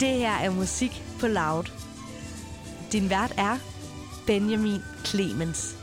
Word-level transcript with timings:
Det 0.00 0.08
her 0.08 0.30
er 0.30 0.50
musik 0.50 1.02
på 1.20 1.26
loud. 1.26 1.64
Din 2.92 3.10
vært 3.10 3.32
er 3.38 3.56
Benjamin 4.26 4.80
Clemens. 5.04 5.76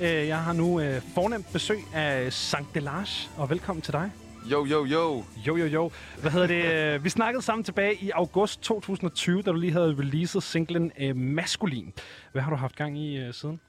Øh, 0.00 0.06
jeg 0.28 0.38
har 0.42 0.52
nu 0.52 0.80
øh, 0.80 1.02
fornemt 1.14 1.46
besøg 1.52 1.78
af 1.94 2.32
Sankt 2.32 2.74
Delage, 2.74 3.30
og 3.36 3.50
velkommen 3.50 3.82
til 3.82 3.92
dig. 3.92 4.12
Jo, 4.50 4.64
jo, 4.64 4.84
jo. 4.84 5.24
Jo, 5.46 5.56
jo, 5.56 5.66
jo. 5.66 5.90
Hvad 6.20 6.30
hedder 6.30 6.46
det? 6.46 6.94
Øh, 6.94 7.04
vi 7.04 7.08
snakkede 7.08 7.42
sammen 7.42 7.64
tilbage 7.64 7.94
i 7.94 8.10
august 8.10 8.60
2020, 8.62 9.42
da 9.42 9.50
du 9.50 9.56
lige 9.56 9.72
havde 9.72 9.96
releaset 9.98 10.42
singlen 10.42 10.92
øh, 11.00 11.16
Maskulin. 11.16 11.92
Hvad 12.32 12.42
har 12.42 12.50
du 12.50 12.56
haft 12.56 12.76
gang 12.76 12.98
i 12.98 13.16
øh, 13.18 13.34
siden? 13.34 13.60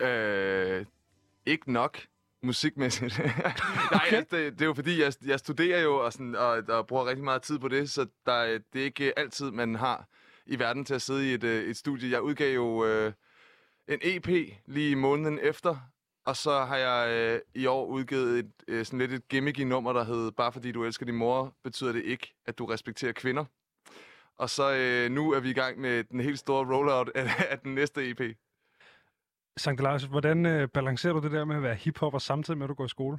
Øh, 0.00 0.84
ikke 1.46 1.72
nok 1.72 1.98
musikmæssigt. 2.44 3.18
Nej, 3.92 4.06
okay. 4.06 4.24
det, 4.30 4.52
det 4.52 4.62
er 4.62 4.66
jo 4.66 4.74
fordi, 4.74 5.02
jeg, 5.02 5.12
jeg 5.26 5.38
studerer 5.38 5.82
jo 5.82 5.96
og, 6.04 6.12
sådan, 6.12 6.36
og, 6.36 6.62
og 6.68 6.86
bruger 6.86 7.06
rigtig 7.06 7.24
meget 7.24 7.42
tid 7.42 7.58
på 7.58 7.68
det, 7.68 7.90
så 7.90 8.06
der, 8.26 8.58
det 8.72 8.80
er 8.80 8.84
ikke 8.84 9.18
altid, 9.18 9.50
man 9.50 9.74
har 9.74 10.08
i 10.46 10.58
verden 10.58 10.84
til 10.84 10.94
at 10.94 11.02
sidde 11.02 11.30
i 11.30 11.34
et, 11.34 11.44
øh, 11.44 11.64
et 11.64 11.76
studie. 11.76 12.10
Jeg 12.10 12.22
udgav 12.22 12.54
jo 12.54 12.84
øh, 12.84 13.12
en 13.88 13.98
EP 14.02 14.28
lige 14.66 14.96
måneden 14.96 15.38
efter, 15.42 15.76
og 16.26 16.36
så 16.36 16.64
har 16.64 16.76
jeg 16.76 17.10
øh, 17.10 17.40
i 17.54 17.66
år 17.66 17.86
udgivet 17.86 18.38
et, 18.38 18.50
øh, 18.68 18.84
sådan 18.84 18.98
lidt 18.98 19.12
et 19.12 19.28
gimmicky 19.28 19.60
nummer, 19.60 19.92
der 19.92 20.04
hedder 20.04 20.30
Bare 20.30 20.52
fordi 20.52 20.72
du 20.72 20.84
elsker 20.84 21.06
din 21.06 21.14
mor, 21.14 21.56
betyder 21.64 21.92
det 21.92 22.02
ikke, 22.04 22.34
at 22.46 22.58
du 22.58 22.66
respekterer 22.66 23.12
kvinder. 23.12 23.44
Og 24.36 24.50
så 24.50 24.74
øh, 24.74 25.10
nu 25.10 25.32
er 25.32 25.40
vi 25.40 25.50
i 25.50 25.52
gang 25.52 25.80
med 25.80 26.04
den 26.04 26.20
helt 26.20 26.38
store 26.38 26.76
rollout 26.76 27.10
af, 27.14 27.30
af 27.50 27.58
den 27.58 27.74
næste 27.74 28.10
EP. 28.10 28.20
Sankt 29.56 29.82
Lars, 29.82 30.02
hvordan 30.04 30.46
øh, 30.46 30.68
balancerer 30.68 31.12
du 31.12 31.20
det 31.20 31.32
der 31.32 31.44
med 31.44 31.56
at 31.56 31.62
være 31.62 31.74
hiphopper 31.74 32.18
samtidig 32.18 32.58
med, 32.58 32.64
at 32.64 32.68
du 32.68 32.74
går 32.74 32.84
i 32.84 32.88
skole? 32.88 33.18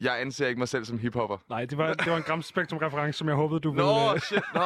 Jeg 0.00 0.20
anser 0.20 0.46
ikke 0.46 0.58
mig 0.58 0.68
selv 0.68 0.84
som 0.84 0.98
hiphopper. 0.98 1.36
Nej, 1.48 1.64
det 1.64 1.78
var, 1.78 1.94
det 2.04 2.10
var 2.12 2.16
en 2.16 2.22
Gram 2.22 2.42
Spektrum-reference, 2.42 3.18
som 3.18 3.28
jeg 3.28 3.36
håbede, 3.36 3.60
du 3.60 3.72
Nå, 3.72 3.82
ville... 3.82 4.14
Øh... 4.14 4.20
shit, 4.20 4.42
nå. 4.54 4.60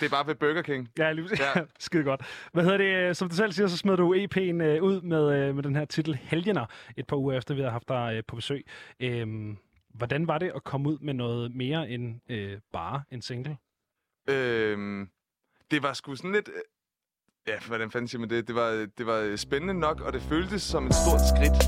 Det 0.00 0.02
er 0.02 0.08
bare 0.10 0.26
ved 0.26 0.34
Burger 0.34 0.62
King. 0.62 0.88
Ja, 0.98 1.12
lige 1.12 1.28
ja. 1.38 1.62
Skide 1.78 2.04
godt. 2.04 2.48
Hvad 2.52 2.64
hedder 2.64 2.78
det? 2.78 3.16
Som 3.16 3.28
du 3.28 3.34
selv 3.34 3.52
siger, 3.52 3.66
så 3.66 3.76
smed 3.76 3.96
du 3.96 4.14
EP'en 4.14 4.62
øh, 4.62 4.82
ud 4.82 5.00
med, 5.00 5.48
øh, 5.48 5.54
med 5.54 5.62
den 5.62 5.76
her 5.76 5.84
titel 5.84 6.14
Helgener, 6.14 6.66
et 6.96 7.06
par 7.06 7.16
uger 7.16 7.36
efter, 7.38 7.54
vi 7.54 7.60
havde 7.60 7.72
haft 7.72 7.88
dig 7.88 8.22
på 8.28 8.36
besøg. 8.36 8.66
Øhm, 9.00 9.58
hvordan 9.94 10.26
var 10.28 10.38
det 10.38 10.52
at 10.54 10.64
komme 10.64 10.88
ud 10.88 10.98
med 10.98 11.14
noget 11.14 11.54
mere 11.54 11.90
end 11.90 12.20
øh, 12.30 12.58
bare 12.72 13.02
en 13.10 13.22
single? 13.22 13.56
Øhm, 14.28 15.10
det 15.70 15.82
var 15.82 15.92
sgu 15.92 16.14
sådan 16.14 16.32
lidt... 16.32 16.50
øh, 17.48 17.52
Ja, 17.52 17.58
hvordan 17.66 17.90
fanden 17.90 18.08
siger 18.08 18.20
man 18.20 18.30
det? 18.30 18.48
Det 18.48 18.54
var, 18.54 18.70
det 18.98 19.06
var 19.06 19.36
spændende 19.36 19.74
nok, 19.74 20.00
og 20.00 20.12
det 20.12 20.22
føltes 20.22 20.62
som 20.62 20.86
et 20.86 20.94
stort 20.94 21.20
skridt. 21.32 21.58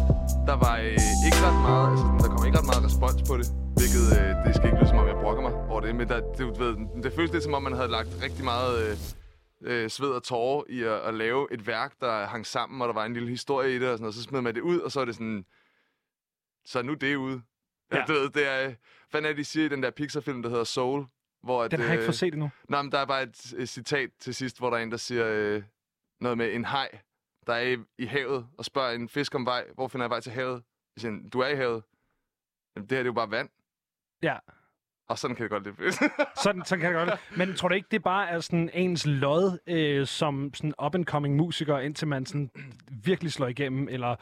Der 0.46 0.56
var 0.64 0.76
øh, 0.78 1.26
ikke 1.26 1.40
ret 1.46 1.60
meget, 1.68 1.86
altså 1.90 2.04
der 2.22 2.36
kom 2.36 2.46
ikke 2.46 2.58
ret 2.58 2.68
meget 2.72 2.84
respons 2.88 3.20
på 3.28 3.34
det. 3.40 3.46
Hvilket, 3.78 4.04
øh, 4.18 4.30
det 4.44 4.54
skal 4.56 4.66
ikke 4.68 4.78
lyde 4.78 4.88
som 4.88 4.98
om, 4.98 5.06
jeg 5.06 5.18
brokker 5.24 5.42
mig 5.42 5.54
over 5.70 5.80
det, 5.80 5.94
men 5.96 6.08
der, 6.08 6.20
det, 6.38 6.44
ved, 6.60 6.72
det 7.02 7.12
føltes 7.12 7.32
lidt 7.32 7.44
som 7.44 7.54
om, 7.54 7.62
man 7.62 7.72
havde 7.72 7.88
lagt 7.88 8.08
rigtig 8.22 8.44
meget 8.44 8.74
øh, 8.84 8.94
øh, 9.70 9.90
sved 9.90 10.10
og 10.18 10.22
tårer 10.22 10.64
i 10.68 10.82
at, 10.82 10.98
at, 11.08 11.14
lave 11.14 11.52
et 11.54 11.66
værk, 11.66 11.92
der 12.00 12.26
hang 12.26 12.46
sammen, 12.46 12.82
og 12.82 12.88
der 12.88 12.94
var 12.94 13.04
en 13.04 13.14
lille 13.14 13.28
historie 13.28 13.76
i 13.76 13.78
det, 13.78 13.88
og, 13.88 13.98
sådan, 13.98 14.06
og 14.06 14.14
så 14.14 14.22
smed 14.22 14.40
man 14.40 14.54
det 14.54 14.60
ud, 14.60 14.78
og 14.78 14.92
så 14.92 15.00
er 15.00 15.04
det 15.04 15.14
sådan, 15.14 15.44
så 16.64 16.78
er 16.78 16.82
nu 16.82 16.94
det 16.94 17.16
ude. 17.16 17.42
Ja. 17.92 17.96
Ja. 17.96 18.00
ja 18.00 18.04
du 18.08 18.12
ved, 18.12 18.30
det 18.30 18.48
er, 18.48 18.74
hvad 19.10 19.22
er 19.22 19.28
det, 19.28 19.36
de 19.36 19.44
siger 19.44 19.66
i 19.66 19.68
den 19.68 19.82
der 19.82 19.90
Pixar-film, 19.90 20.42
der 20.42 20.50
hedder 20.50 20.64
Soul? 20.64 21.06
Hvor 21.42 21.62
at, 21.62 21.70
Den 21.70 21.80
har 21.80 21.86
jeg 21.86 21.94
ikke 21.94 22.02
øh, 22.02 22.06
fået 22.06 22.14
set 22.16 22.32
endnu. 22.34 22.50
Nej, 22.68 22.82
men 22.82 22.92
der 22.92 22.98
er 22.98 23.04
bare 23.06 23.22
et, 23.22 23.54
et 23.58 23.68
citat 23.68 24.10
til 24.20 24.34
sidst, 24.34 24.58
hvor 24.58 24.70
der 24.70 24.76
er 24.76 24.82
en, 24.82 24.90
der 24.90 24.96
siger 24.96 25.26
øh, 25.28 25.62
noget 26.20 26.38
med 26.38 26.54
en 26.54 26.64
haj, 26.64 26.88
der 27.46 27.52
er 27.54 27.60
i, 27.62 27.76
i 27.98 28.06
havet, 28.06 28.46
og 28.58 28.64
spørger 28.64 28.90
en 28.94 29.08
fisk 29.08 29.34
om 29.34 29.46
vej. 29.46 29.64
Hvor 29.74 29.88
finder 29.88 30.04
jeg 30.04 30.10
vej 30.10 30.20
til 30.20 30.32
havet? 30.32 30.62
Jeg 30.96 31.00
siger, 31.00 31.28
du 31.32 31.40
er 31.40 31.48
i 31.48 31.56
havet. 31.56 31.82
Jamen, 32.76 32.88
det 32.88 32.96
her 32.96 33.02
det 33.02 33.04
er 33.04 33.04
jo 33.04 33.12
bare 33.12 33.30
vand. 33.30 33.48
Ja, 34.22 34.36
Og 35.08 35.18
sådan 35.18 35.36
kan 35.36 35.42
det 35.42 35.50
godt 35.50 35.64
lidt 35.64 35.94
sådan, 36.44 36.64
sådan 36.64 36.80
kan 36.80 36.96
jeg 36.96 37.06
godt. 37.06 37.20
Men 37.38 37.54
tror 37.54 37.68
du 37.68 37.74
ikke, 37.74 37.88
det 37.90 38.02
bare 38.02 38.28
er 38.28 38.40
sådan 38.40 38.70
ens 38.74 39.06
lod 39.06 39.58
øh, 39.66 40.06
som 40.06 40.54
sådan 40.54 40.74
up-and-coming 40.82 41.36
musiker, 41.36 41.78
indtil 41.78 42.08
man 42.08 42.26
sådan 42.26 42.50
virkelig 43.04 43.32
slår 43.32 43.46
igennem, 43.46 43.88
eller 43.88 44.16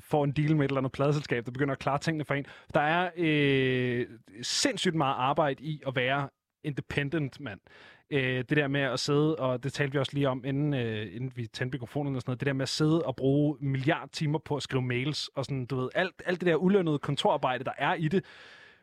får 0.00 0.24
en 0.24 0.32
deal 0.32 0.56
med 0.56 0.64
et 0.64 0.68
eller 0.68 0.80
andet 0.80 0.92
pladeselskab, 0.92 1.46
der 1.46 1.52
begynder 1.52 1.72
at 1.72 1.78
klare 1.78 1.98
tingene 1.98 2.24
for 2.24 2.34
en. 2.34 2.46
Der 2.74 2.80
er 2.80 3.10
øh, 3.16 4.06
sindssygt 4.42 4.94
meget 4.94 5.14
arbejde 5.18 5.64
i 5.64 5.82
at 5.86 5.96
være 5.96 6.28
independent, 6.64 7.40
mand. 7.40 7.60
Øh, 8.10 8.44
det 8.48 8.56
der 8.56 8.68
med 8.68 8.80
at 8.80 9.00
sidde, 9.00 9.36
og 9.36 9.62
det 9.64 9.72
talte 9.72 9.92
vi 9.92 9.98
også 9.98 10.12
lige 10.14 10.28
om, 10.28 10.44
inden, 10.44 10.74
øh, 10.74 11.14
inden 11.16 11.32
vi 11.34 11.46
tændte 11.46 11.74
mikrofonen 11.74 12.16
og 12.16 12.22
sådan 12.22 12.30
noget, 12.30 12.40
det 12.40 12.46
der 12.46 12.52
med 12.52 12.62
at 12.62 12.68
sidde 12.68 13.02
og 13.02 13.16
bruge 13.16 13.56
milliard 13.60 14.08
timer 14.08 14.38
på 14.38 14.56
at 14.56 14.62
skrive 14.62 14.82
mails, 14.82 15.28
og 15.28 15.44
sådan, 15.44 15.66
du 15.66 15.76
ved, 15.76 15.88
alt, 15.94 16.22
alt 16.26 16.40
det 16.40 16.46
der 16.46 16.56
ulønnede 16.56 16.98
kontorarbejde, 16.98 17.64
der 17.64 17.72
er 17.78 17.94
i 17.94 18.08
det, 18.08 18.24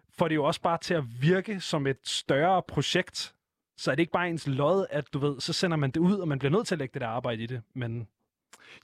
får 0.09 0.27
det 0.27 0.35
jo 0.35 0.43
også 0.43 0.61
bare 0.61 0.77
til 0.77 0.93
at 0.93 1.03
virke 1.21 1.59
som 1.59 1.87
et 1.87 1.99
større 2.03 2.61
projekt. 2.67 3.33
Så 3.77 3.91
er 3.91 3.95
det 3.95 3.99
ikke 3.99 4.11
bare 4.11 4.29
ens 4.29 4.47
lod, 4.47 4.85
at 4.89 5.13
du 5.13 5.19
ved, 5.19 5.39
så 5.39 5.53
sender 5.53 5.77
man 5.77 5.91
det 5.91 5.99
ud, 5.99 6.15
og 6.15 6.27
man 6.27 6.39
bliver 6.39 6.51
nødt 6.51 6.67
til 6.67 6.75
at 6.75 6.79
lægge 6.79 6.93
det 6.93 7.01
der 7.01 7.07
arbejde 7.07 7.43
i 7.43 7.45
det. 7.45 7.61
Men 7.73 8.07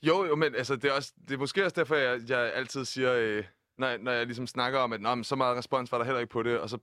jo, 0.02 0.24
jo, 0.24 0.36
men 0.36 0.54
altså, 0.54 0.76
det, 0.76 0.84
er 0.84 0.92
også, 0.92 1.12
det 1.28 1.34
er 1.34 1.38
måske 1.38 1.64
også 1.64 1.74
derfor, 1.76 1.94
jeg, 1.96 2.20
jeg 2.28 2.52
altid 2.54 2.84
siger, 2.84 3.14
øh, 3.14 3.44
når, 3.78 3.86
jeg- 3.88 3.98
når 3.98 4.12
jeg 4.12 4.26
ligesom 4.26 4.46
snakker 4.46 4.78
om, 4.78 4.92
at 4.92 5.00
Nå, 5.00 5.14
men 5.14 5.24
så 5.24 5.36
meget 5.36 5.56
respons 5.56 5.92
var 5.92 5.98
der 5.98 6.04
heller 6.04 6.20
ikke 6.20 6.32
på 6.32 6.42
det, 6.42 6.58
og 6.60 6.70
så, 6.70 6.78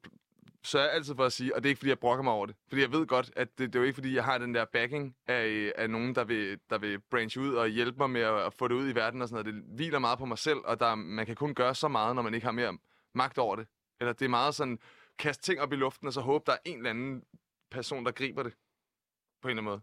så 0.63 0.79
er 0.79 0.83
jeg 0.83 0.91
altid 0.93 1.15
for 1.15 1.25
at 1.25 1.33
sige, 1.33 1.55
og 1.55 1.63
det 1.63 1.69
er 1.69 1.71
ikke, 1.71 1.79
fordi 1.79 1.89
jeg 1.89 1.99
brokker 1.99 2.23
mig 2.23 2.33
over 2.33 2.45
det. 2.45 2.55
Fordi 2.69 2.81
jeg 2.81 2.91
ved 2.91 3.07
godt, 3.07 3.31
at 3.35 3.47
det, 3.57 3.73
det 3.73 3.75
er 3.75 3.79
jo 3.79 3.85
ikke, 3.85 3.95
fordi 3.95 4.15
jeg 4.15 4.23
har 4.25 4.37
den 4.37 4.55
der 4.55 4.65
backing 4.65 5.15
af, 5.27 5.73
af 5.75 5.89
nogen, 5.89 6.15
der 6.15 6.23
vil, 6.23 6.59
der 6.69 6.77
vil 6.77 6.99
branche 6.99 7.41
ud 7.41 7.53
og 7.53 7.67
hjælpe 7.67 7.97
mig 7.97 8.09
med 8.09 8.21
at, 8.21 8.39
at 8.39 8.53
få 8.53 8.67
det 8.67 8.75
ud 8.75 8.89
i 8.89 8.95
verden 8.95 9.21
og 9.21 9.27
sådan 9.29 9.45
noget. 9.45 9.63
Det 9.65 9.75
hviler 9.75 9.99
meget 9.99 10.19
på 10.19 10.25
mig 10.25 10.37
selv, 10.37 10.57
og 10.65 10.79
der, 10.79 10.95
man 10.95 11.25
kan 11.25 11.35
kun 11.35 11.53
gøre 11.55 11.75
så 11.75 11.87
meget, 11.87 12.15
når 12.15 12.21
man 12.21 12.33
ikke 12.33 12.45
har 12.45 12.51
mere 12.51 12.77
magt 13.15 13.37
over 13.37 13.55
det. 13.55 13.67
Eller 13.99 14.13
det 14.13 14.25
er 14.25 14.29
meget 14.29 14.55
sådan, 14.55 14.79
kaste 15.19 15.43
ting 15.43 15.61
op 15.61 15.73
i 15.73 15.75
luften, 15.75 16.07
og 16.07 16.13
så 16.13 16.21
håbe, 16.21 16.43
der 16.45 16.51
er 16.53 16.57
en 16.65 16.77
eller 16.77 16.89
anden 16.89 17.23
person, 17.71 18.05
der 18.05 18.11
griber 18.11 18.43
det. 18.43 18.53
På 19.41 19.47
en 19.47 19.49
eller 19.49 19.61
anden 19.61 19.65
måde 19.71 19.81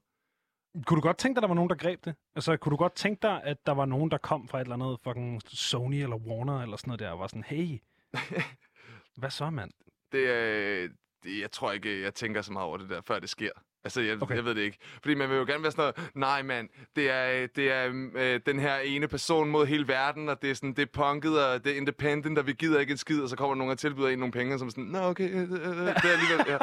kunne 0.86 0.96
du 0.96 1.00
godt 1.00 1.18
tænke 1.18 1.34
dig, 1.34 1.38
at 1.38 1.42
der 1.42 1.48
var 1.48 1.54
nogen, 1.54 1.70
der 1.70 1.76
greb 1.76 2.04
det? 2.04 2.14
Altså, 2.34 2.56
kunne 2.56 2.70
du 2.70 2.76
godt 2.76 2.94
tænke 2.94 3.22
dig, 3.22 3.42
at 3.44 3.66
der 3.66 3.72
var 3.72 3.86
nogen, 3.86 4.10
der 4.10 4.18
kom 4.18 4.48
fra 4.48 4.58
et 4.58 4.62
eller 4.62 4.74
andet 4.74 5.00
fucking 5.04 5.42
Sony 5.46 5.94
eller 5.94 6.16
Warner 6.16 6.62
eller 6.62 6.76
sådan 6.76 6.88
noget 6.88 7.00
der, 7.00 7.10
og 7.10 7.18
var 7.18 7.26
sådan, 7.26 7.44
hey, 7.44 7.78
hvad 9.20 9.30
så, 9.30 9.50
mand? 9.50 9.70
Det 10.12 10.30
er... 10.30 10.88
Det, 11.22 11.40
jeg 11.40 11.50
tror 11.52 11.72
ikke, 11.72 12.02
jeg 12.02 12.14
tænker 12.14 12.42
så 12.42 12.52
meget 12.52 12.66
over 12.66 12.76
det 12.76 12.90
der, 12.90 13.00
før 13.00 13.18
det 13.18 13.28
sker. 13.28 13.50
Altså, 13.88 14.00
jeg, 14.00 14.22
Okay. 14.22 14.36
jeg 14.36 14.44
ved 14.44 14.54
det 14.54 14.60
ikke. 14.62 14.78
Fordi 15.02 15.14
man 15.14 15.28
vil 15.30 15.36
jo 15.36 15.44
gerne 15.44 15.62
være 15.62 15.72
sådan 15.72 15.92
noget, 15.96 16.10
nej 16.14 16.42
mand, 16.42 16.68
det 16.96 17.10
er, 17.10 17.46
det 17.46 17.72
er 17.72 18.08
øh, 18.14 18.40
den 18.46 18.58
her 18.58 18.78
ene 18.78 19.08
person 19.08 19.50
mod 19.50 19.66
hele 19.66 19.88
verden, 19.88 20.28
og 20.28 20.42
det 20.42 20.50
er, 20.50 20.54
sådan, 20.54 20.72
det 20.72 20.82
er 20.82 20.86
punket, 20.92 21.44
og 21.46 21.64
det 21.64 21.72
er 21.72 21.76
independent, 21.76 22.38
og 22.38 22.46
vi 22.46 22.52
gider 22.52 22.80
ikke 22.80 22.90
en 22.90 22.96
skid, 22.96 23.22
og 23.22 23.28
så 23.28 23.36
kommer 23.36 23.54
der 23.54 23.58
nogen 23.58 23.70
og 23.70 23.78
tilbyder 23.78 24.08
en 24.08 24.18
nogle 24.18 24.32
penge, 24.32 24.58
som 24.58 24.70
sådan, 24.70 24.84
nå 24.84 24.98
okay, 24.98 25.30
øh, 25.30 25.40
øh, 25.40 25.48
det 25.48 25.88
er 25.88 26.12
alligevel, 26.18 26.44
ja. 26.48 26.58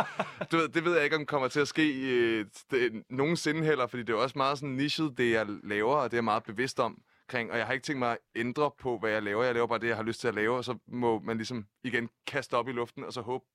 du 0.51 0.57
ved, 0.57 0.67
det 0.69 0.85
ved 0.85 0.95
jeg 0.95 1.03
ikke, 1.03 1.15
om 1.15 1.25
kommer 1.25 1.47
til 1.47 1.59
at 1.59 1.67
ske 1.67 2.11
øh, 2.11 2.45
det, 2.71 3.03
nogensinde 3.09 3.63
heller, 3.63 3.87
fordi 3.87 4.03
det 4.03 4.13
er 4.13 4.17
også 4.17 4.37
meget 4.37 4.57
sådan 4.57 4.75
nichet, 4.75 5.13
det 5.17 5.31
jeg 5.31 5.45
laver, 5.63 5.95
og 5.95 6.11
det 6.11 6.13
er 6.13 6.17
jeg 6.17 6.23
meget 6.23 6.43
bevidst 6.43 6.79
om. 6.79 7.01
Kring, 7.27 7.51
og 7.51 7.57
jeg 7.57 7.65
har 7.65 7.73
ikke 7.73 7.83
tænkt 7.83 7.99
mig 7.99 8.11
at 8.11 8.17
ændre 8.35 8.71
på, 8.79 8.97
hvad 8.99 9.11
jeg 9.11 9.23
laver. 9.23 9.43
Jeg 9.43 9.53
laver 9.53 9.67
bare 9.67 9.79
det, 9.79 9.87
jeg 9.87 9.95
har 9.95 10.03
lyst 10.03 10.19
til 10.19 10.27
at 10.27 10.35
lave, 10.35 10.57
og 10.57 10.65
så 10.65 10.77
må 10.87 11.19
man 11.19 11.37
ligesom 11.37 11.65
igen 11.83 12.09
kaste 12.27 12.53
op 12.53 12.67
i 12.67 12.71
luften, 12.71 13.03
og 13.03 13.13
så 13.13 13.21
håbe, 13.21 13.45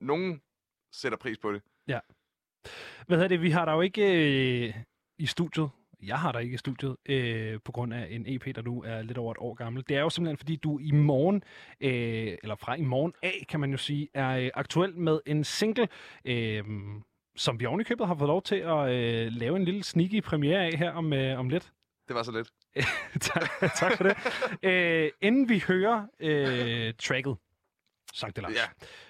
nogen 0.00 0.40
sætter 0.92 1.18
pris 1.18 1.38
på 1.38 1.52
det. 1.52 1.62
Hvad 3.06 3.16
hedder 3.16 3.28
det? 3.28 3.42
Vi 3.42 3.50
har 3.50 3.64
der 3.64 3.72
jo 3.72 3.80
ikke 3.80 4.02
øh, 4.66 4.74
i 5.18 5.26
studiet. 5.26 5.70
Jeg 6.02 6.18
har 6.18 6.32
der 6.32 6.38
ikke 6.38 6.54
i 6.54 6.56
studiet, 6.56 6.96
øh, 7.08 7.58
på 7.64 7.72
grund 7.72 7.94
af 7.94 8.06
en 8.10 8.24
EP, 8.26 8.54
der 8.56 8.62
nu 8.62 8.82
er 8.82 9.02
lidt 9.02 9.18
over 9.18 9.32
et 9.32 9.38
år 9.40 9.54
gammel. 9.54 9.84
Det 9.88 9.96
er 9.96 10.00
jo 10.00 10.10
simpelthen, 10.10 10.36
fordi 10.36 10.56
du 10.56 10.78
i 10.78 10.90
morgen, 10.90 11.42
øh, 11.80 12.36
eller 12.42 12.56
fra 12.56 12.74
i 12.74 12.82
morgen 12.82 13.12
af, 13.22 13.46
kan 13.48 13.60
man 13.60 13.70
jo 13.70 13.76
sige, 13.76 14.08
er 14.14 14.30
øh, 14.30 14.50
aktuel 14.54 14.96
med 14.96 15.20
en 15.26 15.44
single, 15.44 15.88
øh, 16.24 16.64
som 17.36 17.60
vi 17.60 17.66
oven 17.66 17.80
i 17.80 17.84
købet 17.84 18.06
har 18.06 18.14
fået 18.14 18.28
lov 18.28 18.42
til 18.42 18.56
at 18.56 18.90
øh, 18.90 19.32
lave 19.32 19.56
en 19.56 19.64
lille 19.64 19.82
sneaky 19.82 20.22
premiere 20.22 20.64
af 20.64 20.78
her 20.78 20.90
om, 20.90 21.12
øh, 21.12 21.38
om 21.38 21.48
lidt. 21.48 21.72
Det 22.08 22.16
var 22.16 22.22
så 22.22 22.32
lidt. 22.32 22.50
tak, 23.20 23.48
tak 23.76 23.96
for 23.96 24.04
det. 24.04 24.16
Øh, 24.62 25.10
inden 25.20 25.48
vi 25.48 25.62
hører 25.68 26.06
øh, 26.20 26.94
tracket, 26.98 27.36
Sankt 28.14 28.36
Delars, 28.36 28.52
Ja. 28.54 28.66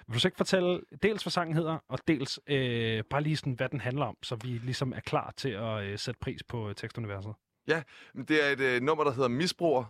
vil 0.07 0.21
du 0.23 0.27
ikke 0.27 0.37
fortælle 0.37 0.81
dels, 1.03 1.23
hvad 1.23 1.31
sangen 1.31 1.55
hedder, 1.55 1.77
og 1.87 1.99
dels 2.07 2.39
øh, 2.47 3.03
bare 3.09 3.21
lige 3.21 3.37
sådan, 3.37 3.53
hvad 3.53 3.69
den 3.69 3.79
handler 3.81 4.05
om, 4.05 4.17
så 4.23 4.35
vi 4.35 4.47
ligesom 4.47 4.93
er 4.93 4.99
klar 4.99 5.33
til 5.37 5.49
at 5.49 5.83
øh, 5.83 5.99
sætte 5.99 6.19
pris 6.19 6.43
på 6.43 6.69
øh, 6.69 6.75
tekstuniverset? 6.75 7.33
Men 8.13 8.25
Det 8.25 8.45
er 8.45 8.49
et 8.49 8.59
øh, 8.59 8.81
nummer, 8.81 9.03
der 9.03 9.11
hedder 9.11 9.27
Misbruger, 9.29 9.85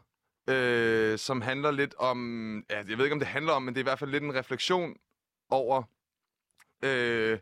øh, 0.50 1.18
som 1.18 1.42
handler 1.42 1.72
lidt 1.72 1.96
om... 1.98 2.64
Ja, 2.70 2.78
jeg 2.78 2.98
ved 2.98 3.06
ikke, 3.06 3.14
om 3.14 3.20
det 3.20 3.28
handler 3.28 3.54
om, 3.54 3.64
men 3.64 3.74
det 3.74 3.80
er 3.80 3.84
i 3.84 3.90
hvert 3.90 4.00
fald 4.00 4.12
lidt 4.12 4.24
en 4.24 4.36
refleksion 4.36 4.96
over 5.50 5.84
øh, 6.84 7.40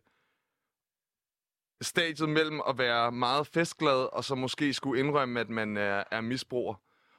stadiet 1.81 2.29
mellem 2.29 2.61
at 2.69 2.77
være 2.77 3.11
meget 3.11 3.47
festglad, 3.47 4.13
og 4.13 4.23
så 4.23 4.35
måske 4.35 4.73
skulle 4.73 4.99
indrømme, 4.99 5.39
at 5.39 5.49
man 5.49 5.77
er, 5.77 6.03
er 6.11 6.21
misbruger. 6.21 6.75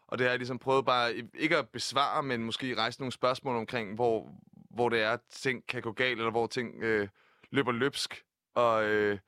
Og 0.08 0.18
det 0.18 0.24
har 0.24 0.30
jeg 0.30 0.38
ligesom 0.38 0.58
prøvet 0.58 0.84
bare, 0.84 1.14
ikke 1.34 1.56
at 1.56 1.68
besvare, 1.68 2.22
men 2.22 2.44
måske 2.44 2.74
rejse 2.76 3.00
nogle 3.00 3.12
spørgsmål 3.12 3.56
omkring, 3.56 3.94
hvor, 3.94 4.30
hvor 4.70 4.88
det 4.88 5.02
er, 5.02 5.10
at 5.10 5.20
ting 5.30 5.66
kan 5.66 5.82
gå 5.82 5.92
galt, 5.92 6.18
eller 6.18 6.30
hvor 6.30 6.46
ting 6.46 6.82
øh, 6.82 7.08
løber 7.50 7.72
løbsk. 7.72 8.24
Og 8.54 8.84
øh, 8.84 9.18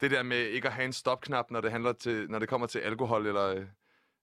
det 0.00 0.10
der 0.10 0.22
med 0.22 0.38
ikke 0.38 0.68
at 0.68 0.74
have 0.74 0.84
en 0.84 0.92
stopknap, 0.92 1.50
når 1.50 1.60
det, 1.60 1.70
handler 1.70 1.92
til, 1.92 2.30
når 2.30 2.38
det 2.38 2.48
kommer 2.48 2.66
til 2.66 2.78
alkohol, 2.78 3.26
eller, 3.26 3.46
øh, 3.46 3.66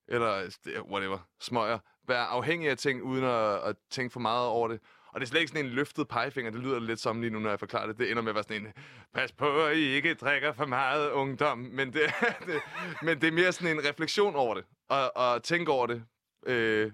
eller 0.08 0.50
øh, 0.66 0.82
whatever, 0.82 1.18
smøger. 1.40 1.78
Være 2.08 2.26
afhængig 2.26 2.70
af 2.70 2.78
ting, 2.78 3.02
uden 3.02 3.24
at, 3.24 3.54
at 3.54 3.76
tænke 3.90 4.12
for 4.12 4.20
meget 4.20 4.48
over 4.48 4.68
det. 4.68 4.80
Og 5.14 5.20
det 5.20 5.26
er 5.26 5.28
slet 5.28 5.40
ikke 5.40 5.52
sådan 5.52 5.64
en 5.64 5.70
løftet 5.70 6.08
pegefinger. 6.08 6.50
Det 6.50 6.60
lyder 6.60 6.80
lidt 6.80 7.00
som 7.00 7.20
lige 7.20 7.30
nu, 7.30 7.38
når 7.38 7.50
jeg 7.50 7.58
forklarer 7.58 7.86
det. 7.86 7.98
Det 7.98 8.10
ender 8.10 8.22
med 8.22 8.30
at 8.30 8.34
være 8.34 8.44
sådan 8.44 8.66
en, 8.66 8.72
pas 9.14 9.32
på, 9.32 9.64
at 9.64 9.76
I 9.76 9.80
ikke 9.80 10.14
drikker 10.14 10.52
for 10.52 10.66
meget 10.66 11.10
ungdom. 11.10 11.58
Men 11.58 11.92
det, 11.92 12.00
det, 12.46 12.60
men 13.02 13.20
det 13.20 13.28
er 13.28 13.32
mere 13.32 13.52
sådan 13.52 13.76
en 13.76 13.84
refleksion 13.88 14.34
over 14.34 14.54
det. 14.54 14.64
Og, 14.88 15.16
og 15.16 15.42
tænke 15.42 15.72
over 15.72 15.86
det, 15.86 16.04
øh, 16.46 16.92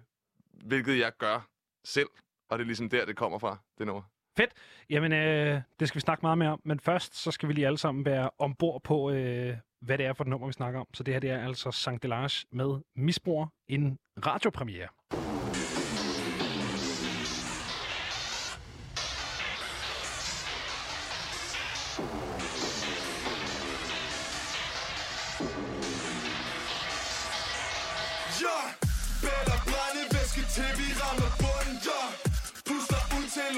hvilket 0.64 0.98
jeg 0.98 1.12
gør 1.18 1.48
selv. 1.84 2.08
Og 2.50 2.58
det 2.58 2.64
er 2.64 2.66
ligesom 2.66 2.88
der, 2.88 3.06
det 3.06 3.16
kommer 3.16 3.38
fra, 3.38 3.58
det 3.78 3.86
nummer. 3.86 4.02
Fedt. 4.36 4.52
Jamen, 4.90 5.12
øh, 5.12 5.60
det 5.80 5.88
skal 5.88 5.96
vi 5.98 6.00
snakke 6.00 6.22
meget 6.22 6.38
mere 6.38 6.48
om. 6.48 6.60
Men 6.64 6.80
først, 6.80 7.16
så 7.16 7.30
skal 7.30 7.48
vi 7.48 7.54
lige 7.54 7.66
alle 7.66 7.78
sammen 7.78 8.04
være 8.04 8.30
ombord 8.38 8.82
på, 8.82 9.10
øh, 9.10 9.56
hvad 9.80 9.98
det 9.98 10.06
er 10.06 10.12
for 10.12 10.24
et 10.24 10.28
nummer, 10.28 10.46
vi 10.46 10.52
snakker 10.52 10.80
om. 10.80 10.86
Så 10.94 11.02
det 11.02 11.14
her, 11.14 11.20
det 11.20 11.30
er 11.30 11.46
altså 11.46 11.70
Sankt 11.70 12.02
Delage 12.02 12.46
med 12.52 12.80
Misbrug, 12.96 13.48
en 13.68 13.98
radiopremiere. 14.26 14.88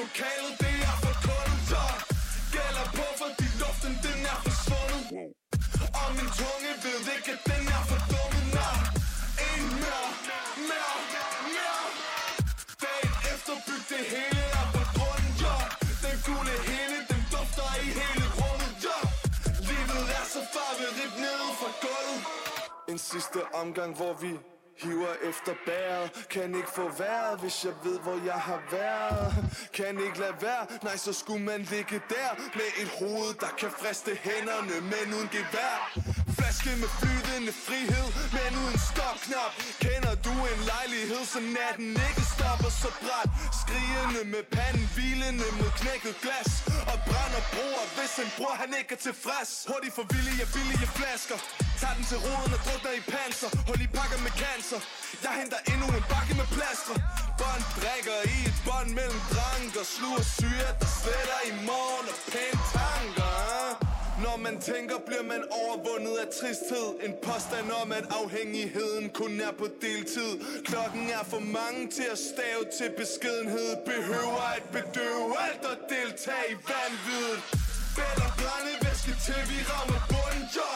Lokalet, 0.03 0.55
det 0.63 0.77
er 0.91 0.97
for 1.05 1.15
kunden 1.27 1.61
Så 1.71 1.85
Gælder 2.55 2.87
på, 2.99 3.07
fordi 3.23 3.49
luften 3.63 3.95
den 4.07 4.19
er 4.33 4.39
forsvundet. 4.47 5.03
Og 6.01 6.09
min 6.19 6.31
tunge 6.41 6.71
ved 6.85 7.01
ikke, 7.17 7.31
at 7.37 7.41
den 7.51 7.65
er 7.77 7.83
for 7.91 8.01
dummet, 8.13 8.47
nej 8.59 8.79
En 9.49 9.63
mere, 9.83 10.09
mere, 10.71 10.97
mere 11.55 11.81
Dagen 12.85 13.15
efter 13.33 13.55
byg 13.67 13.83
det 13.93 14.05
hele 14.15 14.43
er 14.61 14.67
på 14.77 14.83
grunden, 14.97 15.33
ja. 15.45 15.57
Den 16.05 16.17
gule 16.27 16.55
hende, 16.71 16.99
den 17.11 17.23
dufter 17.35 17.71
i 17.87 17.89
hele 18.01 18.27
rummet, 18.39 18.73
ja. 18.87 18.99
Livet 19.69 20.05
er 20.19 20.25
så 20.35 20.41
farverigt 20.55 21.17
nede 21.25 21.49
fra 21.61 21.71
gulvet. 21.85 22.21
En 22.93 22.99
sidste 23.11 23.41
omgang, 23.63 23.91
hvor 24.01 24.15
vi 24.25 24.33
hiver 24.83 25.15
efter 25.31 25.53
bæret. 25.67 26.27
Kan 26.31 26.55
ikke 26.55 26.73
få 26.75 26.89
vejret, 26.99 27.41
hvis 27.41 27.65
jeg 27.65 27.75
ved, 27.85 27.99
hvor 28.01 28.19
jeg 28.25 28.41
har 28.49 28.63
været. 28.71 29.35
Kan 29.73 30.01
ikke 30.07 30.19
lade 30.19 30.37
være, 30.41 30.67
nej, 30.83 30.97
så 30.97 31.13
skulle 31.13 31.45
man 31.45 31.61
ligge 31.61 32.03
der 32.09 32.31
Med 32.59 32.71
et 32.83 32.91
hoved, 33.01 33.35
der 33.41 33.53
kan 33.59 33.71
friste 33.71 34.11
hænderne, 34.27 34.75
men 34.93 35.15
uden 35.17 35.31
gevær. 35.37 36.12
Flaske 36.43 36.73
med 36.85 36.91
flydende 37.01 37.53
frihed, 37.67 38.09
men 38.37 38.51
uden 38.63 38.79
stopknap. 38.91 39.53
Kender 39.85 40.15
du 40.27 40.35
en 40.53 40.61
lejlighed, 40.73 41.23
så 41.33 41.41
natten 41.59 41.91
ikke 42.09 42.25
stopper 42.35 42.71
så 42.83 42.91
bræt. 43.03 43.29
Skrigende 43.63 44.23
med 44.35 44.43
panden, 44.57 44.87
hvilende 44.97 45.47
mod 45.59 45.73
knækket 45.81 46.15
glas. 46.25 46.51
Og 46.93 46.99
brænder 47.09 47.43
broer, 47.55 47.85
hvis 47.97 48.13
en 48.25 48.31
bror 48.37 48.55
han 48.63 48.71
ikke 48.81 48.93
er 48.99 49.03
tilfreds. 49.09 49.51
Hurtigt 49.71 49.95
for 49.99 50.05
villige, 50.13 50.47
billige 50.57 50.89
flasker. 50.99 51.39
Tag 51.81 51.93
den 51.99 52.05
til 52.11 52.19
roden 52.25 52.51
og 52.57 52.61
drukner 52.67 52.93
i 53.01 53.03
panser. 53.13 53.51
Hold 53.69 53.81
i 53.87 53.89
pakker 53.99 54.21
med 54.27 54.33
cancer. 54.43 54.81
Jeg 55.25 55.33
henter 55.41 55.61
endnu 55.73 55.87
en 55.99 56.07
bakke 56.13 56.35
med 56.41 56.49
plaster. 56.57 56.97
Bånd 57.41 57.65
drikker 57.79 58.19
i 58.35 58.37
et 58.51 58.59
bånd 58.67 58.91
mellem 58.99 59.21
dranker 59.33 59.85
Sluger 59.95 60.25
syre, 60.37 60.71
der 60.81 60.91
sletter 60.99 61.41
i 61.51 61.53
morgen 61.69 62.07
og 62.13 62.19
pæne 62.33 62.63
tanker. 62.77 63.22
Når 64.27 64.37
man 64.47 64.57
tænker, 64.71 64.97
bliver 65.09 65.27
man 65.33 65.43
overvundet 65.63 66.15
af 66.23 66.29
tristhed. 66.39 66.89
En 67.07 67.15
påstand 67.27 67.69
om, 67.83 67.89
at 67.99 68.07
afhængigheden 68.21 69.05
kun 69.21 69.33
er 69.49 69.53
på 69.61 69.67
deltid. 69.87 70.33
Klokken 70.69 71.05
er 71.19 71.25
for 71.33 71.43
mange 71.59 71.83
til 71.97 72.07
at 72.15 72.21
stave 72.31 72.63
til 72.79 72.89
beskedenhed. 73.03 73.69
Behøver 73.93 74.45
at 74.59 74.65
bedøve 74.77 75.31
alt 75.47 75.65
og 75.73 75.77
deltage 75.95 76.47
i 76.55 76.57
vanviddet 76.71 77.41
Bætter 77.97 78.31
brændevæske 78.41 79.13
til 79.27 79.41
vi 79.51 79.59
rammer 79.71 80.01
bunden, 80.11 80.47
ja 80.57 80.71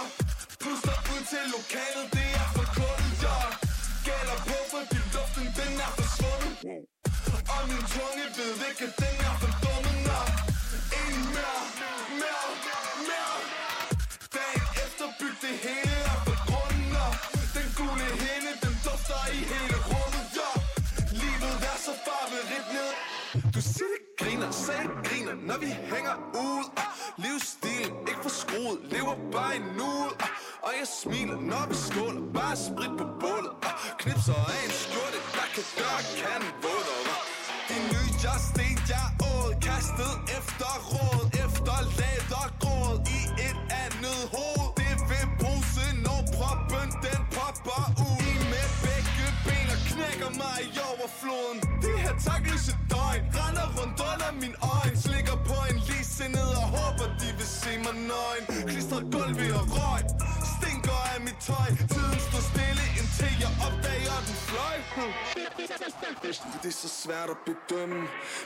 Puster 0.63 0.97
ud 1.13 1.23
til 1.33 1.45
lokalet, 1.55 2.07
det 2.17 2.29
er 2.43 2.49
for 2.57 2.67
koldt, 2.79 3.15
ja 3.25 3.39
Gælder 4.07 4.39
på, 4.49 4.59
fordi 4.73 4.99
luften 5.15 5.47
den 5.59 5.73
er 5.87 5.93
forsvundet. 5.99 6.55
Og 7.55 7.63
min 7.71 7.85
tunge 7.95 8.25
ved 8.37 8.53
ikke, 8.69 8.85
at 8.89 8.95
den 9.03 9.17
er 9.29 9.35
for 9.43 9.56
griner, 24.37 24.50
sagde 24.50 24.88
griner, 25.05 25.35
når 25.49 25.59
vi 25.59 25.67
hænger 25.67 26.15
ud. 26.35 26.65
Ah, 26.77 26.85
Livsstilen, 27.25 27.93
ikke 28.09 28.23
for 28.23 28.29
skruet, 28.43 28.79
lever 28.94 29.15
bare 29.33 29.56
i 29.56 29.62
nuet. 29.79 30.12
Ah, 30.27 30.31
Og 30.67 30.71
jeg 30.81 30.87
smiler, 31.03 31.38
når 31.53 31.65
vi 31.71 31.75
skåler, 31.88 32.23
bare 32.38 32.56
sprit 32.69 32.93
på 33.00 33.06
bålet. 33.23 33.53
Ah, 33.69 33.75
Knipser 34.00 34.41
af 34.55 34.59
en 34.67 34.73
skjorte, 34.83 35.19
der 35.37 35.47
kan 35.55 35.65
gøre 35.81 36.00
kanden 36.21 36.50
vådere 36.65 37.06
over 51.06 51.12
floden 51.20 51.58
De 51.61 51.87
Det 51.87 51.99
her 52.05 52.14
takløse 52.29 52.73
døgn 52.91 53.23
Render 53.38 53.69
rundt 53.79 53.99
under 54.11 54.31
min 54.43 54.55
øjne. 54.75 54.97
Slikker 55.06 55.37
på 55.50 55.56
en 55.70 55.79
ligesindet 55.88 56.50
og 56.61 56.67
håber 56.76 57.06
de 57.20 57.29
vil 57.38 57.50
se 57.62 57.73
mig 57.87 57.97
nøgen. 58.11 58.44
Klistret 58.70 59.05
gulv 59.14 59.38
og 59.61 59.67
røg. 59.76 60.05
Stinker 60.55 60.99
af 61.14 61.20
mit 61.26 61.38
tøj. 61.49 61.70
Tiden 61.94 62.19
står 62.29 62.43
stille 62.50 62.85
indtil 62.99 63.32
jeg 63.44 63.53
opdager 63.67 64.19
den 64.29 64.37
fløj. 64.49 64.76
Hmm. 64.97 65.14
Det 66.62 66.70
er 66.75 66.79
så 66.87 66.91
svært 67.03 67.29
at 67.35 67.41
bedømme 67.49 68.00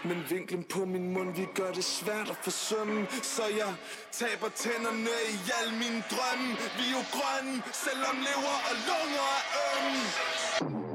Men 0.09 0.19
vinklen 0.33 0.65
på 0.75 0.81
min 0.95 1.07
mund 1.15 1.31
Vi 1.41 1.47
gør 1.61 1.73
det 1.79 1.87
svært 2.01 2.29
at 2.35 2.39
forsømme. 2.49 2.99
Så 3.35 3.45
jeg 3.61 3.73
taber 4.21 4.49
tænderne 4.63 5.17
i 5.37 5.39
al 5.61 5.69
min 5.83 5.97
drømme. 6.13 6.49
Vi 6.79 6.85
er 6.89 6.93
jo 6.99 7.03
grønne 7.17 7.55
Selvom 7.85 8.17
lever 8.27 8.57
og 8.69 8.75
lunger 8.89 9.29
er 9.37 9.43
ømme. 9.67 10.90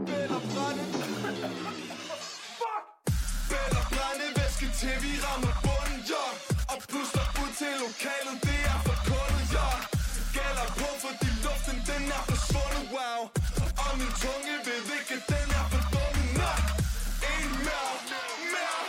Lokalet, 7.95 8.37
det 8.47 8.59
er 8.73 8.79
for 8.87 8.97
koldt, 9.09 9.47
ja. 9.57 9.69
Gælder 10.35 10.67
på, 10.79 10.89
fordi 11.05 11.29
luften 11.45 11.77
den 11.89 12.03
er 12.17 12.23
forsvundet, 12.29 12.85
wow. 12.95 13.21
Og 13.83 13.91
min 13.99 14.13
tunge 14.23 14.53
ved 14.67 14.83
ikke, 14.97 15.17
den 15.31 15.47
er 15.59 15.65
for 15.71 15.83
dumme, 15.93 16.23
nej. 16.41 16.61
En 17.33 17.49
mere, 17.67 17.95
mere, 18.13 18.35
mere 18.55 18.81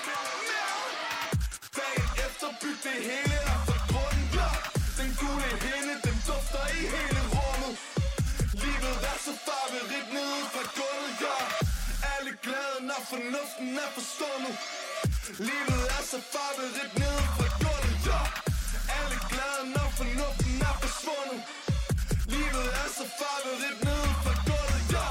Dagen 1.79 2.09
efter 2.27 2.49
byg 2.61 2.79
det 2.87 2.99
hele 3.09 3.37
er 3.53 3.61
for 3.69 3.79
grunden, 3.91 4.27
ja. 4.39 4.51
Den 5.01 5.11
gule 5.21 5.51
hende, 5.67 5.95
den 6.07 6.17
dufter 6.29 6.67
i 6.79 6.83
hele 6.95 7.21
rummet. 7.35 7.75
Livet 8.63 8.99
er 9.11 9.19
så 9.27 9.33
farverigt 9.47 10.09
nede 10.17 10.41
fra 10.53 10.65
gulvet, 10.77 11.15
ja. 11.25 11.39
Alle 12.15 12.33
glade, 12.45 12.79
når 12.89 13.01
fornuften 13.11 13.69
er 13.85 13.91
forstummet 13.97 14.55
Livet 15.39 15.83
er 15.97 16.03
så 16.11 16.19
farverigt 16.33 16.95
nede 16.99 17.23
fra 17.37 17.46
fornuften 19.99 20.55
er 20.71 20.75
forsvundet 20.85 21.41
Livet 22.35 22.69
er 22.83 22.89
så 22.99 23.05
farverigt 23.19 23.81
nede 23.89 24.11
fra 24.25 24.35
gulvet, 24.49 24.85
ja 24.97 25.07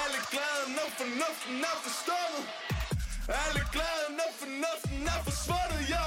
Alle 0.00 0.20
glade, 0.32 0.64
når 0.78 0.88
fornuften 0.98 1.56
er 1.70 1.76
forstummet 1.84 2.44
Alle 3.42 3.62
glade, 3.74 4.06
når 4.18 4.30
fornuften 4.40 5.02
er 5.14 5.20
forsvundet, 5.28 5.82
ja 5.94 6.06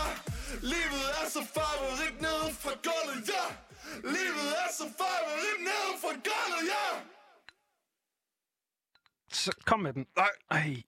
Livet 0.74 1.06
er 1.20 1.28
så 1.36 1.42
farverigt 1.56 2.18
nede 2.26 2.48
fra 2.62 2.74
gulvet, 2.88 3.22
ja 3.34 3.46
Livet 4.16 4.50
er 4.64 4.70
så 4.80 4.86
farverigt 5.00 5.62
nede 5.70 5.92
fra 6.04 6.14
gulvet, 6.28 6.64
ja 6.74 6.88
Så 9.42 9.52
kom 9.66 9.80
med 9.80 9.94
den. 9.94 10.06
Nej. 10.16 10.34
Ej. 10.52 10.84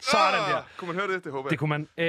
Sådan 0.00 0.50
der. 0.50 0.56
Ah, 0.56 0.64
Kunne 0.76 0.86
man 0.92 0.96
høre 0.96 1.14
det? 1.14 1.24
Det 1.24 1.32
håber 1.32 1.46
jeg. 1.46 1.50
Det 1.50 1.58
kunne 1.58 1.68
man. 1.68 1.88
Øh, 1.98 2.06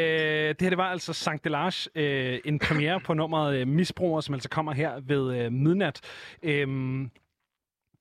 det 0.49 0.61
her 0.61 0.69
det 0.69 0.77
var 0.77 0.91
altså 0.91 1.13
Sankt 1.13 1.43
Delage, 1.43 1.89
øh, 1.95 2.39
en 2.45 2.59
premiere 2.59 2.99
på 2.99 3.13
nummeret 3.13 3.57
øh, 3.57 3.67
Misbruger, 3.67 4.21
som 4.21 4.33
altså 4.33 4.49
kommer 4.49 4.73
her 4.73 4.99
ved 4.99 5.37
øh, 5.39 5.51
midnat. 5.51 6.01
Øh, 6.43 6.67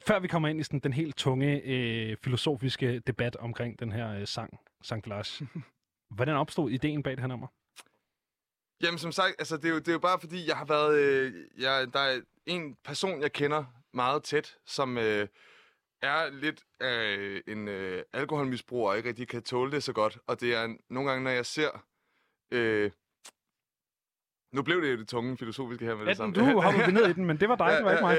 før 0.07 0.19
vi 0.19 0.29
kommer 0.29 0.49
ind 0.49 0.61
i 0.61 0.63
sådan, 0.63 0.81
den 0.81 0.93
helt 0.93 1.17
tunge 1.17 1.63
øh, 1.65 2.17
filosofiske 2.25 2.99
debat 2.99 3.37
omkring 3.37 3.79
den 3.81 3.93
her 3.93 4.21
øh, 4.21 4.27
sang, 4.27 4.61
Sankt 4.83 5.05
Delage. 5.05 5.49
Hvordan 6.17 6.35
opstod 6.37 6.71
ideen 6.71 7.03
bag 7.03 7.13
det 7.13 7.21
her 7.21 7.27
nummer? 7.27 7.47
Jamen 8.83 8.99
som 8.99 9.13
sagt, 9.13 9.35
altså, 9.39 9.57
det, 9.57 9.65
er 9.65 9.69
jo, 9.69 9.79
det 9.79 9.89
er 9.89 9.93
jo 9.93 9.99
bare 9.99 10.21
fordi, 10.21 10.49
jeg 10.49 10.57
har 10.57 10.65
været... 10.65 10.99
Øh, 10.99 11.33
jeg, 11.59 11.87
der 11.93 12.01
er 12.01 12.21
en 12.47 12.77
person, 12.85 13.23
jeg 13.23 13.33
kender 13.33 13.65
meget 13.95 14.23
tæt, 14.23 14.57
som 14.67 14.99
øh, 14.99 15.29
er 16.07 16.31
lidt 16.31 16.65
øh, 16.83 17.43
en 17.47 17.69
øh, 17.69 18.03
alkoholmisbruger, 18.13 18.91
og 18.91 18.97
ikke 18.97 19.09
rigtig 19.09 19.29
kan 19.29 19.43
tåle 19.43 19.73
det 19.73 19.83
så 19.83 19.93
godt. 19.93 20.19
Og 20.27 20.41
det 20.41 20.55
er 20.55 20.77
nogle 20.91 21.11
gange, 21.11 21.25
når 21.25 21.31
jeg 21.31 21.47
ser... 21.47 21.85
Øh, 22.51 22.91
nu 24.53 24.63
blev 24.63 24.83
det 24.83 24.93
jo 24.93 24.97
det 24.97 25.09
tunge 25.09 25.39
filosofiske 25.39 25.85
her 25.85 25.95
med 25.95 26.03
det 26.03 26.09
Ja, 26.09 26.15
samme. 26.15 26.35
du 26.35 26.61
hoppede 26.61 26.93
ned 26.93 27.09
i 27.09 27.13
den, 27.13 27.25
men 27.25 27.41
det 27.41 27.49
var 27.49 27.57
dig, 27.57 27.77
det 27.77 27.85
var 27.85 27.93
ikke 27.93 28.05
mig. 28.05 28.19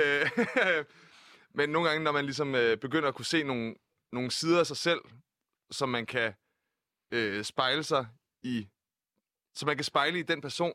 Øh, 0.77 0.85
men 1.57 1.69
nogle 1.69 1.89
gange, 1.89 2.03
når 2.03 2.11
man 2.11 2.25
ligesom 2.25 2.55
øh, 2.55 2.77
begynder 2.77 3.07
at 3.07 3.15
kunne 3.15 3.25
se 3.25 3.43
nogle, 3.43 3.75
nogle 4.11 4.31
sider 4.31 4.59
af 4.59 4.67
sig 4.67 4.77
selv, 4.77 4.99
som 5.71 5.89
man 5.89 6.05
kan 6.05 6.33
øh, 7.11 7.43
spejle 7.43 7.83
sig 7.83 8.07
i, 8.43 8.67
så 9.55 9.65
man 9.65 9.75
kan 9.75 9.83
spejle 9.83 10.19
i 10.19 10.23
den 10.23 10.41
person, 10.41 10.73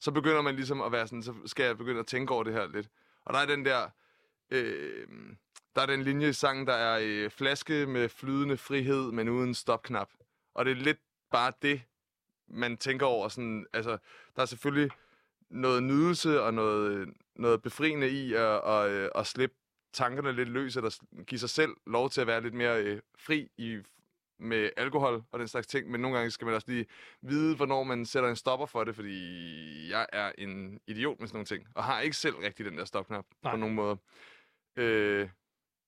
så 0.00 0.10
begynder 0.10 0.42
man 0.42 0.54
ligesom 0.54 0.82
at 0.82 0.92
være 0.92 1.06
sådan, 1.06 1.22
så 1.22 1.34
skal 1.46 1.64
jeg 1.66 1.78
begynde 1.78 2.00
at 2.00 2.06
tænke 2.06 2.34
over 2.34 2.44
det 2.44 2.52
her 2.52 2.66
lidt. 2.66 2.88
Og 3.24 3.34
der 3.34 3.40
er 3.40 3.46
den 3.46 3.64
der, 3.64 3.90
øh, 4.54 5.06
der 5.74 5.82
er 5.82 5.86
den 5.86 6.02
linje 6.02 6.28
i 6.28 6.32
sangen, 6.32 6.66
der 6.66 6.72
er 6.72 7.00
øh, 7.02 7.30
flaske 7.30 7.86
med 7.86 8.08
flydende 8.08 8.56
frihed, 8.56 9.12
men 9.12 9.28
uden 9.28 9.54
stopknap. 9.54 10.08
Og 10.54 10.64
det 10.64 10.70
er 10.70 10.74
lidt 10.74 11.00
bare 11.30 11.52
det, 11.62 11.82
man 12.48 12.76
tænker 12.76 13.06
over. 13.06 13.28
Sådan, 13.28 13.66
altså, 13.72 13.98
der 14.36 14.42
er 14.42 14.46
selvfølgelig 14.46 14.90
noget 15.50 15.82
nydelse 15.82 16.42
og 16.42 16.54
noget, 16.54 17.08
noget 17.36 17.62
befriende 17.62 18.08
i 18.10 18.34
at, 18.34 18.60
at, 18.66 18.90
at, 18.90 19.10
at 19.14 19.26
slippe 19.26 19.56
tankerne 19.92 20.32
lidt 20.32 20.48
løs, 20.48 20.76
eller 20.76 20.98
give 21.26 21.38
sig 21.38 21.50
selv 21.50 21.70
lov 21.86 22.10
til 22.10 22.20
at 22.20 22.26
være 22.26 22.42
lidt 22.42 22.54
mere 22.54 22.82
øh, 22.82 23.00
fri 23.18 23.48
i, 23.58 23.78
med 24.38 24.70
alkohol 24.76 25.22
og 25.32 25.38
den 25.38 25.48
slags 25.48 25.66
ting. 25.66 25.90
Men 25.90 26.00
nogle 26.00 26.16
gange 26.16 26.30
skal 26.30 26.44
man 26.44 26.54
også 26.54 26.70
lige 26.70 26.86
vide, 27.22 27.56
hvornår 27.56 27.82
man 27.82 28.06
sætter 28.06 28.28
en 28.30 28.36
stopper 28.36 28.66
for 28.66 28.84
det, 28.84 28.94
fordi 28.94 29.90
jeg 29.90 30.06
er 30.12 30.32
en 30.38 30.80
idiot 30.86 31.20
med 31.20 31.28
sådan 31.28 31.36
nogle 31.36 31.46
ting, 31.46 31.66
og 31.74 31.84
har 31.84 32.00
ikke 32.00 32.16
selv 32.16 32.34
rigtig 32.34 32.66
den 32.66 32.78
der 32.78 32.84
stopknap 32.84 33.24
Nej. 33.42 33.52
på 33.52 33.56
nogen 33.56 33.74
måde. 33.74 33.98
Øh, 34.76 35.28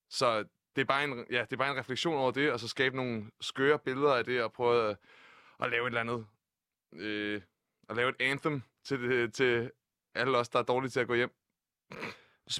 så 0.09 0.45
det 0.75 0.81
er, 0.81 0.85
bare 0.85 1.03
en, 1.03 1.25
ja, 1.31 1.41
det 1.41 1.53
er 1.53 1.57
bare 1.57 1.71
en 1.71 1.77
refleksion 1.77 2.15
over 2.17 2.31
det, 2.31 2.51
og 2.51 2.59
så 2.59 2.67
skabe 2.67 2.95
nogle 2.95 3.31
skøre 3.41 3.79
billeder 3.79 4.15
af 4.15 4.25
det, 4.25 4.43
og 4.43 4.53
prøve 4.53 4.89
at, 4.89 4.97
at 5.59 5.69
lave 5.69 5.83
et 5.83 5.87
eller 5.87 6.01
andet. 6.01 6.27
Øh, 6.93 7.41
at 7.89 7.95
lave 7.95 8.09
et 8.09 8.15
anthem 8.19 8.63
til, 8.83 9.01
det, 9.01 9.33
til 9.33 9.71
alle 10.15 10.37
os, 10.37 10.49
der 10.49 10.59
er 10.59 10.63
dårlige 10.63 10.89
til 10.89 10.99
at 10.99 11.07
gå 11.07 11.13
hjem. 11.13 11.31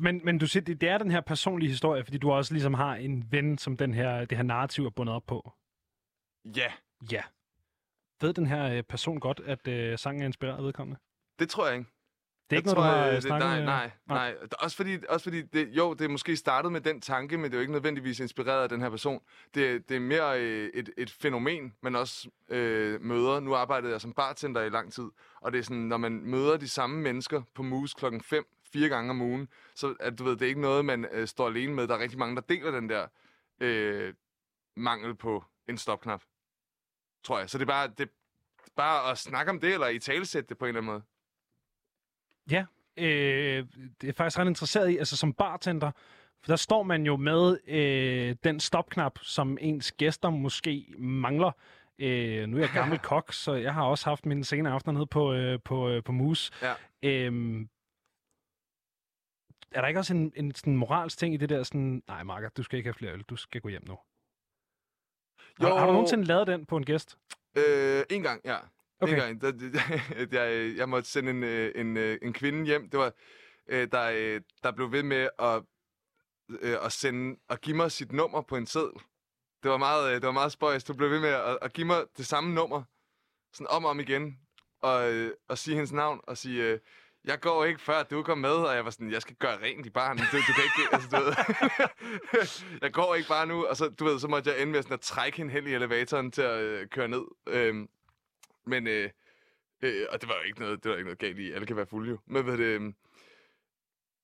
Men, 0.02 0.22
men 0.24 0.38
du 0.38 0.48
siger, 0.48 0.64
det, 0.64 0.82
det 0.82 0.90
er 0.90 0.98
den 0.98 1.12
her 1.12 1.22
personlige 1.22 1.70
historie, 1.70 2.04
fordi 2.04 2.18
du 2.18 2.32
også 2.32 2.54
ligesom 2.54 2.74
har 2.74 2.96
en 2.96 3.32
ven, 3.32 3.58
som 3.58 3.78
den 3.78 3.94
her, 3.94 4.26
det 4.26 4.38
her 4.38 4.44
narrativ 4.44 4.86
er 4.86 4.90
bundet 4.90 5.16
op 5.16 5.26
på. 5.28 5.52
Ja, 6.56 6.74
Ja. 7.12 7.24
Ved 8.22 8.34
den 8.34 8.46
her 8.46 8.78
øh, 8.78 8.84
person 8.84 9.20
godt, 9.20 9.40
at 9.40 9.68
øh, 9.68 9.98
sangen 9.98 10.22
er 10.22 10.26
inspireret 10.26 10.58
af 10.58 10.64
vedkommende? 10.64 11.00
det 11.40 11.50
tror 11.50 11.68
jeg 11.68 11.78
ikke. 11.78 11.90
Det 12.50 12.56
er 12.56 12.58
ikke 12.58 12.70
jeg 12.70 12.76
noget, 12.76 12.88
du 12.88 12.94
tror, 12.94 13.02
har 13.02 13.08
øh, 13.08 13.16
det, 13.16 13.24
snakket 13.24 13.48
nej, 13.48 13.60
med? 13.60 13.66
nej, 13.66 13.92
nej. 14.08 14.36
Også 14.60 14.78
fordi, 14.78 14.98
også 15.10 15.24
fordi 15.24 15.42
det, 15.42 15.70
jo, 15.72 15.94
det 15.94 16.06
er 16.06 16.10
måske 16.10 16.36
startet 16.36 16.72
med 16.72 16.82
den 16.82 17.02
tanke, 17.02 17.38
men 17.38 17.46
det 17.46 17.54
er 17.54 17.58
jo 17.58 17.62
ikke 17.62 17.74
nødvendigvis 17.74 18.20
inspireret 18.20 18.64
af 18.64 18.70
den 18.70 18.82
her 18.82 18.90
person. 18.90 19.22
Det, 19.54 19.90
det 19.90 19.96
er 19.96 20.02
mere 20.02 20.42
øh, 20.42 20.70
et, 20.74 20.90
et 20.98 21.10
fænomen, 21.10 21.74
man 21.82 21.96
også 21.96 22.30
øh, 22.50 23.02
møder. 23.02 23.40
Nu 23.40 23.56
arbejdede 23.56 23.92
jeg 23.92 24.02
som 24.02 24.14
bartender 24.14 24.62
i 24.62 24.70
lang 24.70 24.94
tid, 24.94 25.06
og 25.42 25.52
det 25.52 25.60
er 25.60 25.64
sådan, 25.64 25.78
når 25.78 25.98
man 25.98 26.12
møder 26.12 26.58
de 26.58 26.70
samme 26.70 27.02
mennesker 27.02 27.42
på 27.56 27.64
Moose 27.64 27.96
klokken 27.98 28.22
5, 28.22 28.46
fire 28.74 28.90
gange 28.90 29.10
om 29.10 29.22
ugen, 29.22 29.48
så 29.76 29.96
at, 30.00 30.20
du 30.20 30.24
ved, 30.24 30.32
det 30.32 30.42
er 30.42 30.50
ikke 30.50 30.62
noget, 30.62 30.86
man 30.86 31.06
øh, 31.12 31.28
står 31.28 31.48
alene 31.48 31.74
med. 31.74 31.88
Der 31.88 31.96
er 31.96 32.00
rigtig 32.00 32.20
mange, 32.20 32.36
der 32.36 32.42
deler 32.42 32.72
den 32.72 32.90
der 32.90 33.08
øh, 33.60 34.14
mangel 34.76 35.16
på 35.16 35.44
en 35.70 35.78
stopknap, 35.78 36.22
tror 37.24 37.40
jeg. 37.40 37.50
Så 37.50 37.58
det 37.58 37.64
er 37.64 37.68
bare, 37.68 37.88
det 37.98 38.10
bare 38.76 39.12
at 39.12 39.18
snakke 39.18 39.50
om 39.50 39.60
det, 39.60 39.74
eller 39.74 39.88
i 39.88 40.00
talesætte 40.00 40.50
det 40.50 40.58
på 40.58 40.66
en 40.66 40.70
eller 40.70 40.82
anden 40.82 40.92
måde. 40.92 41.02
Ja, 42.52 42.66
øh, 42.98 43.66
det 44.02 44.10
er 44.10 44.14
faktisk 44.14 44.40
ret 44.40 44.48
interesseret 44.48 44.90
i, 44.90 44.98
altså 44.98 45.18
som 45.18 45.34
bartender, 45.34 45.92
for 46.42 46.52
der 46.52 46.56
står 46.56 46.84
man 46.84 47.06
jo 47.06 47.16
med 47.16 47.58
øh, 47.68 48.36
den 48.44 48.60
stopknap, 48.60 49.20
som 49.22 49.58
ens 49.62 49.92
gæster 49.92 50.30
måske 50.30 50.94
mangler. 50.98 51.52
Øh, 52.00 52.48
nu 52.48 52.58
er 52.58 52.62
jeg 52.62 52.70
gammel 52.74 53.00
kok, 53.12 53.34
så 53.34 53.54
jeg 53.54 53.74
har 53.74 53.84
også 53.84 54.06
haft 54.10 54.26
mine 54.26 54.44
senere 54.44 54.74
aftener 54.74 54.94
nede 54.94 55.08
på, 55.08 55.34
øh, 55.34 55.60
på, 55.66 55.90
øh, 55.90 56.04
på 56.04 56.12
Mus. 56.12 56.52
Ja. 56.62 56.74
Øhm, 57.04 57.70
er 59.72 59.82
der 59.82 59.88
ikke 59.88 60.00
også 60.00 60.14
en, 60.14 60.34
en 60.36 60.56
sådan 60.56 60.76
moralsk 60.76 61.18
ting 61.18 61.34
i 61.34 61.38
det 61.38 61.50
der 61.50 61.64
sådan, 61.64 62.04
nej 62.08 62.24
Marker, 62.24 62.50
du 62.50 62.64
skal 62.64 62.78
ikke 62.78 62.88
have 62.88 62.94
flere 62.94 63.14
øl, 63.14 63.22
du 63.22 63.36
skal 63.36 63.62
gå 63.62 63.70
hjem 63.70 63.84
nu? 63.88 63.98
Har, 65.62 65.80
har 65.80 65.86
du 65.86 65.92
nogensinde 65.92 66.24
lavet 66.24 66.48
den 66.48 66.66
på 66.66 66.78
en 66.78 66.86
gæst? 66.86 67.18
Øh, 67.58 68.04
en 68.10 68.24
gang, 68.24 68.42
ja. 68.46 68.58
Okay. 69.00 69.14
En 69.14 69.20
gang. 69.20 69.42
Der, 69.42 69.52
der, 69.52 70.38
jeg, 70.44 70.54
øh, 70.54 70.78
jeg 70.78 70.90
måtte 70.90 71.10
sende 71.10 71.30
en, 71.30 71.44
øh, 71.44 71.72
en, 71.76 71.98
øh, 71.98 72.18
en 72.22 72.34
kvinde 72.34 72.66
hjem. 72.66 72.90
Det 72.90 73.00
var, 73.00 73.14
der, 73.70 74.40
der 74.64 74.72
blev 74.72 74.92
ved 74.92 75.04
med 75.04 75.30
at, 75.40 75.64
at, 76.86 76.92
sende, 76.92 77.40
at 77.50 77.62
give 77.62 77.76
mig 77.76 77.92
sit 77.92 78.12
nummer 78.12 78.42
på 78.42 78.58
en 78.58 78.68
seddel. 78.68 79.02
Det 79.64 79.72
var 79.72 79.78
meget, 79.78 80.22
det 80.22 80.28
var 80.28 80.34
meget 80.34 80.52
spøjs. 80.52 80.84
Du 80.84 80.94
blev 80.94 81.10
ved 81.10 81.20
med 81.20 81.30
at, 81.30 81.58
at 81.62 81.74
give 81.74 81.88
mig 81.88 82.04
det 82.18 82.26
samme 82.26 82.54
nummer, 82.54 82.84
sådan 83.54 83.68
om 83.70 83.86
og 83.86 83.90
om 83.90 84.00
igen, 84.00 84.40
og, 84.82 85.30
og 85.50 85.58
sige 85.58 85.76
hendes 85.76 85.92
navn, 85.92 86.22
og 86.24 86.38
sige, 86.38 86.80
jeg 87.28 87.40
går 87.40 87.66
ikke 87.66 87.82
før 87.82 88.04
du 88.04 88.24
kommer 88.24 88.50
med, 88.50 88.56
og 88.56 88.76
jeg 88.76 88.86
var 88.86 88.92
sådan, 88.92 89.12
jeg 89.12 89.22
skal 89.22 89.36
gøre 89.36 89.58
rent 89.62 89.86
i 89.86 89.90
barnet, 89.90 90.26
Du, 90.32 90.38
du 90.38 90.54
kan 90.54 90.64
ikke, 90.64 90.90
altså, 90.96 91.10
du 91.10 91.24
ved. 91.24 92.80
jeg 92.84 92.94
går 92.94 93.16
ikke 93.16 93.30
bare 93.30 93.48
nu, 93.48 93.66
og 93.66 93.78
så, 93.78 93.90
du 93.90 94.06
ved, 94.06 94.20
så 94.20 94.28
måtte 94.28 94.50
jeg 94.50 94.62
ende 94.62 94.72
med 94.72 94.82
sådan 94.82 94.94
at 94.94 95.02
trække 95.02 95.38
hende 95.38 95.52
hen 95.52 95.68
i 95.68 95.74
elevatoren 95.74 96.32
til 96.32 96.42
at 96.42 96.60
øh, 96.60 96.88
køre 96.88 97.08
ned. 97.08 97.24
Øhm, 97.48 97.88
men, 98.68 98.88
øh, 98.88 99.10
øh, 99.82 100.06
og 100.10 100.22
det 100.22 100.30
var 100.30 100.36
jo 100.36 100.42
ikke 100.42 100.60
noget, 100.60 100.84
det 100.84 100.92
var 100.92 100.98
ikke 100.98 101.08
noget 101.08 101.20
galt 101.20 101.40
i, 101.40 101.52
alle 101.52 101.68
kan 101.68 101.76
være 101.76 101.88
fulde 101.88 102.10
jo. 102.10 102.20
Men, 102.26 102.44
hvad 102.44 102.58
det, 102.58 102.64
øh, 102.64 102.82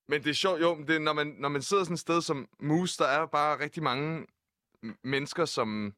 men 0.07 0.23
det 0.23 0.27
er 0.29 0.33
sjovt, 0.33 0.61
jo, 0.61 0.83
det, 0.87 1.01
når, 1.01 1.13
man, 1.13 1.27
når 1.27 1.49
man 1.49 1.61
sidder 1.61 1.83
sådan 1.83 1.93
et 1.93 1.99
sted 1.99 2.21
som 2.21 2.49
Mus, 2.59 2.97
der 2.97 3.05
er 3.05 3.25
bare 3.25 3.59
rigtig 3.59 3.83
mange 3.83 4.27
mennesker, 5.03 5.45
som, 5.45 5.93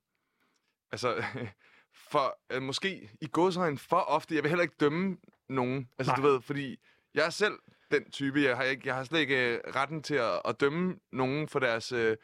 altså, 0.92 1.24
for, 2.12 2.40
øh, 2.50 2.62
måske 2.62 3.10
i 3.22 3.28
godsøjne 3.32 3.78
for 3.78 3.98
ofte, 4.00 4.36
jeg 4.36 4.44
vil 4.44 4.50
heller 4.50 4.64
ikke 4.64 4.76
dømme 4.80 5.18
nogen, 5.50 5.90
altså 5.98 6.12
Nej. 6.12 6.16
du 6.16 6.22
ved, 6.22 6.42
fordi 6.42 6.80
jeg 7.14 7.26
er 7.26 7.30
selv 7.30 7.60
den 7.92 8.12
type, 8.12 8.42
jeg 8.42 8.58
har, 8.58 8.64
ikke, 8.64 8.88
jeg 8.88 8.96
har 8.96 9.04
slet 9.04 9.20
ikke 9.20 9.54
øh, 9.54 9.60
retten 9.76 10.04
til 10.04 10.16
at, 10.16 10.42
at 10.46 10.60
dømme 10.60 11.00
nogen 11.12 11.48
for 11.48 11.60
deres 11.60 11.92
øh, 11.92 12.18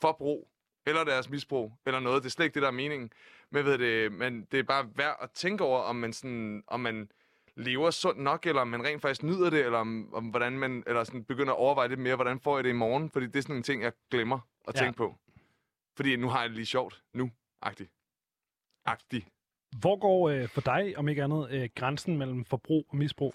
forbrug, 0.00 0.50
eller 0.86 1.04
deres 1.04 1.30
misbrug, 1.30 1.72
eller 1.86 2.00
noget, 2.00 2.22
det 2.22 2.28
er 2.28 2.30
slet 2.30 2.44
ikke 2.44 2.54
det, 2.54 2.62
der 2.62 2.68
er 2.68 2.72
meningen. 2.72 3.12
Men, 3.50 3.64
ved 3.64 3.78
det, 3.78 4.12
men 4.12 4.44
det 4.44 4.58
er 4.58 4.62
bare 4.62 4.90
værd 4.96 5.16
at 5.20 5.30
tænke 5.30 5.64
over, 5.64 5.80
om 5.80 5.96
man, 5.96 6.12
sådan, 6.12 6.64
om 6.66 6.80
man 6.80 7.10
lever 7.56 7.90
sundt 7.90 8.20
nok, 8.20 8.46
eller 8.46 8.60
om 8.60 8.68
man 8.68 8.84
rent 8.84 9.02
faktisk 9.02 9.22
nyder 9.22 9.50
det, 9.50 9.64
eller 9.64 9.78
om, 9.78 10.14
om 10.14 10.24
hvordan 10.24 10.58
man 10.58 10.84
eller 10.86 11.04
sådan 11.04 11.24
begynder 11.24 11.52
at 11.52 11.58
overveje 11.58 11.88
lidt 11.88 12.00
mere, 12.00 12.14
hvordan 12.16 12.40
får 12.40 12.56
jeg 12.56 12.64
det 12.64 12.70
i 12.70 12.72
morgen, 12.72 13.10
fordi 13.10 13.26
det 13.26 13.36
er 13.36 13.42
sådan 13.42 13.56
en 13.56 13.62
ting, 13.62 13.82
jeg 13.82 13.92
glemmer 14.10 14.38
at 14.68 14.74
Ja. 14.74 14.80
tænke 14.80 14.96
på. 14.96 15.16
Fordi 15.96 16.16
nu 16.16 16.28
har 16.28 16.40
jeg 16.40 16.48
det 16.48 16.56
lige 16.56 16.66
sjovt. 16.66 17.02
Nu. 17.14 17.30
Agtigt. 17.62 17.90
Agtigt. 18.84 19.26
Hvor 19.80 19.96
går 20.00 20.28
øh, 20.28 20.48
for 20.48 20.60
dig, 20.60 20.94
om 20.98 21.08
ikke 21.08 21.24
andet, 21.24 21.48
øh, 21.50 21.68
grænsen 21.74 22.18
mellem 22.18 22.44
forbrug 22.44 22.86
og 22.88 22.96
misbrug? 22.96 23.34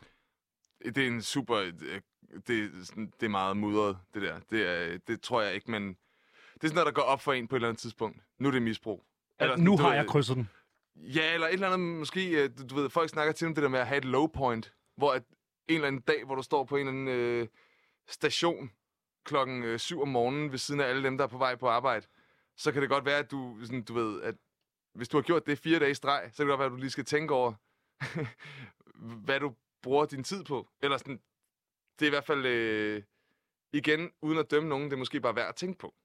Det 0.85 0.97
er 0.97 1.07
en 1.07 1.21
super... 1.21 1.55
øh, 1.57 1.73
Det, 2.47 2.63
er 2.63 2.69
det 3.19 3.25
er 3.25 3.29
meget 3.29 3.57
mudret, 3.57 3.97
det 4.13 4.21
der. 4.21 4.39
Det, 4.49 4.67
er, 4.69 4.97
det 4.97 5.21
tror 5.21 5.41
jeg 5.41 5.53
ikke, 5.53 5.71
men... 5.71 5.87
Det 6.53 6.63
er 6.63 6.67
sådan 6.67 6.75
noget, 6.75 6.85
der 6.85 6.91
går 7.01 7.01
op 7.01 7.21
for 7.21 7.33
en 7.33 7.47
på 7.47 7.55
et 7.55 7.57
eller 7.57 7.67
andet 7.69 7.81
tidspunkt. 7.81 8.19
Nu 8.39 8.47
er 8.47 8.51
det 8.51 8.61
misbrug. 8.61 9.03
Eller, 9.39 9.57
nu 9.57 9.77
har 9.77 9.93
jeg 9.93 10.07
krydset 10.07 10.35
den. 10.35 10.49
Ja, 10.95 11.33
eller 11.33 11.47
et 11.47 11.53
eller 11.53 11.67
andet, 11.67 11.79
måske, 11.79 12.29
øh, 12.29 12.49
du, 12.69 12.75
ved, 12.75 12.89
folk 12.89 13.09
snakker 13.09 13.33
til 13.33 13.47
om 13.47 13.55
det 13.55 13.63
der 13.63 13.69
med 13.69 13.79
at 13.79 13.87
have 13.87 13.97
et 13.97 14.05
low 14.05 14.27
point, 14.27 14.73
hvor 14.97 15.13
at 15.13 15.23
en 15.67 15.75
eller 15.75 15.87
anden 15.87 16.01
dag, 16.01 16.25
hvor 16.25 16.35
du 16.35 16.41
står 16.41 16.63
på 16.63 16.75
en 16.75 16.87
eller 16.87 16.91
anden 16.91 17.07
øh, 17.07 17.47
station 18.07 18.71
klokken 19.25 19.63
øh, 19.63 19.79
7 19.79 20.01
om 20.01 20.07
morgenen 20.07 20.51
ved 20.51 20.57
siden 20.57 20.81
af 20.81 20.85
alle 20.85 21.03
dem, 21.03 21.17
der 21.17 21.23
er 21.23 21.27
på 21.27 21.37
vej 21.37 21.55
på 21.55 21.67
arbejde, 21.67 22.07
så 22.57 22.71
kan 22.71 22.81
det 22.81 22.89
godt 22.89 23.05
være, 23.05 23.19
at 23.19 23.31
du, 23.31 23.57
sådan, 23.63 23.83
du 23.83 23.93
ved, 23.93 24.21
at 24.21 24.35
hvis 24.93 25.09
du 25.09 25.17
har 25.17 25.21
gjort 25.21 25.47
det 25.47 25.59
fire 25.59 25.79
dage 25.79 25.91
i 25.91 25.93
streg, 25.93 26.29
så 26.31 26.37
kan 26.37 26.45
det 26.45 26.51
godt 26.51 26.59
være, 26.59 26.65
at 26.65 26.71
du 26.71 26.77
lige 26.77 26.89
skal 26.89 27.05
tænke 27.05 27.33
over, 27.33 27.53
hvad 29.25 29.39
du 29.39 29.55
bruger 29.81 30.05
din 30.05 30.23
tid 30.23 30.43
på. 30.43 30.69
Eller 30.81 30.97
sådan, 30.97 31.21
det 31.99 32.05
er 32.05 32.09
i 32.09 32.09
hvert 32.09 32.25
fald, 32.25 32.45
øh, 32.45 33.03
igen, 33.73 34.11
uden 34.21 34.37
at 34.37 34.51
dømme 34.51 34.69
nogen, 34.69 34.85
det 34.85 34.93
er 34.93 34.97
måske 34.97 35.19
bare 35.19 35.35
værd 35.35 35.49
at 35.49 35.55
tænke 35.55 35.79
på. 35.79 35.95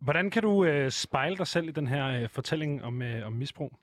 Hvordan 0.00 0.30
kan 0.30 0.42
du 0.42 0.64
øh, 0.64 0.90
spejle 0.90 1.36
dig 1.36 1.46
selv 1.46 1.68
i 1.68 1.72
den 1.72 1.86
her 1.86 2.06
øh, 2.22 2.28
fortælling 2.28 2.84
om, 2.84 3.02
øh, 3.02 3.26
om 3.26 3.32
misbrug? 3.32 3.78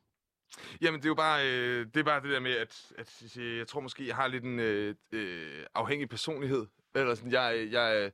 Jamen, 0.82 1.00
det 1.00 1.06
er 1.06 1.10
jo 1.10 1.16
bare, 1.16 1.48
øh, 1.50 1.86
det, 1.86 1.98
er 1.98 2.04
bare 2.04 2.22
det 2.22 2.30
der 2.30 2.40
med, 2.40 2.52
at, 2.52 2.92
at 2.98 3.24
jeg, 3.36 3.58
jeg 3.58 3.68
tror 3.68 3.82
måske, 3.82 4.08
jeg 4.08 4.16
har 4.16 4.28
lidt 4.28 4.44
en 4.44 4.60
øh, 4.60 4.96
øh, 5.12 5.66
afhængig 5.76 6.10
personlighed. 6.10 6.66
Eller 6.96 7.16
sådan, 7.16 7.32
jeg, 7.32 7.68
jeg, 7.72 7.96
øh, 8.02 8.12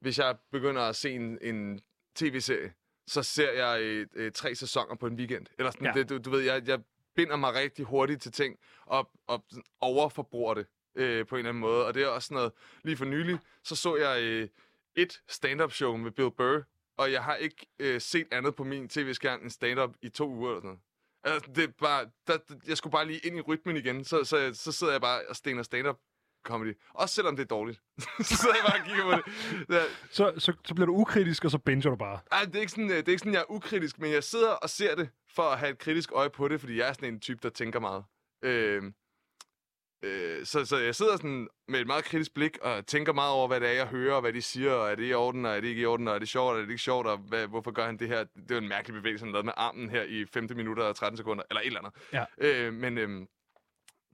hvis 0.00 0.18
jeg 0.18 0.36
begynder 0.52 0.82
at 0.82 0.96
se 0.96 1.10
en, 1.10 1.38
en 1.42 1.80
tv-serie, 2.16 2.72
så 3.06 3.22
ser 3.22 3.52
jeg 3.52 3.80
øh, 3.82 4.06
øh, 4.14 4.32
tre 4.32 4.54
sæsoner 4.54 4.94
på 4.94 5.06
en 5.06 5.14
weekend. 5.14 5.46
Eller 5.58 5.70
sådan, 5.70 5.86
Ja. 5.86 5.92
det, 5.92 6.08
du, 6.08 6.18
du 6.18 6.30
ved, 6.30 6.40
jeg, 6.40 6.68
jeg 6.68 6.80
binder 7.16 7.36
mig 7.36 7.54
rigtig 7.54 7.84
hurtigt 7.84 8.22
til 8.22 8.32
ting, 8.32 8.56
og, 8.86 9.10
og 9.26 9.44
overforbruger 9.80 10.54
det 10.54 10.66
øh, 10.94 11.26
på 11.26 11.34
en 11.34 11.38
eller 11.38 11.48
anden 11.48 11.60
måde. 11.60 11.86
Og 11.86 11.94
det 11.94 12.02
er 12.02 12.06
også 12.06 12.26
sådan 12.26 12.34
noget, 12.36 12.52
lige 12.84 12.96
for 12.96 13.04
nylig, 13.04 13.38
så 13.64 13.76
så 13.76 13.96
jeg 13.96 14.22
øh, 14.22 14.48
et 14.96 15.22
stand-up 15.28 15.72
show 15.72 15.96
med 15.96 16.10
Bill 16.10 16.30
Burr, 16.30 16.62
og 16.98 17.12
jeg 17.12 17.24
har 17.24 17.34
ikke 17.34 17.66
øh, 17.78 18.00
set 18.00 18.26
andet 18.32 18.54
på 18.56 18.64
min 18.64 18.88
tv-skærm 18.88 19.40
end 19.42 19.50
stand-up 19.50 19.90
i 20.02 20.08
to 20.08 20.28
uger 20.30 20.48
eller 20.50 20.60
sådan 20.60 20.68
noget. 20.68 20.80
Altså, 21.24 21.50
det 21.54 21.64
er 21.64 21.68
bare, 21.80 22.06
der, 22.26 22.38
jeg 22.66 22.76
skulle 22.76 22.92
bare 22.92 23.06
lige 23.06 23.18
ind 23.18 23.36
i 23.36 23.40
rytmen 23.40 23.76
igen, 23.76 24.04
så, 24.04 24.24
så, 24.24 24.50
så 24.54 24.72
sidder 24.72 24.92
jeg 24.92 25.00
bare 25.00 25.20
og 25.28 25.36
stener 25.36 25.62
stand-up 25.62 25.98
comedy. 26.46 26.78
Også 26.94 27.14
selvom 27.14 27.36
det 27.36 27.42
er 27.42 27.46
dårligt. 27.46 27.80
så 28.28 28.36
sidder 28.36 28.54
jeg 28.54 28.64
bare 28.66 28.80
og 28.80 28.86
kigger 28.86 29.04
på 29.04 29.10
det. 29.68 29.74
Ja, 29.74 29.82
Så, 30.10 30.32
så, 30.38 30.52
så 30.64 30.74
bliver 30.74 30.86
du 30.86 30.92
ukritisk, 30.94 31.44
og 31.44 31.50
så 31.50 31.58
binger 31.58 31.90
du 31.90 31.96
bare. 31.96 32.20
ej, 32.32 32.44
det, 32.44 32.56
er 32.56 32.60
ikke 32.60 32.72
sådan, 32.72 32.90
øh, 32.90 32.96
det 32.96 33.08
er 33.08 33.12
ikke 33.12 33.18
sådan, 33.18 33.32
jeg 33.32 33.40
er 33.40 33.50
ukritisk, 33.52 33.98
men 33.98 34.12
jeg 34.12 34.24
sidder 34.24 34.50
og 34.50 34.70
ser 34.70 34.94
det 34.94 35.10
for 35.34 35.42
at 35.42 35.58
have 35.58 35.70
et 35.70 35.78
kritisk 35.78 36.12
øje 36.12 36.30
på 36.30 36.48
det, 36.48 36.60
fordi 36.60 36.78
jeg 36.78 36.88
er 36.88 36.92
sådan 36.92 37.14
en 37.14 37.20
type, 37.20 37.38
der 37.42 37.50
tænker 37.50 37.80
meget. 37.80 38.04
Øh, 38.44 38.82
øh, 40.02 40.46
så, 40.46 40.64
så 40.64 40.76
jeg 40.76 40.94
sidder 40.94 41.16
sådan 41.16 41.48
med 41.68 41.80
et 41.80 41.86
meget 41.86 42.04
kritisk 42.04 42.34
blik 42.34 42.58
og 42.58 42.86
tænker 42.86 43.12
meget 43.12 43.32
over, 43.32 43.48
hvad 43.48 43.60
det 43.60 43.68
er, 43.68 43.72
jeg 43.72 43.86
hører, 43.86 44.14
og 44.14 44.20
hvad 44.20 44.32
de 44.32 44.42
siger, 44.42 44.72
og 44.72 44.90
er 44.90 44.94
det 44.94 45.10
i 45.10 45.14
orden, 45.14 45.46
og 45.46 45.56
er 45.56 45.60
det 45.60 45.68
ikke 45.68 45.82
i 45.82 45.86
orden, 45.86 46.08
og 46.08 46.14
er 46.14 46.18
det 46.18 46.28
sjovt, 46.28 46.52
og 46.52 46.56
er 46.56 46.62
det 46.62 46.70
ikke 46.70 46.82
sjovt, 46.82 47.06
og 47.06 47.18
hvad, 47.18 47.46
hvorfor 47.46 47.70
gør 47.70 47.86
han 47.86 47.96
det 47.96 48.08
her? 48.08 48.24
Det 48.48 48.50
er 48.50 48.58
en 48.58 48.68
mærkelig 48.68 48.94
bevægelse, 48.94 49.24
han 49.24 49.32
lavede 49.32 49.44
med 49.44 49.52
armen 49.56 49.90
her 49.90 50.02
i 50.02 50.24
5 50.34 50.48
minutter 50.56 50.82
og 50.82 50.96
13 50.96 51.16
sekunder, 51.16 51.44
eller 51.50 51.60
et 51.60 51.66
eller 51.66 51.80
andet. 51.80 51.92
Ja. 52.12 52.24
Øh, 52.38 52.72
men 52.72 52.98
øh, 52.98 53.26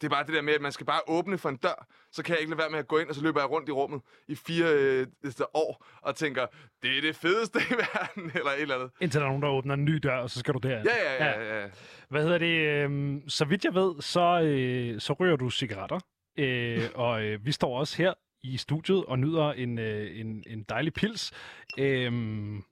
det 0.05 0.11
er 0.13 0.17
bare 0.17 0.27
det 0.27 0.35
der 0.35 0.43
med, 0.43 0.53
at 0.55 0.61
man 0.61 0.73
skal 0.73 0.87
bare 0.87 1.01
åbne 1.07 1.39
for 1.39 1.49
en 1.49 1.57
dør, 1.57 1.87
så 2.13 2.23
kan 2.23 2.33
jeg 2.33 2.41
ikke 2.41 2.51
lade 2.51 2.59
være 2.59 2.71
med 2.71 2.79
at 2.79 2.89
gå 2.89 2.99
ind, 2.99 3.09
og 3.09 3.15
så 3.15 3.23
løber 3.23 3.41
jeg 3.41 3.51
rundt 3.51 3.69
i 3.69 3.73
rummet 3.73 4.01
i 4.29 4.35
fire 4.35 4.67
øh, 4.73 5.07
år, 5.55 5.87
og 6.03 6.17
tænker, 6.17 6.47
det 6.83 6.97
er 6.97 7.01
det 7.01 7.17
fedeste 7.17 7.59
i 7.71 7.73
verden, 7.73 8.31
eller 8.39 8.51
et 8.51 8.61
eller 8.61 8.75
andet. 8.75 8.91
Indtil 9.01 9.21
der 9.21 9.27
er 9.27 9.31
nogen, 9.31 9.43
der 9.43 9.49
åbner 9.49 9.75
en 9.75 9.85
ny 9.85 9.95
dør, 10.03 10.17
og 10.17 10.31
så 10.31 10.39
skal 10.39 10.55
du 10.55 10.59
derind. 10.59 10.89
Ja, 10.89 11.25
ja, 11.25 11.25
ja, 11.25 11.41
ja. 11.41 11.61
ja. 11.63 11.69
Hvad 12.09 12.23
hedder 12.23 12.39
det? 12.39 12.59
øhm, 12.85 13.29
Så 13.29 13.45
vidt 13.45 13.65
jeg 13.65 13.75
ved, 13.75 14.03
så, 14.03 14.41
øh, 14.41 15.01
så 15.01 15.13
ryger 15.13 15.37
du 15.37 15.51
cigaretter. 15.51 16.01
Øh, 16.39 16.83
og 16.95 17.23
øh, 17.23 17.47
vi 17.47 17.53
står 17.53 17.79
også 17.79 17.97
her 17.97 18.13
i 18.43 18.57
studiet 18.57 19.05
og 19.05 19.19
nyder 19.19 19.53
en, 19.53 19.79
øh, 19.79 20.21
en, 20.21 20.45
en 20.47 20.63
dejlig 20.69 20.93
pils. 20.93 21.33
Øhm, 21.79 22.63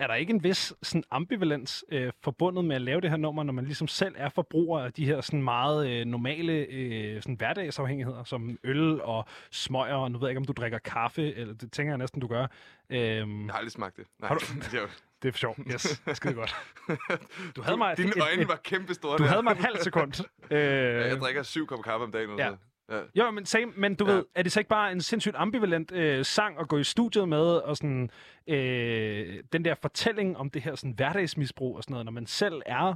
er 0.00 0.06
der 0.06 0.14
ikke 0.14 0.30
en 0.32 0.44
vis 0.44 0.72
sådan, 0.82 1.04
ambivalens 1.10 1.84
øh, 1.92 2.12
forbundet 2.24 2.64
med 2.64 2.76
at 2.76 2.82
lave 2.82 3.00
det 3.00 3.10
her 3.10 3.16
nummer, 3.16 3.42
når 3.42 3.52
man 3.52 3.64
ligesom 3.64 3.88
selv 3.88 4.14
er 4.18 4.28
forbruger 4.28 4.80
af 4.80 4.92
de 4.92 5.04
her 5.06 5.20
sådan, 5.20 5.42
meget 5.42 5.88
øh, 5.90 6.04
normale 6.06 6.52
øh, 6.52 7.22
sådan, 7.22 7.34
hverdagsafhængigheder, 7.34 8.24
som 8.24 8.58
øl 8.64 9.02
og 9.02 9.24
smøger, 9.50 9.94
og 9.94 10.12
nu 10.12 10.18
ved 10.18 10.26
jeg 10.28 10.30
ikke, 10.30 10.38
om 10.38 10.44
du 10.44 10.52
drikker 10.52 10.78
kaffe, 10.78 11.34
eller 11.34 11.54
det 11.54 11.72
tænker 11.72 11.92
jeg 11.92 11.98
næsten, 11.98 12.20
du 12.20 12.26
gør. 12.26 12.46
Øhm, 12.90 13.46
Jeg 13.46 13.52
har 13.52 13.58
aldrig 13.58 13.72
smagt 13.72 13.96
det. 13.96 14.04
Nej, 14.20 14.28
Har 14.28 14.34
det 14.70 14.74
er 14.74 14.80
jo- 14.80 14.88
det 15.22 15.28
er 15.28 15.32
for 15.32 15.38
sjovt. 15.38 15.58
Yes, 15.72 16.02
skide 16.14 16.34
godt. 16.34 16.56
Du 17.56 17.62
havde 17.62 17.76
mig... 17.76 17.96
Dine 17.96 18.08
et- 18.08 18.22
øjne 18.22 18.42
et- 18.42 18.48
var 18.48 18.60
kæmpe 18.64 18.94
store 18.94 19.18
Du 19.18 19.22
der. 19.22 19.28
havde 19.28 19.42
mig 19.42 19.50
et 19.52 19.58
halvt 19.58 19.82
sekund. 19.84 20.24
Øh, 20.50 20.58
Ja, 20.60 21.08
jeg 21.08 21.16
drikker 21.16 21.42
syv 21.42 21.66
kopper 21.66 21.82
kaffe 21.82 22.04
om 22.04 22.12
dagen. 22.12 22.30
Eller 22.30 22.44
Ja. 22.44 22.50
ja. 22.50 22.56
Ja. 22.90 23.00
Jo, 23.14 23.30
men, 23.30 23.46
same, 23.46 23.72
men 23.76 23.94
du 23.94 24.06
Ja. 24.06 24.12
ved, 24.14 24.24
er 24.34 24.42
det 24.42 24.52
så 24.52 24.60
ikke 24.60 24.68
bare 24.68 24.92
en 24.92 25.00
sindssygt 25.00 25.36
ambivalent 25.36 25.92
øh, 25.92 26.24
sang 26.24 26.58
at 26.58 26.68
gå 26.68 26.78
i 26.78 26.84
studiet 26.84 27.28
med, 27.28 27.46
og 27.46 27.76
sådan, 27.76 28.10
øh, 28.46 29.42
den 29.52 29.64
der 29.64 29.74
fortælling 29.82 30.36
om 30.36 30.50
det 30.50 30.62
her 30.62 30.74
sådan, 30.74 30.92
hverdagsmisbrug 30.92 31.76
og 31.76 31.82
sådan 31.82 31.92
noget, 31.92 32.04
når 32.04 32.12
man 32.12 32.26
selv 32.26 32.62
er 32.66 32.94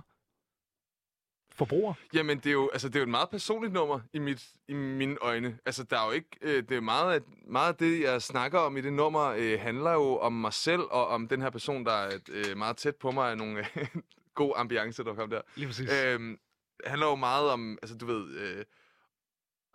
forbruger? 1.53 1.95
Jamen, 2.15 2.39
det 2.39 2.47
er, 2.47 2.53
jo, 2.53 2.71
altså, 2.73 2.89
det 2.89 2.97
er 2.97 3.01
jo 3.01 3.05
et 3.05 3.09
meget 3.09 3.31
personligt 3.31 3.73
nummer 3.73 4.01
i, 4.13 4.19
mit, 4.19 4.47
i 4.69 4.73
mine 4.75 5.17
øjne. 5.23 5.59
Altså, 5.67 5.85
der 5.85 5.99
er 6.01 6.07
jo 6.07 6.13
ikke... 6.13 6.29
Øh, 6.43 6.63
det 6.69 6.77
er 6.77 6.81
meget, 6.81 7.23
meget 7.47 7.69
af 7.69 7.75
det, 7.75 8.01
jeg 8.03 8.23
snakker 8.23 8.59
om 8.59 8.77
i 8.77 8.81
det 8.81 8.93
nummer, 8.93 9.35
øh, 9.39 9.61
handler 9.61 9.93
jo 9.93 10.17
om 10.19 10.33
mig 10.33 10.53
selv, 10.53 10.81
og 10.91 11.07
om 11.09 11.29
den 11.29 11.43
her 11.43 11.51
person, 11.51 11.85
der 11.85 11.93
er 11.93 12.19
øh, 12.29 12.57
meget 12.57 12.77
tæt 12.77 12.97
på 12.97 13.11
mig, 13.11 13.31
af 13.31 13.37
nogle 13.39 13.59
øh, 13.59 13.87
god 14.35 14.53
ambiance, 14.57 15.05
der 15.05 15.15
kom 15.15 15.31
der. 15.31 15.41
Lige 15.57 15.67
præcis. 15.67 15.91
Øhm, 16.05 16.39
handler 16.87 17.07
jo 17.07 17.15
meget 17.15 17.51
om, 17.51 17.79
altså 17.83 17.97
du 17.97 18.07
ved, 18.07 18.37
øh, 18.37 18.65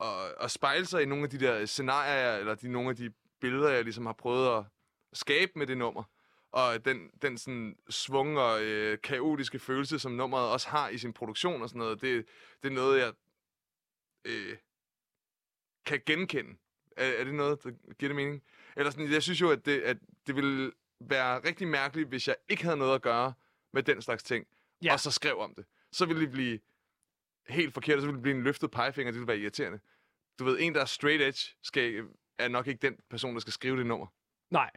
at, 0.02 0.36
at 0.40 0.52
spejle 0.52 0.86
sig 0.86 1.02
i 1.02 1.06
nogle 1.06 1.24
af 1.24 1.30
de 1.30 1.40
der 1.40 1.66
scenarier, 1.66 2.38
eller 2.38 2.56
de, 2.56 2.68
nogle 2.72 2.90
af 2.90 2.96
de 2.96 3.12
billeder, 3.42 3.70
jeg 3.70 3.84
ligesom 3.84 4.06
har 4.06 4.14
prøvet 4.14 4.58
at 4.58 4.64
skabe 5.14 5.52
med 5.56 5.68
det 5.68 5.78
nummer. 5.78 6.04
Og 6.52 6.86
den, 6.86 7.12
den 7.22 7.38
sådan 7.38 7.78
svung 7.90 8.40
og 8.40 8.64
øh, 8.64 8.98
kaotiske 9.02 9.60
følelse, 9.60 10.00
som 10.00 10.12
nummeret 10.12 10.50
også 10.50 10.70
har 10.70 10.90
i 10.90 10.98
sin 10.98 11.14
produktion 11.14 11.62
og 11.62 11.70
sådan 11.70 11.80
noget, 11.80 12.02
det, 12.02 12.26
det 12.64 12.70
er 12.70 12.74
noget, 12.74 13.00
jeg 13.00 13.14
øh, 14.26 14.58
kan 15.86 16.02
genkende. 16.06 16.56
Er, 16.98 17.06
er 17.06 17.24
det 17.24 17.34
noget, 17.34 17.64
der 17.64 17.72
giver 18.00 18.10
det 18.10 18.16
mening? 18.16 18.44
Eller 18.78 18.92
sådan, 18.92 19.12
jeg 19.12 19.24
synes 19.24 19.42
jo, 19.42 19.50
at 19.50 19.66
det, 19.66 19.82
at 19.82 19.98
det 20.28 20.36
ville 20.36 20.72
være 21.00 21.44
rigtig 21.48 21.68
mærkeligt, 21.68 22.10
hvis 22.10 22.28
jeg 22.28 22.36
ikke 22.50 22.64
havde 22.64 22.78
noget 22.78 22.96
at 22.96 23.02
gøre 23.02 23.34
med 23.72 23.84
den 23.84 24.02
slags 24.02 24.24
ting, 24.24 24.48
Ja. 24.84 24.94
og 24.94 25.00
så 25.00 25.12
skrev 25.12 25.38
om 25.38 25.54
det. 25.56 25.66
Så 25.92 26.06
ville 26.06 26.22
det 26.22 26.32
blive 26.32 26.60
helt 27.50 27.74
forkert, 27.74 27.96
og 27.96 28.02
så 28.02 28.08
ville 28.08 28.16
det 28.16 28.24
blive 28.24 28.36
en 28.36 28.44
løftet 28.44 28.72
pegefinger, 28.72 29.12
det 29.12 29.20
ville 29.20 29.28
være 29.28 29.40
irriterende. 29.40 29.80
Du 30.40 30.44
ved, 30.44 30.58
en, 30.60 30.74
der 30.76 30.82
er 30.82 30.86
straight 30.86 31.22
edge, 31.22 31.40
skal, 31.64 32.04
er 32.40 32.48
nok 32.48 32.68
ikke 32.68 32.88
den 32.88 32.96
person, 33.10 33.34
der 33.34 33.40
skal 33.40 33.54
skrive 33.54 33.78
det 33.78 33.86
nummer. 33.86 34.08
Nej. 34.52 34.70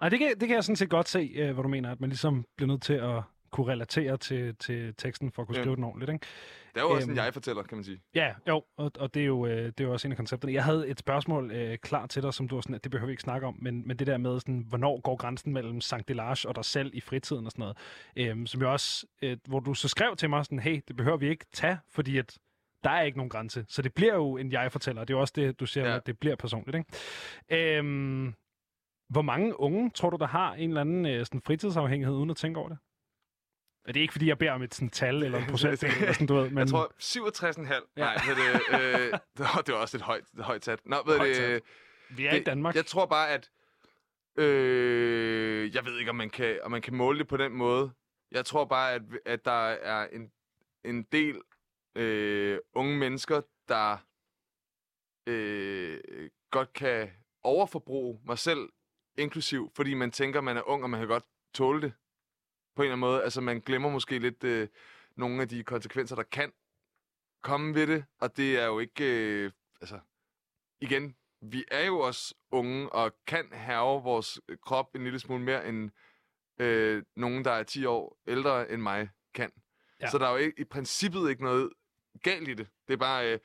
Nej, 0.00 0.08
det 0.08 0.18
kan, 0.18 0.28
det 0.28 0.48
kan 0.48 0.54
jeg 0.54 0.64
sådan 0.64 0.76
set 0.76 0.90
godt 0.90 1.08
se, 1.08 1.32
øh, 1.36 1.52
hvor 1.52 1.62
du 1.62 1.68
mener, 1.68 1.92
at 1.92 2.00
man 2.00 2.10
ligesom 2.10 2.44
bliver 2.56 2.66
nødt 2.66 2.82
til 2.82 2.92
at 2.92 3.22
kunne 3.52 3.72
relatere 3.72 4.16
til, 4.16 4.56
til 4.56 4.94
teksten 4.98 5.32
for 5.32 5.42
at 5.42 5.48
kunne 5.48 5.56
Ja. 5.56 5.62
skrive 5.62 5.76
den 5.76 5.84
ordentligt, 5.84 6.10
ikke? 6.12 6.26
Det 6.74 6.76
er 6.80 6.80
jo 6.84 6.90
også 6.90 7.02
Øhm. 7.10 7.18
en 7.18 7.24
jeg-fortæller, 7.24 7.62
kan 7.62 7.76
man 7.76 7.84
sige. 7.84 8.00
Ja, 8.14 8.34
jo, 8.48 8.64
og, 8.76 8.92
og 8.98 9.14
det, 9.14 9.22
er 9.22 9.26
jo, 9.26 9.46
øh, 9.46 9.64
det 9.66 9.80
er 9.80 9.84
jo 9.84 9.92
også 9.92 10.08
en 10.08 10.12
af 10.12 10.16
koncepterne. 10.16 10.54
Jeg 10.54 10.64
havde 10.64 10.88
et 10.88 10.98
spørgsmål 10.98 11.50
øh, 11.50 11.78
klar 11.78 12.06
til 12.06 12.22
dig, 12.22 12.34
som 12.34 12.48
du 12.48 12.54
var 12.54 12.62
sådan, 12.62 12.74
at 12.74 12.84
det 12.84 12.90
behøver 12.92 13.06
vi 13.06 13.12
ikke 13.12 13.22
snakke 13.22 13.46
om, 13.46 13.56
men, 13.62 13.88
men 13.88 13.96
det 13.96 14.06
der 14.06 14.16
med, 14.18 14.40
sådan, 14.40 14.64
hvornår 14.68 15.00
går 15.00 15.16
grænsen 15.16 15.52
mellem 15.52 15.80
Sankt 15.80 16.08
Delage 16.08 16.48
og 16.48 16.54
dig 16.56 16.64
selv 16.64 16.90
i 16.94 17.00
fritiden 17.00 17.46
og 17.46 17.52
sådan 17.52 17.60
noget, 17.62 17.76
øhm, 18.16 18.46
som 18.46 18.60
jo 18.60 18.72
også, 18.72 19.06
øh, 19.22 19.36
hvor 19.48 19.60
du 19.60 19.74
så 19.74 19.88
skrev 19.88 20.16
til 20.16 20.30
mig 20.30 20.44
sådan, 20.44 20.58
hey, 20.58 20.80
det 20.88 20.96
behøver 20.96 21.16
vi 21.16 21.28
ikke 21.28 21.44
tage, 21.52 21.78
fordi 21.88 22.18
at 22.18 22.38
der 22.84 22.90
er 22.90 23.02
ikke 23.02 23.18
nogen 23.18 23.30
grænse. 23.30 23.64
Så 23.68 23.82
det 23.82 23.94
bliver 23.94 24.14
jo 24.14 24.36
en 24.36 24.52
jeg-fortæller, 24.52 25.04
det 25.04 25.14
er 25.14 25.16
jo 25.18 25.20
også 25.20 25.32
det, 25.36 25.60
du 25.60 25.66
siger. 25.66 25.88
Ja. 25.88 25.96
at 25.96 26.06
det 26.06 26.18
bliver 26.18 26.36
personligt, 26.36 26.76
ikke? 27.48 27.78
Øhm, 27.78 28.34
hvor 29.08 29.22
mange 29.22 29.60
unge 29.60 29.90
tror 29.90 30.10
du, 30.10 30.16
der 30.16 30.26
har 30.26 30.54
en 30.54 30.68
eller 30.70 30.80
anden 30.80 31.06
øh, 31.06 31.26
sådan 31.26 31.40
fritidsafhængighed, 31.46 32.16
uden 32.16 32.30
at 32.30 32.36
tænke 32.36 32.60
over 32.60 32.68
det? 32.68 32.78
Og 33.84 33.94
det 33.94 34.00
er 34.00 34.02
ikke, 34.02 34.12
fordi 34.12 34.26
jeg 34.26 34.38
beder 34.38 34.52
om 34.52 34.62
et 34.62 34.74
sådan 34.74 34.90
tal 34.90 35.22
eller 35.22 35.38
en 35.38 35.50
procentdel, 35.50 35.90
eller 35.90 36.12
sådan, 36.12 36.26
du 36.26 36.34
ved, 36.34 36.50
men... 36.50 36.58
Jeg 36.58 36.68
tror 36.68 36.92
67,5. 37.00 37.90
Ja. 37.96 38.02
Nej, 38.02 38.14
det, 38.14 38.38
øh, 38.80 39.12
det, 39.66 39.74
var, 39.74 39.80
også 39.80 39.96
et 39.96 40.02
højt, 40.02 40.24
et 40.38 40.44
højt 40.44 40.64
sat. 40.64 40.80
Nå, 40.86 40.96
ved 41.06 41.18
Højt 41.18 41.36
det, 41.36 41.50
øh, 41.50 41.60
vi 42.16 42.26
er 42.26 42.30
det, 42.30 42.40
i 42.40 42.42
Danmark. 42.42 42.74
Jeg 42.74 42.86
tror 42.86 43.06
bare, 43.06 43.30
at... 43.30 43.50
Øh, 44.36 45.74
jeg 45.74 45.84
ved 45.84 45.98
ikke, 45.98 46.10
om 46.10 46.16
man, 46.16 46.30
kan, 46.30 46.58
om 46.62 46.70
man 46.70 46.82
kan 46.82 46.94
måle 46.94 47.18
det 47.18 47.28
på 47.28 47.36
den 47.36 47.52
måde. 47.52 47.90
Jeg 48.30 48.44
tror 48.44 48.64
bare, 48.64 48.92
at, 48.92 49.02
at 49.26 49.44
der 49.44 49.68
er 49.68 50.08
en, 50.12 50.30
en 50.84 51.02
del 51.02 51.40
øh, 51.94 52.58
unge 52.74 52.96
mennesker, 52.98 53.40
der 53.68 53.96
øh, 55.26 56.00
godt 56.50 56.72
kan 56.72 57.10
overforbruge 57.42 58.20
mig 58.24 58.38
selv 58.38 58.68
inklusiv, 59.18 59.72
fordi 59.76 59.94
man 59.94 60.10
tænker, 60.10 60.40
man 60.40 60.56
er 60.56 60.68
ung, 60.68 60.82
og 60.82 60.90
man 60.90 61.00
kan 61.00 61.08
godt 61.08 61.24
tåle 61.54 61.82
det 61.82 61.92
på 62.76 62.82
en 62.82 62.86
eller 62.86 62.92
anden 62.92 63.00
måde. 63.00 63.22
Altså, 63.22 63.40
man 63.40 63.60
glemmer 63.60 63.90
måske 63.90 64.18
lidt 64.18 64.44
øh, 64.44 64.68
nogle 65.16 65.42
af 65.42 65.48
de 65.48 65.64
konsekvenser, 65.64 66.16
der 66.16 66.22
kan 66.22 66.52
komme 67.42 67.74
ved 67.74 67.86
det, 67.86 68.04
og 68.20 68.36
det 68.36 68.58
er 68.58 68.66
jo 68.66 68.78
ikke... 68.78 69.04
Øh, 69.04 69.50
altså, 69.80 70.00
igen, 70.80 71.16
vi 71.40 71.64
er 71.70 71.86
jo 71.86 72.00
også 72.00 72.34
unge, 72.50 72.92
og 72.92 73.12
kan 73.26 73.48
have 73.52 74.02
vores 74.02 74.40
krop 74.62 74.94
en 74.94 75.04
lille 75.04 75.18
smule 75.18 75.44
mere, 75.44 75.68
end 75.68 75.90
øh, 76.60 77.02
nogen, 77.16 77.44
der 77.44 77.50
er 77.50 77.62
10 77.62 77.84
år 77.84 78.18
ældre 78.26 78.70
end 78.70 78.82
mig, 78.82 79.08
kan. 79.34 79.52
Ja. 80.00 80.10
Så 80.10 80.18
der 80.18 80.26
er 80.26 80.30
jo 80.30 80.36
ikke, 80.36 80.60
i 80.60 80.64
princippet 80.64 81.30
ikke 81.30 81.44
noget 81.44 81.70
galt 82.22 82.48
i 82.48 82.54
det. 82.54 82.68
Det 82.88 82.92
er 82.94 82.98
bare 82.98 83.32
øh, 83.32 83.38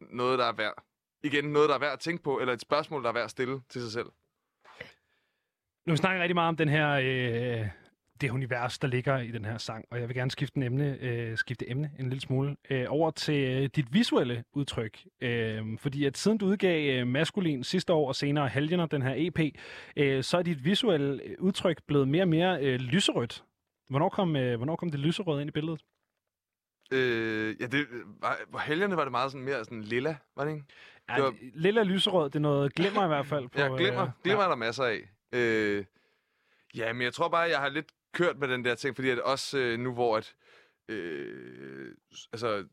noget, 0.00 0.38
der 0.38 0.44
er 0.44 0.52
værd. 0.52 0.84
Igen, 1.22 1.44
noget, 1.44 1.68
der 1.68 1.74
er 1.74 1.78
værd 1.78 1.92
at 1.92 2.00
tænke 2.00 2.22
på, 2.22 2.38
eller 2.40 2.54
et 2.54 2.60
spørgsmål, 2.60 3.02
der 3.02 3.08
er 3.08 3.12
værd 3.12 3.24
at 3.24 3.30
stille 3.30 3.62
til 3.68 3.82
sig 3.82 3.92
selv. 3.92 4.08
Nu 5.86 5.96
snakker 5.96 6.22
rigtig 6.22 6.34
meget 6.34 6.48
om 6.48 6.56
den 6.56 6.68
her, 6.68 6.90
øh, 6.90 7.68
det 8.20 8.30
univers, 8.30 8.78
der 8.78 8.88
ligger 8.88 9.18
i 9.18 9.30
den 9.30 9.44
her 9.44 9.58
sang, 9.58 9.84
og 9.90 10.00
jeg 10.00 10.08
vil 10.08 10.16
gerne 10.16 10.30
skifte, 10.30 10.56
en 10.56 10.62
emne, 10.62 10.98
øh, 11.00 11.36
skifte 11.38 11.70
emne 11.70 11.90
en 11.98 12.08
lille 12.08 12.20
smule 12.20 12.56
øh, 12.70 12.86
over 12.88 13.10
til 13.10 13.44
øh, 13.62 13.68
dit 13.76 13.92
visuelle 13.94 14.44
udtryk. 14.52 14.98
Øh, 15.20 15.78
fordi 15.78 16.04
at 16.04 16.16
siden 16.18 16.38
du 16.38 16.46
udgav 16.46 17.00
øh, 17.00 17.06
Maskulin 17.06 17.64
sidste 17.64 17.92
år, 17.92 18.08
og 18.08 18.16
senere 18.16 18.48
Helgener, 18.48 18.86
den 18.86 19.02
her 19.02 19.14
EP, 19.16 19.38
øh, 19.96 20.22
så 20.24 20.38
er 20.38 20.42
dit 20.42 20.64
visuelle 20.64 21.22
øh, 21.24 21.36
udtryk 21.38 21.82
blevet 21.86 22.08
mere 22.08 22.22
og 22.22 22.28
mere 22.28 22.62
øh, 22.64 22.80
lyserødt. 22.80 23.44
Hvornår 23.90 24.08
kom, 24.08 24.36
øh, 24.36 24.56
hvornår 24.56 24.76
kom 24.76 24.90
det 24.90 25.00
lyserøde 25.00 25.40
ind 25.40 25.48
i 25.48 25.52
billedet? 25.52 25.80
Øh, 26.92 27.56
ja, 27.60 27.66
det, 27.66 27.86
var, 28.20 28.38
på 28.52 28.58
helgerne 28.58 28.96
var 28.96 29.02
det 29.04 29.10
meget 29.10 29.32
sådan 29.32 29.44
mere 29.44 29.64
sådan 29.64 29.82
lilla, 29.82 30.16
var 30.36 30.44
det 30.44 30.52
ikke? 30.52 30.64
Ja, 31.10 31.14
Det 31.14 31.22
var- 31.24 31.34
Lilla 31.54 31.82
lyserød, 31.82 32.24
det 32.30 32.36
er 32.36 32.40
noget 32.40 32.74
glimmer 32.74 33.04
i 33.04 33.08
hvert 33.08 33.26
fald. 33.26 33.48
På, 33.48 33.60
Ja, 33.60 33.66
glimmer. 33.76 34.02
øh, 34.02 34.10
Glimmer 34.24 34.44
er 34.44 34.48
der 34.48 34.56
masser 34.56 34.84
af. 34.84 34.98
Øh, 35.32 35.84
ja, 36.76 36.92
men 36.92 37.02
jeg 37.02 37.12
tror 37.12 37.28
bare, 37.28 37.40
jeg 37.40 37.58
har 37.58 37.68
lidt 37.68 37.86
kørt 38.18 38.38
med 38.38 38.48
den 38.48 38.64
der 38.64 38.74
ting, 38.74 38.96
fordi 38.96 39.10
at 39.10 39.20
også 39.20 39.58
øh, 39.58 39.78
nu, 39.78 39.92
hvor 39.92 40.16
at, 40.16 40.34
øh, 40.88 41.94
altså, 42.32 42.66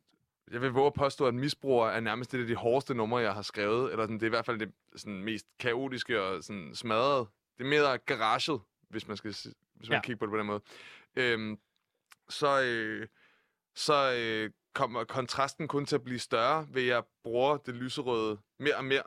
jeg 0.52 0.62
vil 0.62 0.70
våge 0.70 0.88
at 0.88 0.94
påstå, 0.94 1.28
at 1.28 1.34
misbruger 1.34 1.88
er 1.88 2.00
nærmest 2.00 2.32
det 2.32 2.42
af 2.42 2.48
de 2.48 2.56
hårdeste 2.56 2.94
numre, 2.94 3.20
jeg 3.20 3.34
har 3.34 3.42
skrevet, 3.42 3.92
eller 3.92 4.04
sådan, 4.04 4.16
det 4.16 4.24
er 4.24 4.28
i 4.28 4.30
hvert 4.30 4.46
fald 4.46 4.60
det 4.60 4.72
sådan, 4.96 5.24
mest 5.24 5.48
kaotiske 5.60 6.22
og 6.22 6.44
sådan, 6.44 6.76
smadret. 6.76 7.28
Det 7.58 7.64
er 7.64 7.70
mere 7.70 7.98
garaget, 7.98 8.62
hvis 8.90 9.08
man 9.08 9.18
skal 9.18 9.32
hvis 9.76 9.90
man 9.90 9.98
ja. 9.98 10.02
kigger 10.02 10.20
på 10.20 10.26
det 10.26 10.32
på 10.32 10.38
den 10.38 10.46
måde. 10.46 10.62
Øhm, 11.16 11.60
så 12.30 12.62
øh, 12.64 13.08
så 13.76 14.14
øh, 14.18 14.52
kommer 14.74 15.04
kontrasten 15.04 15.68
kun 15.68 15.86
til 15.86 15.96
at 15.96 16.04
blive 16.04 16.20
større, 16.20 16.68
ved 16.72 16.82
at 16.82 16.88
jeg 16.88 17.04
bruger 17.24 17.58
det 17.58 17.76
lyserøde 17.76 18.38
mere 18.60 18.76
og 18.76 18.86
mere. 18.86 19.04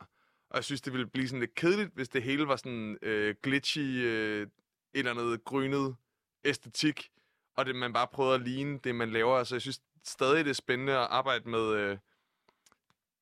Og 0.50 0.56
jeg 0.56 0.64
synes, 0.64 0.80
det 0.80 0.92
ville 0.92 1.06
blive 1.06 1.28
sådan 1.28 1.40
lidt 1.40 1.54
kedeligt, 1.54 1.94
hvis 1.94 2.08
det 2.08 2.22
hele 2.22 2.48
var 2.48 2.56
sådan 2.56 2.98
øh, 3.02 3.34
glitchy, 3.42 4.04
øh, 4.04 4.42
et 4.42 4.48
eller 4.94 5.10
andet 5.10 5.44
grynet 5.44 5.96
æstetik, 6.44 7.10
og 7.56 7.66
det 7.66 7.76
man 7.76 7.92
bare 7.92 8.06
prøvede 8.06 8.34
at 8.34 8.40
ligne 8.40 8.78
det, 8.84 8.94
man 8.94 9.10
laver. 9.10 9.36
Altså, 9.36 9.54
jeg 9.54 9.62
synes 9.62 9.80
stadig, 10.04 10.44
det 10.44 10.50
er 10.50 10.54
spændende 10.54 10.92
at 10.92 11.06
arbejde 11.10 11.50
med, 11.50 11.60
øh, 11.74 11.98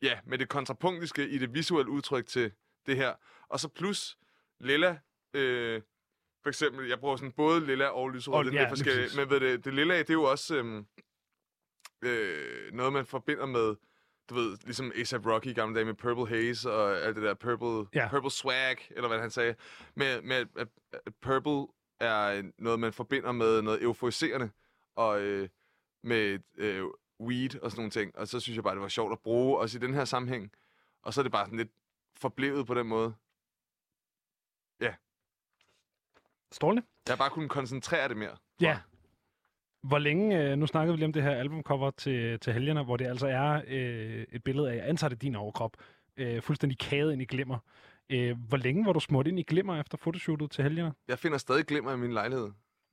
ja, 0.02 0.20
med 0.26 0.38
det 0.38 0.48
kontrapunktiske 0.48 1.28
i 1.28 1.38
det 1.38 1.54
visuelle 1.54 1.90
udtryk 1.90 2.26
til 2.26 2.52
det 2.86 2.96
her. 2.96 3.14
Og 3.48 3.60
så 3.60 3.68
plus 3.68 4.18
lilla, 4.60 4.98
øh, 5.34 5.82
for 6.42 6.48
eksempel, 6.48 6.88
jeg 6.88 7.00
bruger 7.00 7.16
sådan 7.16 7.32
både 7.32 7.66
lilla 7.66 7.86
og 7.88 8.10
lyserød, 8.10 8.38
Og- 8.38 8.44
det 8.44 8.50
er 8.50 8.54
ja, 8.54 8.60
lidt 8.60 8.68
forskelligt. 8.70 8.96
lige 8.98 9.06
præcis. 9.06 9.16
Men 9.16 9.30
ved 9.30 9.40
det, 9.52 9.64
det 9.64 9.74
lilla, 9.74 9.98
det 9.98 10.10
er 10.10 10.14
jo 10.14 10.22
også 10.22 10.56
øhm, 10.56 10.86
øh, 12.02 12.72
noget, 12.72 12.92
man 12.92 13.06
forbinder 13.06 13.46
med, 13.46 13.76
du 14.30 14.34
ved, 14.34 14.56
ligesom 14.64 14.92
A$AP 14.94 15.26
Rocky 15.26 15.46
i 15.46 15.52
gamle 15.52 15.74
dage 15.74 15.84
med 15.84 15.94
Purple 15.94 16.28
Haze 16.28 16.72
og 16.72 16.98
alt 17.02 17.16
det 17.16 17.22
der 17.24 17.34
Purple, 17.34 17.88
Ja. 17.94 18.08
purple 18.10 18.30
Swag, 18.30 18.76
eller 18.90 19.08
hvad 19.08 19.20
han 19.20 19.30
sagde. 19.30 19.54
Med, 19.94 20.22
med 20.22 20.36
at, 20.36 20.68
at 20.92 21.14
Purple 21.22 21.66
er 22.00 22.50
noget, 22.58 22.80
man 22.80 22.92
forbinder 22.92 23.32
med 23.32 23.62
noget 23.62 23.82
euforiserende, 23.82 24.50
og 24.96 25.20
øh, 25.20 25.48
med 26.02 26.38
øh, 26.56 26.84
weed 27.20 27.60
og 27.62 27.70
sådan 27.70 27.80
nogle 27.80 27.90
ting. 27.90 28.18
Og 28.18 28.28
så 28.28 28.40
synes 28.40 28.56
jeg 28.56 28.64
bare, 28.64 28.74
det 28.74 28.82
var 28.82 28.88
sjovt 28.88 29.12
at 29.12 29.20
bruge, 29.20 29.58
også 29.58 29.78
i 29.78 29.80
den 29.80 29.94
her 29.94 30.04
sammenhæng. 30.04 30.52
Og 31.02 31.14
så 31.14 31.20
er 31.20 31.22
det 31.22 31.32
bare 31.32 31.46
sådan 31.46 31.58
lidt 31.58 31.72
forblevet 32.16 32.66
på 32.66 32.74
den 32.74 32.86
måde. 32.86 33.14
Strålende. 36.52 36.82
Jeg 37.06 37.12
har 37.12 37.16
bare 37.16 37.30
kunnet 37.30 37.50
koncentrere 37.50 38.08
det 38.08 38.16
mere. 38.16 38.36
Ja. 38.60 38.78
Hvor 39.82 39.98
længe, 39.98 40.42
øh, 40.42 40.58
nu 40.58 40.66
snakkede 40.66 40.92
vi 40.92 40.96
lige 40.96 41.06
om 41.06 41.12
det 41.12 41.22
her 41.22 41.30
albumcover 41.30 41.90
til, 41.90 42.40
til 42.40 42.52
helgerne, 42.52 42.82
hvor 42.82 42.96
det 42.96 43.06
altså 43.06 43.26
er 43.26 43.62
øh, 43.66 44.26
et 44.32 44.44
billede 44.44 44.70
af, 44.70 44.76
jeg 44.76 44.88
antager 44.88 45.08
det 45.08 45.22
din 45.22 45.34
overkrop, 45.34 45.76
øh, 46.16 46.42
fuldstændig 46.42 46.78
kaget 46.78 47.12
ind 47.12 47.22
i 47.22 47.24
glimmer. 47.24 47.58
Øh, 48.10 48.36
hvor 48.48 48.56
længe 48.56 48.86
var 48.86 48.92
du 48.92 49.00
smurt 49.00 49.26
ind 49.26 49.38
i 49.38 49.42
glimmer 49.42 49.80
efter 49.80 49.98
fotoshootet 49.98 50.50
til 50.50 50.64
helgerne? 50.64 50.94
Jeg 51.08 51.18
finder 51.18 51.38
stadig 51.38 51.66
glimmer 51.66 51.92
i 51.92 51.96
min 51.96 52.12
lejlighed. 52.12 52.50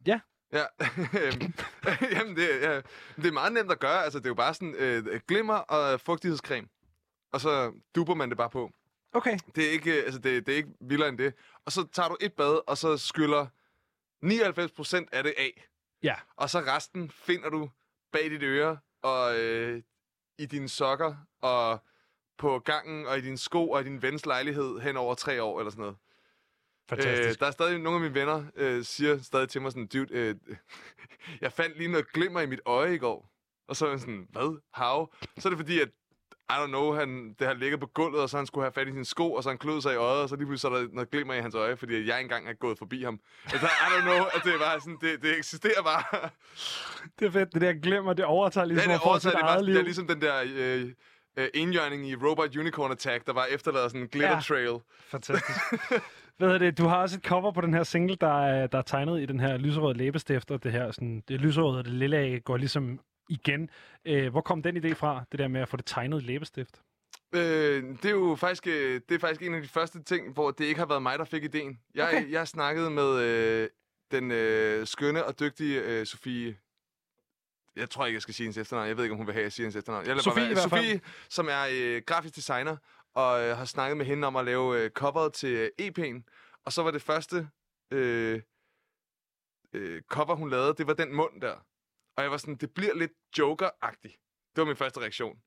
Ja. 0.08 0.20
Ja, 0.54 0.64
Øhm, 1.24 1.54
Jamen, 2.16 2.36
det, 2.36 2.48
ja. 2.62 2.76
det 3.16 3.26
er 3.26 3.32
meget 3.32 3.54
nemt 3.54 3.72
at 3.72 3.80
gøre. 3.80 4.04
Altså, 4.04 4.20
det 4.20 4.26
er 4.26 4.30
jo 4.30 4.34
bare 4.36 4.54
sådan 4.54 4.76
øh, 4.78 5.20
glimmer 5.28 5.54
og 5.54 6.02
fugtighedscreme. 6.02 6.68
Og 7.32 7.42
så 7.42 7.74
duber 7.96 8.16
man 8.16 8.30
det 8.30 8.38
bare 8.38 8.50
på. 8.50 8.72
Okay. 9.14 9.38
Det 9.56 9.68
er 9.68 9.72
ikke, 9.72 9.98
øh, 10.00 10.04
altså, 10.06 10.20
det, 10.20 10.46
det 10.46 10.54
er 10.54 10.58
ikke 10.58 10.74
vildere 10.82 11.10
end 11.10 11.18
det. 11.18 11.34
Og 11.66 11.72
så 11.72 11.88
tager 11.94 12.10
du 12.10 12.18
et 12.22 12.34
bad, 12.34 12.62
og 12.68 12.78
så 12.78 12.98
skyller 12.98 13.46
99% 14.26 15.08
af 15.12 15.24
det 15.24 15.34
af. 15.38 15.68
Ja. 16.04 16.16
Og 16.36 16.50
så 16.50 16.60
resten 16.60 17.10
finder 17.10 17.50
du 17.50 17.70
bag 18.12 18.32
dit 18.32 18.44
øre, 18.44 18.78
og 19.02 19.40
øh, 19.40 19.82
i 20.38 20.46
dine 20.46 20.70
sokker, 20.70 21.16
og 21.42 21.84
på 22.38 22.60
gangen, 22.60 23.06
og 23.06 23.18
i 23.18 23.22
dine 23.22 23.38
sko, 23.38 23.70
og 23.70 23.82
i 23.82 23.84
din 23.84 24.02
vens 24.02 24.26
lejlighed 24.26 24.80
hen 24.80 24.98
over 24.98 25.16
tre 25.16 25.44
år, 25.44 25.60
eller 25.60 25.72
sådan 25.72 25.82
noget. 25.82 25.96
Fantastisk. 26.90 27.30
Øh, 27.30 27.36
der 27.40 27.46
er 27.46 27.52
stadig 27.52 27.80
nogle 27.80 27.96
af 27.96 28.02
mine 28.02 28.14
venner, 28.14 28.44
øh, 28.56 28.84
siger 28.84 29.18
stadig 29.22 29.50
til 29.50 29.62
mig 29.62 29.72
sådan, 29.72 29.88
dude, 29.88 30.08
øh, 30.12 30.36
jeg 31.42 31.52
fandt 31.52 31.78
lige 31.78 31.92
noget 31.92 32.12
glimmer 32.14 32.42
i 32.42 32.46
mit 32.46 32.62
øje 32.66 32.96
i 32.96 32.98
går. 32.98 33.30
Og 33.68 33.76
så 33.76 33.86
er 33.86 33.90
jeg 33.90 34.00
sådan, 34.00 34.28
hvad? 34.32 34.60
How? 34.74 35.08
Så 35.40 35.48
er 35.48 35.50
det 35.50 35.58
fordi, 35.60 35.80
at 35.80 35.90
I 36.50 36.54
don't 36.54 36.68
know, 36.68 36.94
han, 36.94 37.36
det 37.40 37.48
har 37.48 37.54
ligget 37.54 37.80
på 37.80 37.86
gulvet, 37.88 38.22
og 38.22 38.30
så 38.30 38.38
han 38.38 38.46
skulle 38.46 38.64
have 38.66 38.72
fat 38.72 38.88
i 38.88 38.92
sine 38.92 39.06
sko, 39.06 39.34
og 39.34 39.44
så 39.44 39.50
han 39.50 39.58
kløede 39.58 39.82
sig 39.82 39.94
i 39.94 39.96
øjet, 39.96 40.22
og 40.22 40.30
så 40.30 40.36
lige 40.36 40.46
pludselig 40.46 40.60
så 40.72 40.78
er 40.78 40.82
der 40.82 40.88
noget 40.94 41.12
glimmer 41.12 41.34
i 41.34 41.42
hans 41.42 41.56
øje, 41.56 41.78
fordi 41.78 42.08
jeg 42.08 42.22
engang 42.22 42.50
er 42.50 42.54
gået 42.54 42.78
forbi 42.78 43.04
ham. 43.04 43.20
Altså, 43.46 43.68
I 43.68 43.70
don't 43.70 44.02
know, 44.02 44.26
at 44.36 44.42
det 44.44 44.54
er 44.54 44.60
bare 44.60 44.80
sådan, 44.80 44.98
det, 45.02 45.22
det 45.22 45.38
eksisterer 45.38 45.84
bare. 45.84 46.30
Det 47.20 47.26
er 47.28 47.32
fedt. 47.32 47.54
Det 47.54 47.62
der 47.62 47.74
glemmer, 47.74 48.14
det 48.14 48.26
overtager 48.26 48.66
ligesom 48.66 48.90
Ja, 48.90 48.94
det, 48.98 49.02
overtager, 49.04 49.32
det, 49.36 49.40
er 49.42 49.46
bare, 49.46 49.56
eget 49.56 49.66
liv. 49.66 49.74
det 49.74 49.80
er 49.80 49.84
ligesom 49.84 50.08
den 50.08 50.22
der 50.22 50.44
øh, 50.56 50.92
øh, 51.38 51.48
enhjørning 51.54 52.08
i 52.10 52.16
Robot 52.16 52.56
Unicorn 52.58 52.92
Attack, 52.92 53.26
der 53.28 53.34
var 53.34 53.46
efterladet 53.46 53.92
sådan 53.92 54.02
en 54.02 54.08
glitter 54.08 54.30
Ja. 54.36 54.40
trail. 54.40 54.80
Fantastisk. 55.00 55.60
Hvad 56.38 56.60
det? 56.60 56.78
Du 56.78 56.86
har 56.88 56.98
også 56.98 57.18
et 57.18 57.24
cover 57.24 57.52
på 57.52 57.62
den 57.62 57.74
her 57.74 57.84
single, 57.84 58.16
der 58.22 58.44
er, 58.46 58.68
der 58.68 58.78
er 58.78 58.82
tegnet 58.82 59.22
i 59.22 59.26
den 59.26 59.40
her 59.40 59.58
lyserøde 59.58 59.98
læbestift, 59.98 60.52
og 60.52 60.64
det 60.64 60.72
her 60.72 60.92
sådan, 60.92 61.24
det 61.28 61.42
lyserøde 61.42 61.78
og 61.78 61.84
det 61.86 61.94
lille 61.94 62.18
af 62.18 62.42
går 62.46 62.58
ligesom 62.58 63.00
igen. 63.30 63.70
Øh, 64.06 64.32
hvor 64.32 64.42
kom 64.42 64.62
den 64.62 64.86
idé 64.86 64.94
fra, 64.94 65.24
det 65.32 65.40
der 65.40 65.48
med 65.48 65.62
at 65.62 65.70
få 65.70 65.78
det 65.78 65.86
tegnet 65.86 66.22
i 66.22 66.26
læbestift? 66.26 66.82
Øh, 67.36 67.84
det 67.84 68.06
er 68.06 68.10
jo 68.10 68.36
faktisk, 68.40 68.68
øh, 68.68 69.02
det 69.10 69.16
er 69.16 69.20
faktisk 69.20 69.42
en 69.42 69.54
af 69.54 69.62
de 69.62 69.68
første 69.68 70.04
ting, 70.04 70.34
hvor 70.34 70.52
det 70.52 70.66
ikke 70.66 70.80
har 70.80 70.88
været 70.88 71.02
mig, 71.02 71.20
der 71.20 71.26
fik 71.26 71.44
ideen. 71.44 71.80
Jeg, 71.96 72.08
okay. 72.08 72.32
jeg 72.32 72.48
snakkede 72.48 72.90
med 72.90 73.20
øh, 73.20 73.70
den 74.12 74.32
øh, 74.32 74.88
skønne 74.88 75.26
og 75.26 75.40
dygtige 75.40 75.82
øh, 75.82 76.06
Sofie... 76.06 76.56
Jeg 77.76 77.90
tror 77.90 78.06
ikke, 78.06 78.16
jeg 78.16 78.22
skal 78.22 78.34
sige 78.34 78.46
hendes 78.46 78.58
efternavn. 78.58 78.88
Jeg 78.88 78.98
ved 78.98 79.04
ikke, 79.04 79.14
om 79.14 79.18
hun 79.18 79.28
vil 79.28 79.34
have, 79.34 79.42
at 79.42 79.44
jeg 79.44 79.52
siger 79.52 79.66
hendes 79.66 79.76
efternavn. 79.76 80.06
Jeg 80.06 80.22
Sofie 80.22 80.56
bare. 80.56 80.64
Sofie, 80.64 81.02
som 81.30 81.48
er 81.50 81.68
øh, 81.72 82.02
grafisk 82.06 82.36
designer, 82.36 82.78
og 83.14 83.44
øh, 83.44 83.58
har 83.58 83.66
snakket 83.66 83.98
med 83.98 84.06
hende 84.06 84.28
om 84.28 84.36
at 84.36 84.46
lave 84.46 84.84
øh, 84.84 84.90
coveret 84.90 85.34
til 85.34 85.50
øh, 85.50 85.70
EP'en. 85.82 86.24
Og 86.66 86.74
så 86.74 86.84
var 86.84 86.92
det 86.92 87.02
første 87.02 87.50
øh, 87.92 88.42
øh, 89.74 90.02
cover, 90.02 90.36
hun 90.36 90.50
lavede, 90.50 90.74
det 90.78 90.88
var 90.88 90.94
den 90.94 91.16
mund 91.16 91.42
der. 91.42 91.56
Og 92.18 92.24
jeg 92.24 92.32
var 92.32 92.38
sådan, 92.38 92.56
det 92.56 92.74
bliver 92.74 92.94
lidt 92.96 93.12
Joker-agtigt. 93.40 94.50
Det 94.56 94.62
var 94.62 94.66
min 94.66 94.76
første 94.76 95.00
reaktion. 95.00 95.38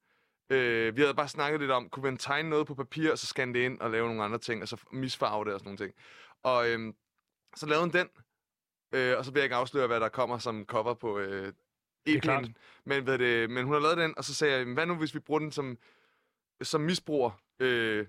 Øh, 0.51 0.97
vi 0.97 1.01
havde 1.01 1.15
bare 1.15 1.29
snakket 1.29 1.61
lidt 1.61 1.71
om, 1.71 1.91
kunne 1.91 2.03
man 2.03 2.17
tegne 2.17 2.51
noget 2.51 2.67
på 2.67 2.75
papir, 2.75 3.13
og 3.13 3.19
så 3.19 3.27
scanne 3.27 3.55
det 3.55 3.61
ind 3.61 3.81
og 3.81 3.91
lave 3.91 4.07
nogle 4.07 4.25
andre 4.25 4.39
ting, 4.39 4.63
og 4.63 4.69
så 4.69 4.77
misfarve 4.93 5.45
det 5.45 5.55
og 5.55 5.61
sådan 5.61 5.69
nogle 5.69 5.79
ting. 5.79 5.95
Og 6.43 6.69
øh, 6.69 6.95
så 7.57 7.67
lavede 7.67 7.83
hun 7.85 7.93
den, 7.93 8.09
øh, 8.93 9.19
og 9.19 9.25
så 9.25 9.31
vil 9.31 9.41
jeg 9.41 9.45
ikke 9.45 9.57
afsløre, 9.57 9.87
hvad 9.87 10.01
der 10.01 10.09
kommer 10.09 10.39
som 10.39 10.65
cover 10.65 10.95
på 10.95 11.19
øh, 11.19 11.53
er 12.15 12.21
klart. 12.21 12.49
Men, 12.85 13.05
hvad 13.05 13.19
det, 13.19 13.51
men 13.51 13.65
hun 13.65 13.73
har 13.73 13.81
lavet 13.81 13.97
den, 13.97 14.15
og 14.19 14.25
så 14.25 14.35
sagde 14.35 14.57
jeg, 14.57 14.65
hvad 14.65 14.87
nu 14.87 14.95
hvis 14.95 15.15
vi 15.15 15.19
bruger 15.19 15.41
den 15.41 15.53
som, 15.53 15.79
som 16.63 16.81
misbruger 16.81 17.31
øh, 17.59 18.07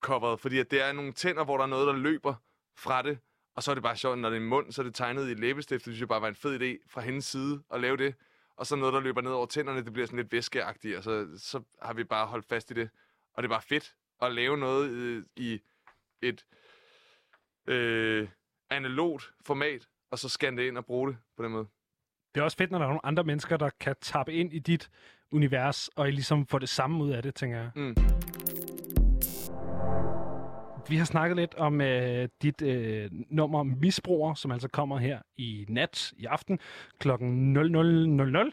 coveret? 0.00 0.40
Fordi 0.40 0.58
at 0.58 0.70
det 0.70 0.82
er 0.82 0.92
nogle 0.92 1.12
tænder, 1.12 1.44
hvor 1.44 1.56
der 1.56 1.64
er 1.64 1.68
noget, 1.68 1.86
der 1.86 1.92
løber 1.92 2.34
fra 2.76 3.02
det, 3.02 3.18
og 3.54 3.62
så 3.62 3.70
er 3.70 3.74
det 3.74 3.82
bare 3.82 3.96
sjovt, 3.96 4.18
når 4.18 4.30
det 4.30 4.36
er 4.36 4.40
en 4.40 4.48
mund, 4.48 4.72
så 4.72 4.82
er 4.82 4.84
det 4.84 4.94
tegnet 4.94 5.30
i 5.30 5.34
læbestift. 5.34 5.84
Det 5.84 5.92
synes 5.92 6.00
jeg 6.00 6.08
bare 6.08 6.22
var 6.22 6.28
en 6.28 6.34
fed 6.34 6.60
idé 6.60 6.86
fra 6.88 7.00
hendes 7.00 7.24
side 7.24 7.62
at 7.70 7.80
lave 7.80 7.96
det. 7.96 8.14
Og 8.56 8.66
så 8.66 8.76
noget, 8.76 8.94
der 8.94 9.00
løber 9.00 9.20
ned 9.20 9.30
over 9.30 9.46
tænderne, 9.46 9.84
det 9.84 9.92
bliver 9.92 10.06
sådan 10.06 10.18
lidt 10.18 10.32
væskeagtigt, 10.32 10.96
og 10.96 11.02
så, 11.02 11.28
så 11.36 11.62
har 11.82 11.94
vi 11.94 12.04
bare 12.04 12.26
holdt 12.26 12.46
fast 12.46 12.70
i 12.70 12.74
det. 12.74 12.90
Og 13.34 13.42
det 13.42 13.48
er 13.48 13.52
bare 13.52 13.62
fedt 13.62 13.94
at 14.22 14.32
lave 14.32 14.58
noget 14.58 14.90
øh, 14.90 15.24
i 15.36 15.60
et 16.22 16.44
øh, 17.66 18.28
analogt 18.70 19.32
format, 19.46 19.88
og 20.10 20.18
så 20.18 20.28
scanne 20.28 20.62
det 20.62 20.68
ind 20.68 20.78
og 20.78 20.86
bruge 20.86 21.08
det 21.08 21.18
på 21.36 21.42
den 21.42 21.52
måde. 21.52 21.66
Det 22.38 22.42
er 22.42 22.44
også 22.44 22.56
fedt, 22.56 22.70
når 22.70 22.78
der 22.78 22.84
er 22.84 22.88
nogle 22.88 23.06
andre 23.06 23.24
mennesker, 23.24 23.56
der 23.56 23.70
kan 23.80 23.94
tappe 24.00 24.32
ind 24.32 24.52
i 24.52 24.58
dit 24.58 24.90
univers, 25.32 25.88
og 25.88 26.08
I 26.08 26.10
ligesom 26.10 26.46
får 26.46 26.58
det 26.58 26.68
samme 26.68 27.04
ud 27.04 27.10
af 27.10 27.22
det, 27.22 27.34
tænker 27.34 27.58
jeg. 27.58 27.70
Mm. 27.74 27.96
Vi 30.88 30.96
har 30.96 31.04
snakket 31.04 31.36
lidt 31.36 31.54
om 31.54 31.80
øh, 31.80 32.28
dit 32.42 32.62
øh, 32.62 33.10
nummer 33.30 33.62
Misbruger, 33.62 34.34
som 34.34 34.50
altså 34.50 34.68
kommer 34.68 34.98
her 34.98 35.18
i 35.36 35.64
nat, 35.68 36.12
i 36.16 36.24
aften, 36.24 36.58
kl. 36.98 37.10
00.00. 37.10 38.50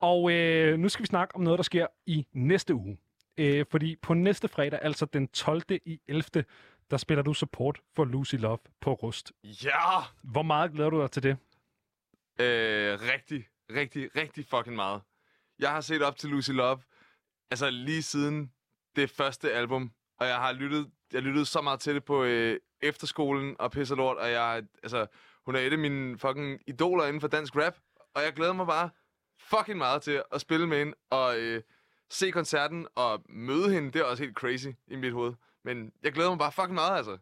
Og 0.00 0.32
øh, 0.32 0.78
nu 0.78 0.88
skal 0.88 1.02
vi 1.02 1.06
snakke 1.06 1.36
om 1.36 1.42
noget, 1.42 1.58
der 1.58 1.62
sker 1.62 1.86
i 2.06 2.26
næste 2.32 2.74
uge. 2.74 2.98
Øh, 3.38 3.64
fordi 3.70 3.96
på 4.02 4.14
næste 4.14 4.48
fredag, 4.48 4.78
altså 4.82 5.06
den 5.06 5.28
12. 5.28 5.62
i 5.86 6.00
11., 6.08 6.44
der 6.90 6.96
spiller 6.96 7.22
du 7.22 7.34
support 7.34 7.80
for 7.96 8.04
Lucy 8.04 8.34
Love 8.34 8.58
på 8.80 8.92
Rust. 8.92 9.32
Ja! 9.44 10.02
Hvor 10.22 10.42
meget 10.42 10.72
glæder 10.72 10.90
du 10.90 11.00
dig 11.00 11.10
til 11.10 11.22
det? 11.22 11.36
Øh, 12.40 12.98
rigtig, 13.00 13.48
rigtig, 13.70 14.10
rigtig 14.16 14.46
fucking 14.46 14.76
meget. 14.76 15.02
Jeg 15.58 15.70
har 15.70 15.80
set 15.80 16.02
op 16.02 16.16
til 16.16 16.30
Lucy 16.30 16.50
Love, 16.50 16.78
altså 17.50 17.70
lige 17.70 18.02
siden 18.02 18.52
det 18.96 19.10
første 19.10 19.52
album, 19.52 19.92
og 20.18 20.26
jeg 20.26 20.36
har 20.36 20.52
lyttet, 20.52 20.90
jeg 21.12 21.22
lyttede 21.22 21.46
så 21.46 21.60
meget 21.60 21.80
til 21.80 21.94
det 21.94 22.04
på 22.04 22.24
øh, 22.24 22.60
efterskolen 22.82 23.56
og 23.58 23.70
pisse 23.70 23.94
lort, 23.94 24.16
og 24.16 24.30
jeg, 24.30 24.62
altså, 24.82 25.06
hun 25.44 25.54
er 25.54 25.60
et 25.60 25.72
af 25.72 25.78
mine 25.78 26.18
fucking 26.18 26.60
idoler 26.66 27.06
inden 27.06 27.20
for 27.20 27.28
dansk 27.28 27.56
rap, 27.56 27.76
og 28.14 28.22
jeg 28.22 28.32
glæder 28.32 28.52
mig 28.52 28.66
bare 28.66 28.90
fucking 29.38 29.78
meget 29.78 30.02
til 30.02 30.22
at 30.32 30.40
spille 30.40 30.66
med 30.66 30.78
hende, 30.78 30.94
og 31.10 31.38
øh, 31.38 31.62
se 32.10 32.30
koncerten 32.30 32.86
og 32.94 33.22
møde 33.28 33.72
hende, 33.72 33.92
det 33.92 34.00
er 34.00 34.04
også 34.04 34.22
helt 34.22 34.36
crazy 34.36 34.68
i 34.86 34.96
mit 34.96 35.12
hoved. 35.12 35.34
Men 35.64 35.92
jeg 36.02 36.12
glæder 36.12 36.30
mig 36.30 36.38
bare 36.38 36.52
fucking 36.52 36.74
meget, 36.74 36.96
altså. 36.96 37.18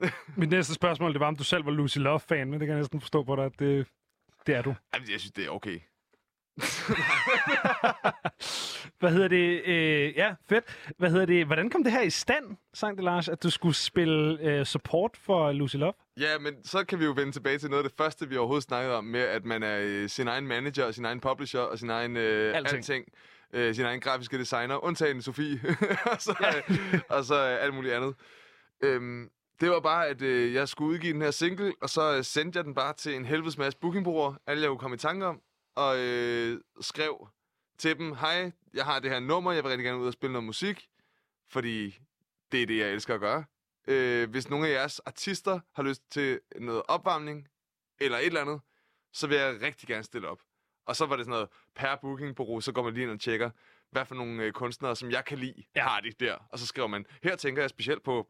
Mit 0.36 0.50
næste 0.50 0.74
spørgsmål, 0.74 1.12
det 1.12 1.20
var, 1.20 1.26
om 1.26 1.36
du 1.36 1.44
selv 1.44 1.66
var 1.66 1.70
Lucy 1.72 1.98
Love-fan, 1.98 2.50
men 2.50 2.60
det 2.60 2.66
kan 2.66 2.68
jeg 2.68 2.80
næsten 2.80 3.00
forstå 3.00 3.22
på 3.22 3.36
dig, 3.36 3.44
at 3.44 3.58
det, 3.58 3.86
det 4.46 4.54
er 4.54 4.62
du. 4.62 4.74
Jamen, 4.94 5.10
Jeg 5.10 5.20
synes, 5.20 5.32
det 5.32 5.46
er 5.46 5.50
okay. 5.50 5.80
Hvad 9.00 9.10
hedder 9.12 9.28
det? 9.28 9.62
Øh, 9.66 10.16
ja, 10.16 10.34
fedt. 10.48 10.64
Hvad 10.98 11.10
hedder 11.10 11.26
det? 11.26 11.46
Hvordan 11.46 11.70
kom 11.70 11.84
det 11.84 11.92
her 11.92 12.02
i 12.02 12.10
stand, 12.10 12.56
sang 12.74 12.96
det 12.96 13.04
Lars, 13.04 13.28
at 13.28 13.42
du 13.42 13.50
skulle 13.50 13.74
spille 13.74 14.40
øh, 14.40 14.66
support 14.66 15.10
for 15.16 15.52
Lucy 15.52 15.76
Love? 15.76 15.92
Ja, 16.20 16.38
men 16.38 16.64
så 16.64 16.84
kan 16.84 16.98
vi 17.00 17.04
jo 17.04 17.10
vende 17.16 17.32
tilbage 17.32 17.58
til 17.58 17.70
noget 17.70 17.84
af 17.84 17.90
det 17.90 17.96
første, 17.96 18.28
vi 18.28 18.36
overhovedet 18.36 18.64
snakkede 18.64 18.96
om, 18.96 19.04
med 19.04 19.20
at 19.20 19.44
man 19.44 19.62
er 19.62 19.78
øh, 19.82 20.08
sin 20.08 20.28
egen 20.28 20.46
manager, 20.46 20.84
og 20.84 20.94
sin 20.94 21.04
egen 21.04 21.20
publisher, 21.20 21.60
og 21.60 21.78
sin 21.78 21.90
egen 21.90 22.16
øh, 22.16 22.56
Alting. 22.56 22.76
alting. 22.76 23.04
Øh, 23.52 23.74
sin 23.74 23.84
egen 23.84 24.00
grafiske 24.00 24.38
designer, 24.38 24.84
undtagen 24.84 25.22
Sofie, 25.22 25.60
og, 26.12 26.20
så, 26.20 26.62
øh, 26.70 27.00
og 27.08 27.24
så 27.24 27.34
øh, 27.34 27.64
alt 27.64 27.74
muligt 27.74 27.94
andet. 27.94 28.14
Øhm, 28.82 29.30
det 29.64 29.72
var 29.72 29.80
bare, 29.80 30.06
at 30.06 30.22
øh, 30.22 30.54
jeg 30.54 30.68
skulle 30.68 30.90
udgive 30.90 31.12
den 31.12 31.22
her 31.22 31.30
single, 31.30 31.74
og 31.80 31.90
så 31.90 32.16
øh, 32.16 32.24
sendte 32.24 32.56
jeg 32.56 32.64
den 32.64 32.74
bare 32.74 32.92
til 32.92 33.14
en 33.14 33.24
helvedes 33.24 33.58
masse 33.58 33.78
bookingbrugere, 33.78 34.38
alle 34.46 34.62
jeg 34.62 34.68
kunne 34.68 34.78
komme 34.78 34.94
i 34.94 34.98
tanke 34.98 35.26
om, 35.26 35.42
og 35.74 35.98
øh, 35.98 36.60
skrev 36.80 37.28
til 37.78 37.98
dem, 37.98 38.14
hej, 38.14 38.52
jeg 38.74 38.84
har 38.84 38.98
det 38.98 39.10
her 39.10 39.20
nummer, 39.20 39.52
jeg 39.52 39.64
vil 39.64 39.68
rigtig 39.70 39.84
gerne 39.84 39.98
ud 39.98 40.06
og 40.06 40.12
spille 40.12 40.32
noget 40.32 40.44
musik, 40.44 40.88
fordi 41.48 41.98
det 42.52 42.62
er 42.62 42.66
det, 42.66 42.78
jeg 42.78 42.90
elsker 42.90 43.14
at 43.14 43.20
gøre. 43.20 43.44
Øh, 43.88 44.30
hvis 44.30 44.50
nogle 44.50 44.68
af 44.68 44.72
jeres 44.72 44.98
artister 45.00 45.60
har 45.72 45.82
lyst 45.82 46.10
til 46.10 46.40
noget 46.56 46.82
opvarmning, 46.88 47.48
eller 48.00 48.18
et 48.18 48.26
eller 48.26 48.40
andet, 48.40 48.60
så 49.12 49.26
vil 49.26 49.36
jeg 49.36 49.62
rigtig 49.62 49.88
gerne 49.88 50.04
stille 50.04 50.28
op. 50.28 50.42
Og 50.86 50.96
så 50.96 51.06
var 51.06 51.16
det 51.16 51.24
sådan 51.24 51.36
noget, 51.36 51.48
per 51.74 51.96
bookingbureau, 51.96 52.60
så 52.60 52.72
går 52.72 52.82
man 52.82 52.94
lige 52.94 53.04
ind 53.04 53.12
og 53.12 53.20
tjekker, 53.20 53.50
hvad 53.94 54.04
for 54.04 54.14
nogle 54.14 54.42
øh, 54.42 54.52
kunstnere, 54.52 54.96
som 54.96 55.10
jeg 55.10 55.24
kan 55.24 55.38
lide, 55.38 55.54
Ja. 55.76 55.80
ja. 55.80 55.88
har 55.88 56.00
de 56.00 56.10
der. 56.20 56.34
Og 56.52 56.58
så 56.58 56.66
skriver 56.66 56.88
man, 56.88 57.06
her 57.22 57.36
tænker 57.36 57.62
jeg 57.62 57.70
specielt 57.70 58.02
på... 58.02 58.26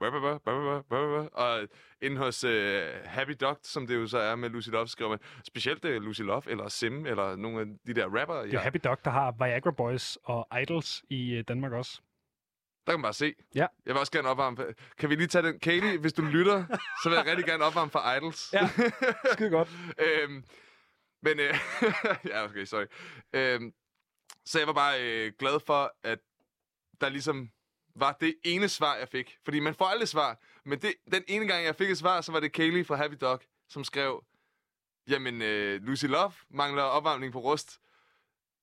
Og 1.33 1.69
inde 2.03 2.17
hos 2.17 2.45
øh, 2.45 2.83
Happy 3.05 3.33
Dog, 3.41 3.59
som 3.63 3.87
det 3.87 3.95
jo 3.95 4.07
så 4.07 4.19
er 4.19 4.37
med 4.37 4.49
Lucy 4.51 4.69
Love, 4.69 4.89
skriver 4.89 5.11
man 5.11 5.19
specielt 5.45 5.85
øh, 5.85 6.03
Lucy 6.03 6.21
Love, 6.21 6.43
eller 6.47 6.69
Sim, 6.69 7.07
eller 7.07 7.37
nogle 7.37 7.61
af 7.61 7.67
de 7.87 7.95
der 7.95 8.05
rapper. 8.21 8.35
Det 8.43 8.55
er 8.55 8.59
Happy 8.59 8.79
Dog, 8.85 9.05
der 9.05 9.11
har 9.11 9.33
Viagra 9.39 9.71
Boys 9.71 10.19
og 10.25 10.61
Idols 10.63 11.05
i 11.11 11.33
øh, 11.35 11.45
Danmark 11.49 11.73
også. 11.73 12.01
Der 12.87 12.93
kan 12.93 13.01
man 13.01 13.03
bare 13.03 13.13
se. 13.13 13.35
Ja. 13.55 13.67
Jeg 13.87 13.95
vil 13.95 13.97
også 13.99 14.13
gerne 14.13 14.29
opvarme... 14.29 14.57
for- 14.57 14.67
Kan 14.99 15.11
vi 15.11 15.15
lige 15.15 15.27
tage 15.27 15.43
den? 15.47 15.59
Katie, 15.59 15.99
hvis 15.99 16.13
du 16.13 16.23
lytter, 16.23 16.65
så 17.03 17.09
vil 17.09 17.17
jeg 17.17 17.27
rigtig 17.27 17.45
gerne 17.45 17.65
opvarme 17.65 17.91
for 17.91 18.15
Idols. 18.17 18.53
Ja. 18.53 18.69
Skide 19.33 19.51
godt. 19.51 19.69
øhm, 20.07 20.45
men... 21.23 21.41
Øh, 21.41 21.55
ja, 22.31 22.45
okay, 22.45 22.65
sorry. 22.65 22.85
Øhm, 23.33 23.73
så 24.45 24.59
jeg 24.59 24.67
var 24.67 24.73
bare 24.73 25.03
øh, 25.03 25.33
glad 25.39 25.61
for, 25.61 25.95
at 26.03 26.19
der 27.01 27.09
ligesom 27.09 27.51
var 27.97 28.17
det 28.21 28.35
ene 28.45 28.69
svar, 28.69 28.97
jeg 28.97 29.09
fik. 29.09 29.39
Fordi 29.45 29.61
man 29.61 29.75
får 29.75 29.85
aldrig 29.85 30.09
svar. 30.09 30.39
Men 30.65 30.79
det, 30.83 30.95
den 31.13 31.25
ene 31.29 31.47
gang, 31.47 31.65
jeg 31.65 31.77
fik 31.77 31.91
et 31.91 31.99
svar, 31.99 32.21
så 32.21 32.33
var 32.33 32.41
det 32.41 32.53
Kaylee 32.53 32.85
fra 32.85 32.97
Happy 32.97 33.17
Dog, 33.21 33.41
som 33.69 33.85
skrev, 33.85 34.25
jamen, 35.09 35.43
øh, 35.43 35.83
Lucy 35.83 36.05
Love 36.05 36.33
mangler 36.51 36.83
opvarmning 36.83 37.33
på 37.33 37.41
rust. 37.41 37.81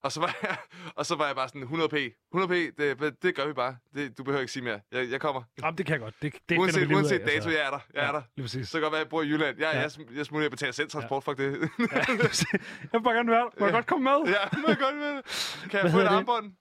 Og 0.04 0.12
så 0.12 0.20
var 0.20 0.36
jeg, 0.44 0.58
og 1.00 1.06
så 1.06 1.16
var 1.16 1.26
jeg 1.28 1.36
bare 1.36 1.48
sådan, 1.48 1.64
100p. 1.64 1.98
100p, 2.36 2.54
det, 2.54 3.16
det 3.24 3.36
gør 3.36 3.46
vi 3.48 3.54
bare. 3.54 3.76
Det, 3.96 4.18
du 4.18 4.24
behøver 4.24 4.42
ikke 4.42 4.52
sige 4.54 4.64
mere. 4.64 4.80
Jeg, 4.92 5.12
jeg 5.12 5.22
kommer. 5.22 5.42
Jamen, 5.64 5.78
det 5.78 5.86
kan 5.86 5.94
jeg 5.94 6.00
godt. 6.02 6.16
Det, 6.22 6.34
det 6.50 6.58
uanset 6.58 6.82
lige 6.82 6.88
ud 6.88 6.94
af, 6.94 6.98
uanset 6.98 7.22
dato, 7.28 7.50
jeg 7.50 7.60
er 7.66 7.70
der. 7.70 7.80
Jeg 7.94 8.08
er 8.08 8.12
der. 8.12 8.22
Lige 8.36 8.44
præcis. 8.44 8.70
Så 8.70 8.72
kan 8.72 8.78
det 8.78 8.84
godt 8.86 8.92
være, 8.92 9.02
at 9.02 9.06
jeg 9.06 9.10
bor 9.10 9.22
i 9.22 9.28
Jylland. 9.28 9.58
Jeg, 9.60 9.70
Ja. 9.74 9.78
ja. 9.80 9.84
jeg, 9.84 9.92
jeg 10.18 10.26
smutter, 10.26 10.44
jeg 10.44 10.52
betaler 10.52 10.72
selv 10.74 10.90
transport, 10.90 11.24
fuck 11.24 11.38
det. 11.38 11.44
Ja, 11.44 11.52
jeg 11.82 12.90
vil 12.92 13.04
bare 13.04 13.14
gerne 13.16 13.32
være 13.32 13.40
der. 13.40 13.50
Må 13.60 13.66
jeg 13.66 13.72
Ja. 13.74 13.78
godt 13.78 13.86
komme 13.88 14.04
med? 14.04 14.34
ja, 14.34 14.58
må 14.62 14.68
jeg 14.68 14.78
godt 14.78 14.96
med 14.96 15.16
det. 15.16 15.24
Kan 15.70 15.74
jeg 15.74 15.82
Hvad 15.82 15.92
få 15.92 15.98
et 15.98 16.04
hedder 16.10 16.42
det? 16.42 16.52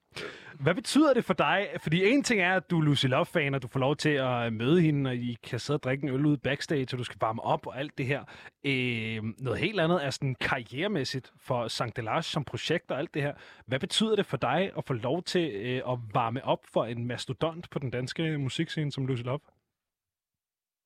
Hvad 0.63 0.75
betyder 0.75 1.15
det 1.15 1.25
for 1.25 1.35
dig? 1.35 1.77
Fordi 1.83 2.11
en 2.11 2.23
ting 2.23 2.41
er, 2.41 2.57
at 2.57 2.71
du 2.71 2.79
er 2.79 2.85
Lucy 2.85 3.07
Love-fan, 3.07 3.55
og 3.55 3.63
du 3.63 3.69
får 3.69 3.81
lov 3.81 3.97
til 3.97 4.09
at 4.09 4.53
møde 4.53 4.81
hende, 4.81 5.11
og 5.11 5.17
I 5.17 5.39
kan 5.43 5.59
sidde 5.59 5.77
og 5.77 5.83
drikke 5.83 6.03
en 6.03 6.15
øl 6.15 6.27
ude 6.27 6.39
backstage, 6.39 6.87
og 6.93 6.99
du 6.99 7.05
skal 7.05 7.17
varme 7.21 7.43
op 7.43 7.67
og 7.67 7.79
alt 7.79 7.99
det 7.99 8.07
her. 8.07 8.25
Øh, 8.65 9.23
noget 9.39 9.59
helt 9.59 9.81
andet 9.81 10.05
er 10.05 10.11
sådan 10.11 10.35
karrieremæssigt 10.35 11.33
for 11.39 11.69
Sankt 11.69 11.97
Delage 11.97 12.23
som 12.23 12.45
projekt 12.45 12.91
og 12.91 12.99
alt 12.99 13.15
det 13.15 13.23
her. 13.23 13.35
Hvad 13.67 13.81
betyder 13.81 14.17
det 14.17 14.27
for 14.27 14.37
dig 14.37 14.73
at 14.79 14.85
få 14.85 14.93
lov 14.93 15.23
til 15.23 15.51
øh, 15.55 15.93
at 15.93 15.99
varme 16.15 16.45
op 16.45 16.67
for 16.67 16.85
en 16.85 17.07
mastodont 17.07 17.71
på 17.71 17.79
den 17.79 17.91
danske 17.91 18.39
musikscene 18.39 18.93
som 18.93 19.07
Lucy 19.07 19.23
Love? 19.23 19.41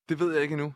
Det 0.09 0.19
ved 0.19 0.33
jeg 0.33 0.43
ikke 0.43 0.53
endnu. 0.53 0.75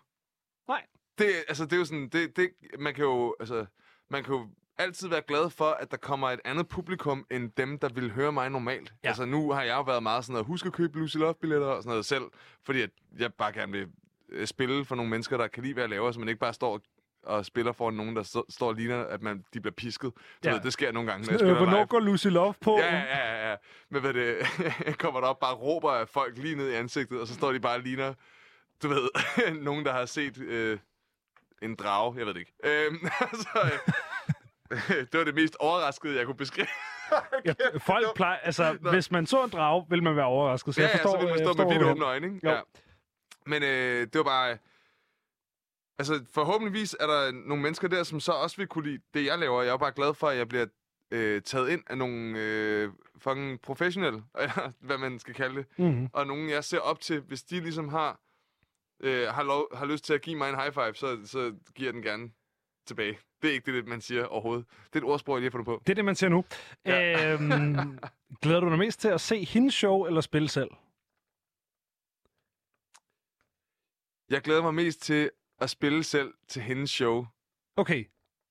Nej. 0.69 0.87
Det, 1.19 1.27
altså, 1.49 1.65
det 1.65 1.73
er 1.73 1.77
jo 1.77 1.85
sådan, 1.85 2.09
det, 2.09 2.37
det, 2.37 2.51
man 2.79 2.95
kan 2.95 3.05
jo, 3.05 3.37
altså, 3.41 3.67
man 4.11 4.25
kan 4.25 4.35
jo 4.35 4.49
altid 4.79 5.09
være 5.09 5.23
glad 5.23 5.51
for, 5.51 5.65
at 5.71 5.91
der 5.91 5.97
kommer 5.97 6.31
et 6.31 6.41
andet 6.45 6.69
publikum, 6.69 7.27
end 7.31 7.51
dem, 7.57 7.79
der 7.79 7.89
vil 7.89 8.11
høre 8.13 8.33
mig 8.33 8.51
normalt. 8.51 8.93
Ja. 9.05 9.09
Altså, 9.09 9.25
nu 9.25 9.53
har 9.53 9.63
jeg 9.63 9.75
jo 9.77 9.83
været 9.83 10.03
meget 10.03 10.25
sådan 10.25 10.33
noget, 10.33 10.47
husk 10.47 10.67
at 10.67 10.73
købe 10.73 10.99
Lucy 10.99 11.17
Love-billetter 11.17 11.67
og 11.69 11.83
sådan 11.83 11.91
noget 11.91 12.05
selv, 12.07 12.25
fordi 12.65 12.83
at 12.83 12.91
jeg 13.19 13.35
bare 13.35 13.53
gerne 13.53 13.73
vil 13.73 13.89
øh, 14.29 14.47
spille 14.47 14.85
for 14.85 14.95
nogle 14.95 15.11
mennesker, 15.11 15.37
der 15.37 15.47
kan 15.49 15.63
lide, 15.63 15.75
hvad 15.75 15.83
jeg 15.83 15.91
laver, 15.91 16.13
så 16.13 16.19
man 16.19 16.29
ikke 16.29 16.41
bare 16.41 16.53
står 16.55 16.81
og 17.23 17.47
spiller 17.47 17.73
for 17.73 17.91
nogen, 17.91 18.17
der 18.17 18.23
stå, 18.23 18.45
står 18.49 18.69
og 18.69 18.75
ligner, 18.75 19.05
at 19.05 19.23
man, 19.23 19.45
de 19.55 19.61
bliver 19.61 19.75
pisket. 19.75 20.13
Du 20.15 20.49
Ja. 20.49 20.53
ved, 20.53 20.61
det 20.61 20.73
sker 20.73 20.93
nogle 20.93 21.11
gange, 21.11 21.27
når 21.27 21.33
jeg 21.33 21.35
Øh, 21.35 21.39
spiller 21.39 21.57
hvornår 21.57 21.77
live. 21.79 21.87
går 21.87 22.01
Lucy 22.01 22.27
Love 22.27 22.55
på? 22.61 22.79
Ja, 22.79 22.95
ja, 22.97 23.33
ja, 23.33 23.51
ja. 23.51 23.57
Men 23.91 24.01
hvad 24.01 24.13
det, 24.15 24.37
kommer 25.03 25.21
der 25.21 25.29
op 25.29 25.39
bare 25.41 25.55
råber 25.55 25.91
af 25.93 26.09
folk 26.09 26.39
lige 26.39 26.55
ned 26.57 26.71
i 26.71 26.75
ansigtet, 26.75 27.21
og 27.21 27.27
så 27.27 27.35
står 27.35 27.53
de 27.53 27.61
bare 27.61 27.77
og 27.77 27.81
ligner, 27.83 28.15
du 28.83 28.89
ved, 28.89 29.09
nogen, 29.69 29.85
der 29.85 29.93
har 29.93 30.05
set 30.07 30.39
øh, 30.39 30.79
en 31.63 31.75
drage, 31.75 32.15
jeg 32.19 32.27
ved 32.27 32.35
det 32.35 32.41
ikke. 32.41 32.53
Øhm, 32.65 32.99
altså, 33.33 33.49
øh, 33.65 33.93
det 35.11 35.19
var 35.19 35.25
det 35.25 35.35
mest 35.35 35.57
overraskede, 35.61 36.17
jeg 36.17 36.27
kunne 36.27 36.37
beskrive. 36.37 36.67
Ja, 37.45 37.55
folk 37.79 38.15
plejer, 38.15 38.37
altså, 38.37 38.79
Nå. 38.81 38.91
hvis 38.91 39.11
man 39.11 39.27
så 39.27 39.45
en 39.45 39.51
drage, 39.51 39.87
vil 39.89 40.03
man 40.03 40.17
være 40.17 40.25
overrasket. 40.25 40.75
Så 40.75 40.81
ja, 40.81 40.87
jeg 40.87 40.95
ja, 40.95 41.05
forstår, 41.05 41.21
så 41.21 41.27
vil 41.27 41.35
man 41.35 41.55
stå 41.55 41.65
med 41.65 41.73
vidt 41.73 41.83
åbne 41.83 42.05
øjne, 42.05 42.27
ikke? 42.27 42.41
Jo. 42.45 42.51
Ja. 42.51 42.61
Men 43.47 43.63
øh, 43.63 44.01
det 44.01 44.15
var 44.15 44.23
bare... 44.23 44.59
Altså, 45.99 46.25
forhåbentligvis 46.35 46.97
er 47.01 47.07
der 47.07 47.33
nogle 47.33 47.63
mennesker 47.63 47.89
der, 47.89 48.03
som 48.03 48.21
så 48.21 48.33
også 48.33 48.57
vil 48.57 48.67
kunne 48.67 48.91
lide 48.91 49.03
det, 49.15 49.25
jeg 49.25 49.39
laver. 49.39 49.63
Jeg 49.63 49.73
er 49.73 49.77
bare 49.77 49.93
glad 49.93 50.15
for, 50.15 50.27
at 50.29 50.37
jeg 50.39 50.49
bliver 50.49 50.67
øh, 51.11 51.43
taget 51.43 51.69
ind 51.71 51.83
af 51.87 51.99
nogle 51.99 52.39
øh, 52.39 52.91
fucking 53.19 53.61
professionelle, 53.61 54.23
eller 54.43 54.73
hvad 54.81 54.99
man 54.99 55.19
skal 55.19 55.35
kalde 55.35 55.57
det. 55.57 55.67
Mhm. 55.79 56.09
og 56.13 56.27
nogen, 56.27 56.51
jeg 56.51 56.65
ser 56.65 56.79
op 56.79 57.01
til, 57.01 57.21
hvis 57.21 57.43
de 57.43 57.61
ligesom 57.61 57.89
har, 57.89 58.21
øh, 59.01 59.29
har, 59.29 59.43
lov, 59.43 59.77
har 59.77 59.87
lyst 59.87 60.05
til 60.05 60.15
at 60.15 60.23
give 60.23 60.37
mig 60.37 60.51
en 60.51 60.61
high 60.61 60.73
five, 60.73 60.95
så, 60.95 61.19
så 61.25 61.55
giver 61.75 61.87
jeg 61.89 61.95
den 61.95 62.03
gerne 62.03 62.31
tilbage. 62.89 63.19
Det 63.43 63.51
er 63.51 63.55
ikke 63.55 63.73
det, 63.73 63.87
man 63.87 64.01
siger 64.01 64.25
overhovedet. 64.27 64.67
Det 64.87 64.95
er 64.95 64.99
et 64.99 65.05
ordsprog, 65.13 65.35
jeg 65.35 65.41
lige 65.41 65.49
har 65.49 65.53
fundet 65.53 65.67
på. 65.67 65.83
Det 65.87 65.91
er 65.91 65.95
det, 65.95 66.05
man 66.05 66.15
ser 66.17 66.29
nu. 66.29 66.45
Ja. 66.87 67.33
Øhm, 67.33 67.99
glæder 68.43 68.61
du 68.61 68.69
dig 68.71 68.79
mest 68.79 69.01
til 69.01 69.09
at 69.09 69.21
se 69.21 69.45
hendes 69.45 69.75
show 69.75 70.05
eller 70.05 70.21
spille 70.21 70.49
selv? 70.49 70.71
Jeg 74.31 74.43
glæder 74.43 74.63
mig 74.63 74.75
mest 74.75 75.03
til 75.03 75.31
at 75.61 75.71
spille 75.71 76.05
selv 76.05 76.35
til 76.49 76.63
hendes 76.63 76.91
show. 76.91 77.27
Okay, 77.77 78.05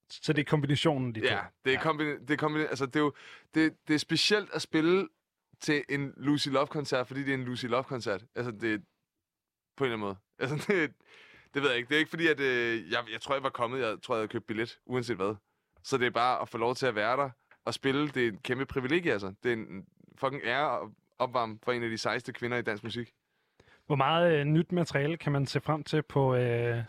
så 0.10 0.34
det 0.34 0.42
er 0.42 0.46
kombinationen, 0.50 1.16
de 1.16 1.20
Ja, 1.20 1.40
det 1.66 1.74
er, 1.74 1.78
Ja. 1.78 1.82
kombin- 1.82 2.26
det 2.28 2.32
er, 2.32 2.38
kombin- 2.38 2.68
altså, 2.70 2.86
det 2.86 2.96
er 2.96 3.00
jo 3.00 3.14
det, 3.54 3.88
det 3.88 3.94
er 3.94 3.98
specielt 3.98 4.50
at 4.54 4.62
spille 4.62 5.08
til 5.60 5.84
en 5.90 6.14
Lucy 6.18 6.48
Love-koncert, 6.50 7.08
fordi 7.08 7.20
det 7.24 7.30
er 7.30 7.34
en 7.34 7.44
Lucy 7.44 7.66
Love-koncert. 7.66 8.24
Altså, 8.36 8.52
det 8.52 8.74
er 8.74 8.78
på 9.78 9.84
en 9.84 9.92
eller 9.92 9.96
anden 9.98 10.00
måde. 10.00 10.18
Altså, 10.40 10.56
det, 10.74 10.94
det 11.54 11.62
ved 11.62 11.70
jeg 11.70 11.78
ikke. 11.78 11.90
Det 11.90 11.96
er 11.96 12.00
ikke 12.00 12.10
fordi, 12.10 12.28
at 12.28 12.40
øh, 12.40 12.92
jeg, 12.92 13.04
jeg 13.12 13.22
tror, 13.22 13.36
jeg 13.36 13.44
var 13.44 13.50
kommet. 13.50 13.80
Jeg 13.80 13.98
tror, 14.04 14.16
jeg 14.16 14.20
havde 14.20 14.28
købt 14.28 14.48
billet, 14.48 14.80
uanset 14.86 15.16
hvad. 15.16 15.36
Så 15.84 15.98
det 15.98 16.06
er 16.06 16.12
bare 16.12 16.42
at 16.42 16.50
få 16.50 16.58
lov 16.58 16.76
til 16.76 16.86
at 16.86 16.96
være 16.96 17.18
der 17.18 17.30
og 17.66 17.74
spille. 17.74 18.10
Det 18.10 18.24
er 18.24 18.32
en 18.32 18.40
kæmpe 18.40 18.66
privilegie, 18.66 19.12
altså. 19.12 19.34
Det 19.44 19.50
er 19.50 19.54
en 19.54 19.86
fucking 20.16 20.42
ære 20.44 20.82
at 20.82 20.90
opvarme 21.20 21.60
for 21.64 21.72
en 21.72 21.84
af 21.84 21.90
de 21.90 21.98
sejeste 21.98 22.34
kvinder 22.34 22.58
i 22.58 22.62
dansk 22.62 22.84
musik. 22.84 23.14
Hvor 23.86 23.96
meget 23.96 24.40
øh, 24.40 24.46
nyt 24.46 24.72
materiale 24.72 25.18
kan 25.18 25.32
man 25.32 25.46
se 25.46 25.62
frem 25.62 25.84
til 25.84 26.04
på, 26.04 26.36
øh, 26.36 26.84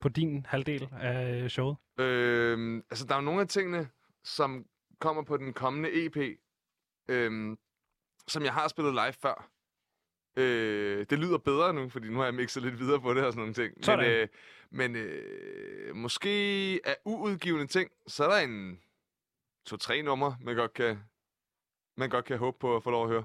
på 0.00 0.08
din 0.08 0.46
halvdel 0.46 0.88
af 1.00 1.42
øh, 1.42 1.48
showet? 1.48 1.76
Øhm, 1.98 2.76
altså, 2.90 3.06
der 3.06 3.14
er 3.14 3.18
jo 3.18 3.24
nogle 3.24 3.40
af 3.40 3.48
tingene, 3.48 3.88
som 4.24 4.66
kommer 4.98 5.22
på 5.22 5.36
den 5.36 5.52
kommende 5.52 6.04
EP, 6.04 6.38
øhm, 7.08 7.58
som 8.28 8.44
jeg 8.44 8.52
har 8.52 8.68
spillet 8.68 8.94
live 8.94 9.12
før. 9.12 9.50
Øh, 10.38 11.06
det 11.10 11.18
lyder 11.18 11.38
bedre 11.38 11.74
nu, 11.74 11.88
fordi 11.88 12.08
nu 12.08 12.18
har 12.18 12.24
jeg 12.24 12.34
mixet 12.34 12.62
lidt 12.62 12.78
videre 12.78 13.00
på 13.00 13.14
det 13.14 13.24
og 13.24 13.32
sådan 13.32 13.40
nogle 13.40 13.54
ting. 13.54 13.84
Sådan. 13.84 14.04
Men, 14.04 14.12
øh, 14.12 14.28
men 14.70 14.96
øh, 14.96 15.96
måske 15.96 16.28
af 16.84 16.96
uudgivende 17.04 17.66
ting, 17.66 17.90
så 18.06 18.24
er 18.24 18.28
der 18.28 18.38
en 18.38 18.80
to-tre 19.66 20.02
numre, 20.02 20.36
man 20.40 20.56
godt 20.56 20.74
kan, 20.74 20.98
man 21.96 22.08
godt 22.08 22.24
kan 22.24 22.38
håbe 22.38 22.56
på 22.60 22.76
at 22.76 22.82
få 22.82 22.90
lov 22.90 23.04
at 23.04 23.10
høre. 23.10 23.24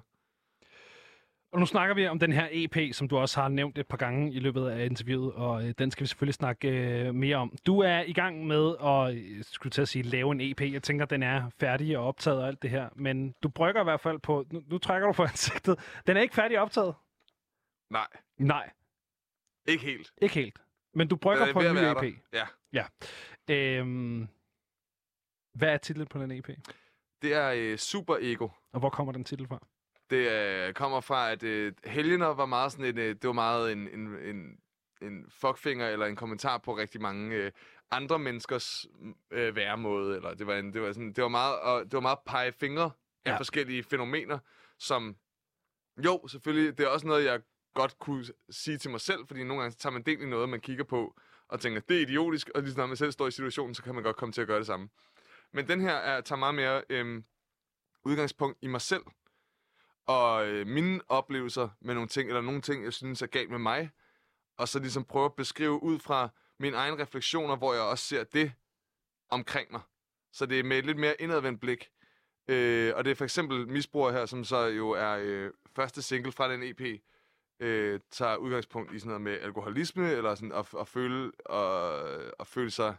Og 1.54 1.60
nu 1.60 1.66
snakker 1.66 1.96
vi 1.96 2.08
om 2.08 2.20
den 2.20 2.32
her 2.32 2.48
EP, 2.52 2.94
som 2.94 3.08
du 3.08 3.18
også 3.18 3.42
har 3.42 3.48
nævnt 3.48 3.78
et 3.78 3.88
par 3.88 3.98
gange 3.98 4.32
i 4.32 4.40
løbet 4.40 4.70
af 4.70 4.86
interviewet, 4.86 5.34
og 5.34 5.64
øh, 5.64 5.74
den 5.78 5.92
skal 5.92 6.04
vi 6.04 6.08
selvfølgelig 6.08 6.34
snakke 6.34 6.70
øh, 6.70 7.16
mere 7.16 7.38
om. 7.38 7.54
Du 7.66 7.80
er 7.80 8.00
i 8.00 8.14
gang 8.14 8.48
med 8.48 8.76
at, 8.84 9.16
øh, 9.16 9.44
skulle 9.44 9.72
til 9.72 9.82
at 9.82 9.88
sige, 9.88 10.04
lave 10.04 10.32
en 10.32 10.42
EP. 10.42 10.62
Jeg 10.62 10.84
tænker, 10.84 11.06
den 11.06 11.24
er 11.24 11.50
færdig 11.60 11.98
og 11.98 12.08
optaget 12.08 12.42
og 12.42 12.48
alt 12.48 12.62
det 12.62 12.70
her, 12.70 12.90
men 12.96 13.36
du 13.44 13.50
brygger 13.50 13.82
i 13.82 13.84
hvert 13.84 14.02
fald 14.02 14.20
på, 14.20 14.46
nu, 14.52 14.64
nu 14.68 14.78
trækker 14.78 15.08
du 15.08 15.14
på 15.14 15.24
ansigtet, 15.24 15.80
den 16.08 16.18
er 16.18 16.22
ikke 16.22 16.36
færdig 16.36 16.60
optaget? 16.60 16.94
Nej, 17.94 18.08
Nej, 18.38 18.72
ikke 19.68 19.84
helt. 19.86 20.14
ikke 20.22 20.36
helt. 20.36 20.60
Men 20.94 21.08
du 21.08 21.16
brygger 21.16 21.46
er 21.46 21.54
på 21.54 21.60
en 21.60 21.76
ny 21.76 21.80
EP. 21.80 22.16
der. 22.34 22.46
Ja. 22.74 22.86
Øhm, 23.50 24.28
hvad 25.54 25.70
er 25.74 25.78
titlen 25.78 26.08
på 26.08 26.20
den 26.22 26.32
EP? 26.32 26.50
Det 27.22 27.34
er 27.34 27.52
øh, 27.56 27.78
Super 27.78 28.18
Ego. 28.22 28.50
Og 28.72 28.80
hvor 28.80 28.90
kommer 28.90 29.14
den 29.14 29.24
titel 29.24 29.48
fra? 29.48 29.60
Det 30.10 30.32
øh, 30.32 30.74
kommer 30.74 31.02
fra, 31.02 31.32
at 31.32 31.44
øh, 31.44 31.74
Helgener 31.86 32.28
var 32.28 32.46
meget 32.46 32.72
sådan 32.72 32.86
en, 32.86 32.98
øh, 32.98 33.16
det 33.16 33.24
var 33.28 33.34
meget 33.34 33.72
en, 33.72 33.88
en, 33.88 34.08
en, 34.18 34.60
en 35.02 35.26
fuckfinger 35.30 35.88
eller 35.90 36.06
en 36.06 36.16
kommentar 36.16 36.58
på 36.58 36.78
rigtig 36.78 37.02
mange 37.02 37.36
øh, 37.36 37.52
andre 37.92 38.20
menneskers 38.20 38.86
øh, 39.32 39.56
væremåde. 39.56 40.16
Eller 40.16 40.34
det 40.34 40.48
var, 40.48 40.56
en, 40.56 40.74
det 40.74 40.82
var 40.82 40.92
sådan, 40.92 41.14
det 41.14 41.22
var 41.22 41.28
meget, 41.30 41.60
og 41.60 41.84
det 41.86 41.94
var 41.94 42.00
meget 42.00 42.20
pege 42.26 42.52
fingre 42.52 42.92
af 43.26 43.32
Ja. 43.32 43.38
forskellige 43.38 43.84
fænomener, 43.84 44.40
som 44.80 45.16
jo, 46.06 46.28
selvfølgelig, 46.28 46.78
det 46.78 46.84
er 46.84 46.88
også 46.90 47.08
noget, 47.08 47.26
jeg 47.26 47.42
godt 47.74 48.00
kunne 48.00 48.26
sige 48.50 48.78
til 48.78 48.92
mig 48.92 49.02
selv, 49.02 49.28
fordi 49.28 49.44
nogle 49.44 49.62
gange 49.62 49.72
så 49.72 49.78
tager 49.78 49.94
man 49.94 50.04
del 50.04 50.22
i 50.22 50.26
noget, 50.26 50.50
man 50.50 50.62
kigger 50.62 50.84
på, 50.84 51.16
og 51.48 51.60
tænker, 51.60 51.82
det 51.82 51.98
er 51.98 52.02
idiotisk, 52.02 52.50
og 52.56 52.64
lige 52.64 52.78
når 52.78 52.86
man 52.86 52.98
selv 52.98 53.12
står 53.12 53.28
i 53.28 53.32
situationen, 53.32 53.76
så 53.76 53.84
kan 53.84 53.96
man 53.96 54.04
godt 54.04 54.16
komme 54.16 54.34
til 54.34 54.42
at 54.42 54.48
gøre 54.48 54.60
det 54.60 54.68
samme. 54.68 54.90
Men 55.52 55.68
den 55.68 55.82
her 55.82 55.94
er, 55.94 56.22
tager 56.22 56.40
meget 56.40 56.56
mere 56.56 56.84
øhm, 56.90 57.24
udgangspunkt 58.06 58.58
i 58.62 58.68
mig 58.68 58.82
selv, 58.82 59.04
og 60.06 60.48
øh, 60.48 60.68
mine 60.68 61.02
oplevelser 61.10 61.70
med 61.82 61.94
nogle 61.94 62.10
ting, 62.10 62.30
eller 62.30 62.42
nogle 62.42 62.62
ting, 62.62 62.84
jeg 62.84 62.94
synes 62.94 63.22
er 63.22 63.28
galt 63.28 63.50
med 63.50 63.60
mig, 63.60 63.92
og 64.58 64.68
så 64.68 64.80
ligesom 64.80 65.06
prøve 65.06 65.26
at 65.26 65.36
beskrive 65.36 65.84
ud 65.84 66.00
fra 66.00 66.30
mine 66.60 66.78
egne 66.78 67.02
refleksioner, 67.02 67.56
hvor 67.56 67.74
jeg 67.74 67.84
også 67.84 68.06
ser 68.06 68.24
det 68.24 68.54
omkring 69.30 69.72
mig. 69.72 69.82
Så 70.32 70.46
det 70.46 70.60
er 70.60 70.64
med 70.64 70.78
et 70.78 70.86
lidt 70.86 70.98
mere 70.98 71.22
indadvendt 71.22 71.62
blik. 71.62 71.90
Øh, 72.48 72.94
og 72.96 73.06
det 73.06 73.12
er 73.12 73.16
for 73.16 73.24
eksempel 73.24 73.68
Misbrug 73.68 74.12
her, 74.12 74.26
som 74.26 74.44
så 74.44 74.66
jo 74.66 74.90
er 74.90 75.18
øh, 75.22 75.52
første 75.76 76.02
single 76.02 76.32
fra 76.32 76.52
den 76.52 76.64
EP, 76.64 77.02
øh, 77.64 78.00
tager 78.12 78.36
udgangspunkt 78.36 78.94
i 78.94 79.00
sådan 79.00 79.08
noget 79.08 79.22
med 79.22 79.40
alkoholisme, 79.40 80.12
eller 80.12 80.36
sådan 80.36 80.52
at, 80.52 80.74
at, 80.80 80.88
føle, 80.88 81.32
og, 81.46 82.02
at 82.40 82.48
føle 82.48 82.72
sig 82.72 82.96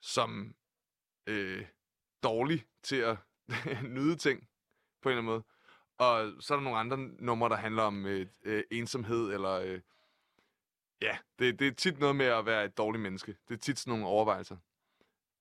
som 0.00 0.54
øh, 1.26 1.66
dårlig 2.22 2.66
til 2.82 2.96
at 2.96 3.16
nyde 3.96 4.16
ting. 4.16 4.48
på 5.02 5.08
en 5.08 5.12
eller 5.18 5.22
anden 5.22 5.32
måde. 5.32 5.44
Og 5.98 6.42
så 6.42 6.54
er 6.54 6.58
der 6.58 6.64
nogle 6.64 6.78
andre 6.78 6.98
numre, 6.98 7.48
der 7.48 7.56
handler 7.56 7.82
om 7.82 8.06
øh, 8.06 8.26
øh, 8.44 8.62
ensomhed, 8.70 9.32
eller... 9.32 9.52
Øh, 9.52 9.80
ja, 11.02 11.18
det, 11.38 11.58
det 11.58 11.68
er 11.68 11.72
tit 11.72 11.98
noget 11.98 12.16
med 12.16 12.26
at 12.26 12.46
være 12.46 12.64
et 12.64 12.78
dårligt 12.78 13.02
menneske. 13.02 13.36
Det 13.48 13.54
er 13.54 13.58
tit 13.58 13.78
sådan 13.78 13.90
nogle 13.90 14.06
overvejelser. 14.06 14.56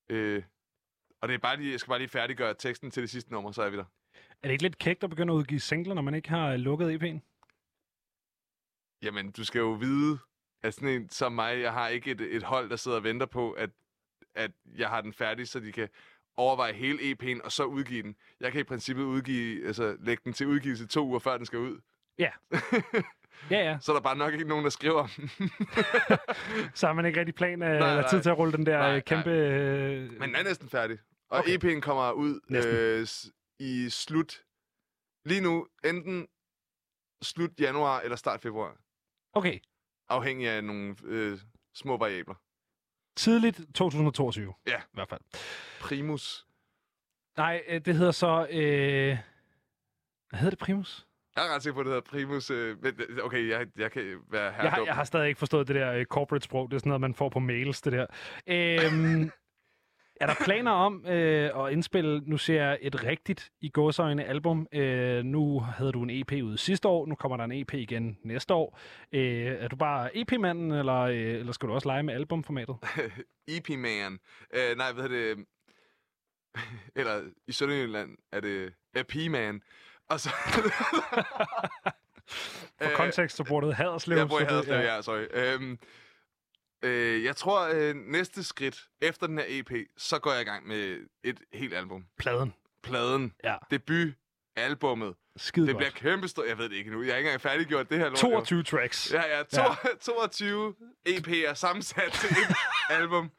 Øh, 0.10 0.44
og 1.22 1.28
det 1.28 1.34
er 1.36 1.40
bare 1.40 1.58
lige, 1.58 1.72
jeg 1.72 1.80
skal 1.80 1.90
bare 1.90 2.00
lige 2.00 2.10
færdiggøre 2.10 2.54
teksten 2.54 2.92
til 2.92 3.02
det 3.02 3.10
sidste 3.10 3.32
nummer, 3.32 3.52
så 3.52 3.62
er 3.62 3.70
vi 3.70 3.78
der. 3.78 3.86
Er 4.14 4.48
det 4.48 4.52
ikke 4.52 4.64
lidt 4.64 4.78
kægt 4.78 5.04
at 5.04 5.10
begynde 5.10 5.34
at 5.34 5.38
udgive 5.38 5.60
singler, 5.60 5.94
når 5.94 6.02
man 6.02 6.16
ikke 6.16 6.30
har 6.30 6.52
øh, 6.52 6.60
lukket 6.60 7.04
EP'en? 7.04 7.35
Jamen, 9.06 9.32
du 9.32 9.44
skal 9.46 9.60
jo 9.60 9.72
vide, 9.72 10.20
at 10.64 10.74
sådan 10.74 10.90
en 10.90 11.10
som 11.10 11.32
mig, 11.34 11.62
jeg 11.62 11.74
har 11.74 11.88
ikke 11.88 12.12
et, 12.12 12.22
et 12.22 12.44
hold, 12.44 12.70
der 12.70 12.76
sidder 12.76 12.98
og 12.98 13.04
venter 13.04 13.26
på, 13.26 13.52
at, 13.52 13.70
at 14.36 14.52
jeg 14.78 14.90
har 14.90 15.02
den 15.02 15.14
færdig, 15.14 15.48
så 15.48 15.60
de 15.60 15.72
kan 15.72 15.90
overveje 16.38 16.74
hele 16.74 17.00
EP'en, 17.00 17.42
og 17.44 17.52
så 17.52 17.64
udgive 17.64 18.04
den. 18.04 18.16
Jeg 18.40 18.52
kan 18.52 18.62
i 18.62 18.64
princippet 18.64 19.04
udgive, 19.04 19.68
altså, 19.68 19.98
lægge 20.00 20.22
den 20.26 20.34
til 20.34 20.48
udgivelse 20.48 20.88
to 20.88 21.06
uger, 21.08 21.20
før 21.20 21.38
den 21.38 21.46
skal 21.46 21.60
ud. 21.60 21.80
Ja. 22.20 22.30
Ja, 23.52 23.58
ja. 23.58 23.78
Så 23.82 23.92
er 23.92 23.96
der 23.96 24.02
bare 24.02 24.18
nok 24.18 24.34
ikke 24.34 24.46
nogen, 24.48 24.64
der 24.64 24.70
skriver 24.70 25.00
om. 25.02 25.10
Så 26.80 26.88
har 26.88 26.94
man 26.94 27.06
ikke 27.06 27.20
rigtig 27.20 27.36
plan 27.36 27.62
af, 27.62 27.68
Nej, 27.68 27.76
eller 27.76 28.02
nej. 28.02 28.10
tid 28.10 28.22
til 28.22 28.30
at 28.30 28.38
rulle 28.38 28.54
den 28.54 28.66
der 28.66 28.78
Nej, 28.78 28.90
nej, 28.92 29.00
kæmpe... 29.00 29.30
øh, 29.30 30.12
Men 30.12 30.22
den 30.22 30.36
er 30.36 30.44
næsten 30.44 30.70
færdig. 30.70 31.00
Og 31.30 31.40
Okay. 31.40 31.58
EP'en 31.58 31.80
kommer 31.80 32.12
ud 32.12 32.40
Næsten. 32.50 32.76
øh, 32.76 33.08
i 33.60 33.90
slut... 33.90 34.44
Lige 35.26 35.42
nu, 35.42 35.68
enten 35.86 36.28
slut 37.24 37.52
januar 37.60 38.00
eller 38.00 38.16
start 38.16 38.42
februar. 38.42 38.78
Okay, 39.36 39.60
Afhængig 40.10 40.50
af 40.50 40.64
nogle 40.64 40.96
øh, 41.04 41.38
små 41.74 41.98
variabler. 41.98 42.36
tidligt 43.16 43.62
2022. 43.76 44.54
Ja. 44.68 44.78
I 44.78 44.82
hvert 44.94 45.10
fald. 45.10 45.22
Primus. 45.82 46.46
Nej, 47.38 47.64
øh, 47.68 47.82
det 47.86 47.96
hedder 47.96 48.12
så... 48.12 48.48
Øh... 48.50 49.18
Hvad 50.30 50.40
hedder 50.40 50.50
det, 50.50 50.60
Primus? 50.60 51.06
Jeg 51.36 51.48
er 51.48 51.56
ret 51.56 51.64
sikker 51.64 51.74
på, 51.74 51.80
at 51.80 51.86
det 51.86 51.92
hedder 51.94 52.10
Primus. 52.10 52.50
Øh, 52.50 52.84
men, 52.84 52.94
øh, 53.10 53.26
okay, 53.26 53.50
jeg, 53.50 53.68
jeg 53.78 53.92
kan 53.92 54.22
være 54.30 54.52
her 54.52 54.62
Jeg 54.64 54.72
har, 54.72 54.86
jeg 54.86 54.96
har 54.96 55.04
stadig 55.04 55.28
ikke 55.28 55.40
forstået 55.40 55.68
det 55.68 55.76
der 55.76 55.94
øh, 55.94 56.06
corporate 56.06 56.44
sprog. 56.46 56.70
Det 56.72 56.76
er 56.76 56.80
sådan 56.80 56.90
noget, 56.90 57.02
man 57.02 57.14
får 57.16 57.30
på 57.30 57.40
mails, 57.40 57.82
det 57.82 57.94
der. 57.94 58.06
Øhm, 58.48 59.32
er 60.22 60.26
der 60.28 60.34
planer 60.46 60.72
om 60.72 61.06
øh, 61.08 61.66
at 61.66 61.72
indspille, 61.72 62.20
nu 62.26 62.38
ser 62.38 62.64
jeg 62.64 62.78
et 62.82 63.04
rigtigt 63.04 63.52
i 63.62 63.70
gåsøjne 63.70 64.26
album. 64.26 64.68
Øh, 64.74 65.24
nu 65.24 65.60
havde 65.60 65.92
du 65.92 66.04
en 66.04 66.10
EP 66.10 66.32
ude 66.32 66.58
sidste 66.58 66.88
år, 66.88 67.06
nu 67.06 67.16
kommer 67.16 67.38
der 67.38 67.44
en 67.44 67.52
EP 67.52 67.74
igen 67.74 68.18
næste 68.24 68.54
år. 68.54 68.80
Øh, 69.12 69.46
er 69.46 69.68
du 69.68 69.76
bare 69.76 70.18
EP-manden, 70.18 70.72
eller, 70.72 71.00
øh, 71.00 71.16
eller 71.18 71.52
skal 71.54 71.70
du 71.70 71.74
også 71.74 71.88
lege 71.88 72.04
med 72.04 72.14
albumformatet? 72.14 72.76
EP-man. 73.58 74.20
Øh, 74.54 74.78
nej, 74.78 74.92
hvad 74.94 75.04
hedder 75.10 75.36
det? 75.36 75.46
Eller 77.00 77.22
i 77.48 77.52
Sønderjylland 77.52 78.18
er 78.32 78.40
det 78.40 78.74
EP-man. 78.96 79.62
Og 80.10 80.20
så... 80.20 80.30
For 82.82 82.90
Øh, 82.92 82.96
kontekst, 82.96 83.38
så 83.38 83.44
bruger 83.44 83.62
du 83.62 83.72
Haderslev. 83.72 84.18
Jeg 84.18 84.28
det- 84.30 84.48
Haderslev, 84.48 84.78
ja, 84.78 85.02
sorry. 85.02 85.26
Øhm, 85.34 85.80
øh, 86.84 87.24
jeg 87.24 87.36
tror, 87.36 87.70
øh, 87.74 87.96
næste 87.96 88.44
skridt 88.44 88.82
efter 89.02 89.28
den 89.28 89.38
her 89.38 89.46
EP, 89.48 89.72
så 89.98 90.20
går 90.20 90.32
jeg 90.32 90.42
i 90.42 90.46
gang 90.46 90.68
med 90.68 91.08
et 91.24 91.40
helt 91.54 91.74
album. 91.74 92.06
Pladen. 92.18 92.54
Pladen. 92.84 93.34
Ja. 93.44 93.56
Debut. 93.72 94.14
Albummet. 94.58 95.16
Skide 95.38 95.66
Det 95.68 95.74
godt. 95.74 95.80
bliver 95.82 95.92
kæmpestort. 96.12 96.48
Jeg 96.48 96.58
ved 96.58 96.70
det 96.70 96.76
ikke 96.76 96.92
nu. 96.92 97.02
Jeg 97.04 97.12
har 97.14 97.18
ikke 97.18 97.28
engang 97.30 97.42
færdiggjort 97.42 97.90
det 97.90 97.98
her 97.98 98.06
lort. 98.06 98.24
jo. 98.24 98.30
22 98.30 98.64
tracks. 98.64 99.14
Ja, 99.14 99.38
ja. 99.38 99.44
To, 99.44 99.62
ja. 99.62 99.96
22 100.02 100.76
EP'er 101.10 101.54
sammensat 101.54 102.12
til 102.12 102.30
et 102.30 102.56
album. 103.00 103.32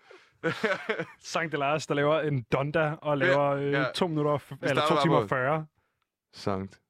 Sankt 1.21 1.59
Lars, 1.59 1.87
der 1.87 1.95
laver 1.95 2.21
en 2.21 2.43
Donda 2.53 2.97
og 3.03 3.19
laver 3.19 3.51
øh, 3.51 3.73
ja. 3.73 3.85
2 3.95 4.07
minutter, 4.07 4.31
og 4.33 4.41
eller 4.63 4.75
starter 4.75 4.89
2 4.89 4.95
bare 4.95 5.03
timer 5.03 5.21
på- 5.21 5.27
40. 5.29 5.67
Sankt. 6.33 6.81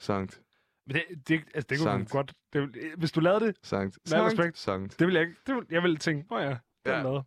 Sankt. 0.00 0.40
Men 0.90 0.96
det, 1.08 1.28
det, 1.28 1.40
altså, 1.54 1.66
det 1.70 1.78
kunne 1.78 2.06
godt... 2.06 2.32
Det, 2.52 2.92
hvis 2.98 3.12
du 3.12 3.20
lavede 3.20 3.46
det, 3.46 3.56
Sankt. 3.62 3.98
Sankt. 4.04 4.26
respekt. 4.32 4.58
Sankt. 4.58 4.98
det 4.98 5.06
ville 5.06 5.20
jeg 5.20 5.28
ikke... 5.28 5.40
Det 5.46 5.54
ville, 5.54 5.66
jeg 5.70 5.82
ville 5.82 5.96
tænke, 5.96 6.26
nå 6.30 6.38
ja, 6.38 6.48
det 6.48 6.58
er 6.84 6.96
Ja. 6.96 7.02
lavet. 7.02 7.24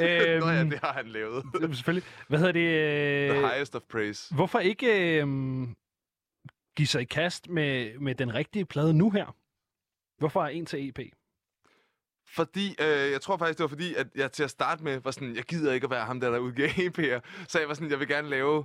Øhm, 0.00 0.40
Nå 0.44 0.50
ja, 0.50 0.60
Øhm, 0.60 0.70
det 0.70 0.78
har 0.80 0.92
han 0.92 1.06
lavet. 1.08 1.44
det 1.60 1.76
selvfølgelig. 1.76 2.08
Hvad 2.28 2.38
hedder 2.38 2.52
det? 2.52 3.30
The 3.30 3.38
Øh, 3.42 3.48
highest 3.50 3.74
of 3.76 3.82
praise. 3.82 4.34
hvorfor 4.34 4.58
ikke 4.58 5.20
øh, 5.22 5.26
give 6.76 6.86
sig 6.86 7.00
i 7.02 7.04
kast 7.04 7.48
med, 7.48 7.98
med 7.98 8.14
den 8.14 8.34
rigtige 8.34 8.64
plade 8.64 8.94
nu 8.94 9.10
her? 9.10 9.36
Hvorfor 10.18 10.42
er 10.44 10.48
en 10.48 10.66
til 10.66 10.88
EP? 10.88 10.98
Fordi, 12.28 12.68
øh, 12.80 13.10
jeg 13.12 13.20
tror 13.20 13.36
faktisk, 13.36 13.58
det 13.58 13.64
var 13.64 13.68
fordi, 13.68 13.94
at 13.94 14.06
jeg 14.14 14.32
til 14.32 14.44
at 14.44 14.50
starte 14.50 14.84
med 14.84 15.00
var 15.00 15.10
sådan, 15.10 15.36
jeg 15.36 15.44
gider 15.44 15.72
ikke 15.72 15.84
at 15.84 15.90
være 15.90 16.04
ham, 16.04 16.20
der, 16.20 16.30
der 16.30 16.38
udgiver 16.38 16.68
EP'er. 16.88 17.44
Så 17.48 17.58
jeg 17.58 17.68
var 17.68 17.74
sådan, 17.74 17.90
jeg 17.90 17.98
vil 18.00 18.08
gerne 18.08 18.28
lave 18.28 18.64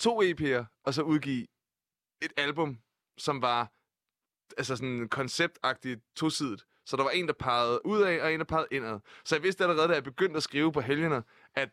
to 0.00 0.22
EP'er, 0.22 0.82
og 0.84 0.94
så 0.94 1.02
udgive 1.02 1.46
et 2.22 2.32
album, 2.36 2.78
som 3.18 3.42
var 3.42 3.72
altså 4.56 4.76
sådan 4.76 5.08
konceptagtigt 5.08 6.00
tosidigt. 6.16 6.66
Så 6.84 6.96
der 6.96 7.02
var 7.02 7.10
en, 7.10 7.26
der 7.26 7.32
pegede 7.32 7.86
ud 7.86 8.02
af, 8.02 8.22
og 8.22 8.32
en, 8.32 8.38
der 8.38 8.44
pegede 8.44 8.68
indad. 8.70 9.00
Så 9.24 9.34
jeg 9.34 9.42
vidste 9.42 9.64
allerede, 9.64 9.88
da 9.88 9.94
jeg 9.94 10.04
begyndte 10.04 10.36
at 10.36 10.42
skrive 10.42 10.72
på 10.72 10.80
helgerne, 10.80 11.22
at 11.54 11.70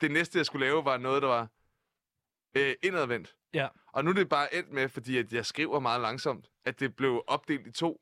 det 0.00 0.10
næste, 0.10 0.38
jeg 0.38 0.46
skulle 0.46 0.66
lave, 0.66 0.84
var 0.84 0.96
noget, 0.96 1.22
der 1.22 1.28
var 1.28 1.48
øh, 2.56 2.74
indadvendt. 2.82 3.36
Ja. 3.54 3.68
Og 3.92 4.04
nu 4.04 4.10
er 4.10 4.14
det 4.14 4.28
bare 4.28 4.54
endt 4.54 4.72
med, 4.72 4.88
fordi 4.88 5.18
at 5.18 5.32
jeg 5.32 5.46
skriver 5.46 5.80
meget 5.80 6.00
langsomt, 6.00 6.50
at 6.64 6.80
det 6.80 6.96
blev 6.96 7.24
opdelt 7.26 7.66
i 7.66 7.70
to, 7.72 8.00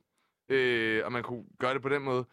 øh, 0.49 1.05
og 1.05 1.12
man 1.12 1.23
kunne 1.23 1.45
gøre 1.59 1.75
det 1.75 1.83
på 1.83 1.88
den 1.88 2.03
måde. 2.03 2.25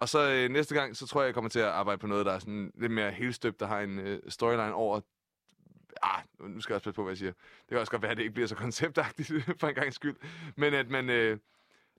Og 0.00 0.08
så 0.08 0.30
øh, 0.30 0.50
næste 0.50 0.74
gang, 0.74 0.96
så 0.96 1.06
tror 1.06 1.20
jeg, 1.20 1.26
jeg 1.26 1.34
kommer 1.34 1.48
til 1.50 1.58
at 1.58 1.66
arbejde 1.66 1.98
på 1.98 2.06
noget, 2.06 2.26
der 2.26 2.32
er 2.32 2.38
sådan 2.38 2.72
lidt 2.74 2.92
mere 2.92 3.10
helstøbt, 3.10 3.60
der 3.60 3.66
har 3.66 3.80
en 3.80 3.98
øh, 3.98 4.22
storyline 4.28 4.74
over... 4.74 5.00
Ah, 6.02 6.22
nu 6.38 6.60
skal 6.60 6.72
jeg 6.72 6.76
også 6.76 6.84
passe 6.84 6.96
på, 6.96 7.02
hvad 7.02 7.10
jeg 7.10 7.18
siger. 7.18 7.32
Det 7.32 7.68
kan 7.68 7.78
også 7.78 7.92
godt 7.92 8.02
være, 8.02 8.10
at 8.10 8.16
det 8.16 8.22
ikke 8.22 8.34
bliver 8.34 8.46
så 8.46 8.54
konceptagtigt 8.54 9.32
for 9.60 9.68
en 9.68 9.74
gang 9.74 9.94
skyld. 9.94 10.16
Men 10.56 10.74
at 10.74 10.90
man 10.90 11.10
øh, 11.10 11.38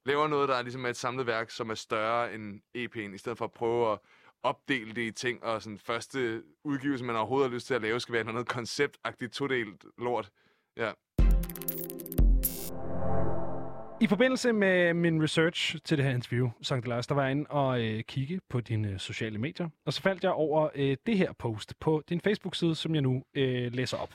laver 0.05 0.27
noget, 0.27 0.49
der 0.49 0.55
er 0.55 0.61
ligesom 0.61 0.85
er 0.85 0.89
et 0.89 0.97
samlet 0.97 1.27
værk, 1.27 1.49
som 1.49 1.69
er 1.69 1.75
større 1.75 2.33
end 2.33 2.61
EP'en, 2.77 3.15
i 3.15 3.17
stedet 3.17 3.37
for 3.37 3.45
at 3.45 3.51
prøve 3.51 3.91
at 3.91 3.99
opdele 4.43 4.93
det 4.93 5.01
i 5.01 5.11
ting, 5.11 5.43
og 5.43 5.61
sådan 5.61 5.79
første 5.79 6.43
udgivelse, 6.63 7.05
man 7.05 7.15
overhovedet 7.15 7.49
har 7.49 7.55
lyst 7.55 7.67
til 7.67 7.73
at 7.73 7.81
lave, 7.81 7.99
skal 7.99 8.13
være 8.13 8.23
noget 8.23 8.47
konceptagtigt 8.47 9.33
todelt 9.33 9.85
lort. 9.97 10.31
Ja. 10.77 10.91
I 14.01 14.07
forbindelse 14.07 14.53
med 14.53 14.93
min 14.93 15.23
research 15.23 15.75
til 15.83 15.97
det 15.97 16.05
her 16.05 16.11
interview, 16.11 16.49
Sankt 16.61 16.87
Lars, 16.87 17.07
der 17.07 17.15
var 17.15 17.21
jeg 17.23 17.31
inde 17.31 17.45
og 17.49 17.81
øh, 17.85 18.03
kigge 18.03 18.41
på 18.49 18.61
dine 18.61 18.89
øh, 18.89 18.99
sociale 18.99 19.37
medier, 19.37 19.69
og 19.85 19.93
så 19.93 20.01
faldt 20.01 20.23
jeg 20.23 20.31
over 20.31 20.69
øh, 20.75 20.97
det 21.05 21.17
her 21.17 21.33
post 21.33 21.79
på 21.79 22.03
din 22.09 22.21
Facebook-side, 22.21 22.75
som 22.75 22.95
jeg 22.95 23.01
nu 23.01 23.23
øh, 23.33 23.73
læser 23.73 23.97
op. 23.97 24.13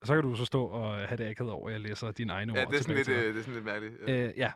Og 0.00 0.06
så 0.06 0.14
kan 0.14 0.22
du 0.22 0.34
så 0.34 0.44
stå 0.44 0.64
og 0.64 0.94
have 0.94 1.16
det 1.16 1.30
akavet 1.30 1.52
over, 1.52 1.68
at 1.68 1.72
jeg 1.72 1.80
læser 1.80 2.10
dine 2.10 2.32
egne 2.32 2.54
Ja, 2.54 2.64
ord 2.64 2.72
det 2.72 2.78
er, 2.78 2.82
sådan 2.82 2.96
lidt, 2.96 3.08
øh, 3.08 3.34
det 3.34 3.36
er 3.36 3.40
sådan 3.40 3.54
lidt 3.54 3.64
mærkeligt. 3.64 3.94
Ja. 4.08 4.26
Øh, 4.26 4.32
ja. 4.36 4.52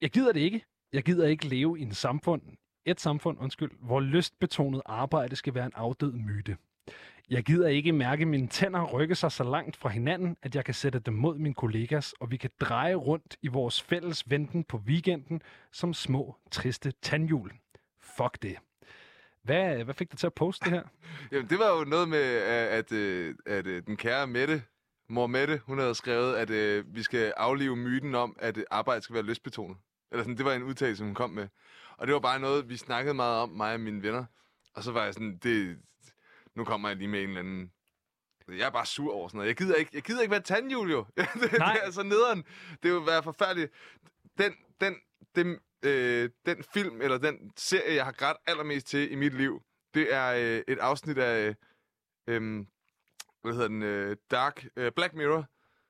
Jeg 0.00 0.10
gider 0.10 0.32
det 0.32 0.40
ikke. 0.40 0.64
Jeg 0.92 1.02
gider 1.02 1.26
ikke 1.26 1.48
leve 1.48 1.78
i 1.78 1.82
en 1.82 1.94
samfund, 1.94 2.42
et 2.86 3.00
samfund, 3.00 3.38
undskyld, 3.40 3.70
hvor 3.80 4.00
lystbetonet 4.00 4.82
arbejde 4.86 5.36
skal 5.36 5.54
være 5.54 5.66
en 5.66 5.72
afdød 5.74 6.12
myte. 6.12 6.56
Jeg 7.30 7.42
gider 7.42 7.68
ikke 7.68 7.92
mærke 7.92 8.26
mine 8.26 8.48
tænder 8.48 8.84
rykke 8.84 9.14
sig 9.14 9.32
så 9.32 9.44
langt 9.44 9.76
fra 9.76 9.88
hinanden, 9.88 10.36
at 10.42 10.54
jeg 10.54 10.64
kan 10.64 10.74
sætte 10.74 10.98
dem 10.98 11.14
mod 11.14 11.38
mine 11.38 11.54
kollegas, 11.54 12.12
og 12.12 12.30
vi 12.30 12.36
kan 12.36 12.50
dreje 12.60 12.94
rundt 12.94 13.36
i 13.42 13.48
vores 13.48 13.82
fælles 13.82 14.30
venten 14.30 14.64
på 14.64 14.76
weekenden 14.76 15.42
som 15.72 15.94
små, 15.94 16.36
triste 16.50 16.92
tandhjul. 17.02 17.52
Fuck 18.00 18.42
det. 18.42 18.56
Hvad, 19.42 19.84
hvad 19.84 19.94
fik 19.94 20.10
dig 20.10 20.18
til 20.18 20.26
at 20.26 20.34
poste 20.34 20.64
det 20.64 20.72
her? 20.72 20.82
Jamen, 21.32 21.50
det 21.50 21.58
var 21.58 21.78
jo 21.78 21.84
noget 21.84 22.08
med, 22.08 22.18
at, 22.18 22.68
at, 22.68 22.92
øh, 22.92 23.34
at, 23.46 23.66
at 23.66 23.86
den 23.86 23.96
kære 23.96 24.26
Mette, 24.26 24.62
mor 25.08 25.26
Mette, 25.26 25.60
hun 25.66 25.78
havde 25.78 25.94
skrevet, 25.94 26.34
at 26.34 26.50
at 26.50 26.84
vi 26.94 27.02
skal 27.02 27.32
aflive 27.36 27.76
myten 27.76 28.14
om, 28.14 28.36
at 28.40 28.64
arbejde 28.70 29.02
skal 29.02 29.14
være 29.14 29.24
lystbetonet. 29.24 29.76
Eller 30.12 30.24
sådan, 30.24 30.36
det 30.36 30.44
var 30.44 30.52
en 30.52 30.62
udtalelse, 30.62 31.04
hun 31.04 31.14
kom 31.14 31.30
med. 31.30 31.48
Og 31.96 32.06
det 32.06 32.14
var 32.14 32.20
bare 32.20 32.40
noget, 32.40 32.68
vi 32.68 32.76
snakkede 32.76 33.14
meget 33.14 33.42
om, 33.42 33.48
mig 33.48 33.74
og 33.74 33.80
mine 33.80 34.02
venner. 34.02 34.24
Og 34.74 34.82
så 34.82 34.92
var 34.92 35.04
jeg 35.04 35.14
sådan, 35.14 35.38
det, 35.42 35.78
nu 36.54 36.64
kommer 36.64 36.88
jeg 36.88 36.96
lige 36.96 37.08
med 37.08 37.22
en 37.22 37.28
eller 37.28 37.40
anden... 37.40 37.72
Jeg 38.48 38.66
er 38.66 38.70
bare 38.70 38.86
sur 38.86 39.14
over 39.14 39.28
sådan 39.28 39.38
noget. 39.38 39.48
Jeg 39.48 39.56
gider 39.56 39.74
ikke, 39.74 39.90
jeg 39.94 40.02
gider 40.02 40.20
ikke 40.20 40.30
være 40.30 40.40
tandhjul, 40.40 40.90
jo. 40.90 41.06
det, 41.16 41.28
det 41.34 41.58
Nej. 41.58 41.80
er 41.82 41.90
så 41.90 42.02
nederen. 42.02 42.44
Det 42.82 42.92
vil 42.92 43.06
være 43.06 43.22
forfærdeligt. 43.22 43.72
Den, 44.38 44.54
den, 44.80 44.94
den, 45.34 45.58
øh, 45.84 46.30
den 46.46 46.64
film, 46.74 47.02
eller 47.02 47.18
den 47.18 47.52
serie, 47.56 47.94
jeg 47.94 48.04
har 48.04 48.12
grædt 48.12 48.38
allermest 48.46 48.86
til 48.86 49.12
i 49.12 49.14
mit 49.14 49.34
liv, 49.34 49.62
det 49.94 50.14
er 50.14 50.32
øh, 50.32 50.62
et 50.68 50.78
afsnit 50.78 51.18
af... 51.18 51.48
Øh, 51.48 51.54
øh, 52.34 52.66
hvad 53.42 53.52
hedder 53.52 53.68
den? 53.68 53.82
Øh, 53.82 54.16
Dark... 54.30 54.66
Øh, 54.76 54.92
Black 54.92 55.14
Mirror. 55.14 55.46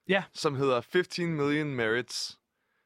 Ja. 0.09 0.25
Som 0.33 0.55
hedder 0.55 0.81
15 0.81 1.35
Million 1.35 1.75
Merits. 1.75 2.39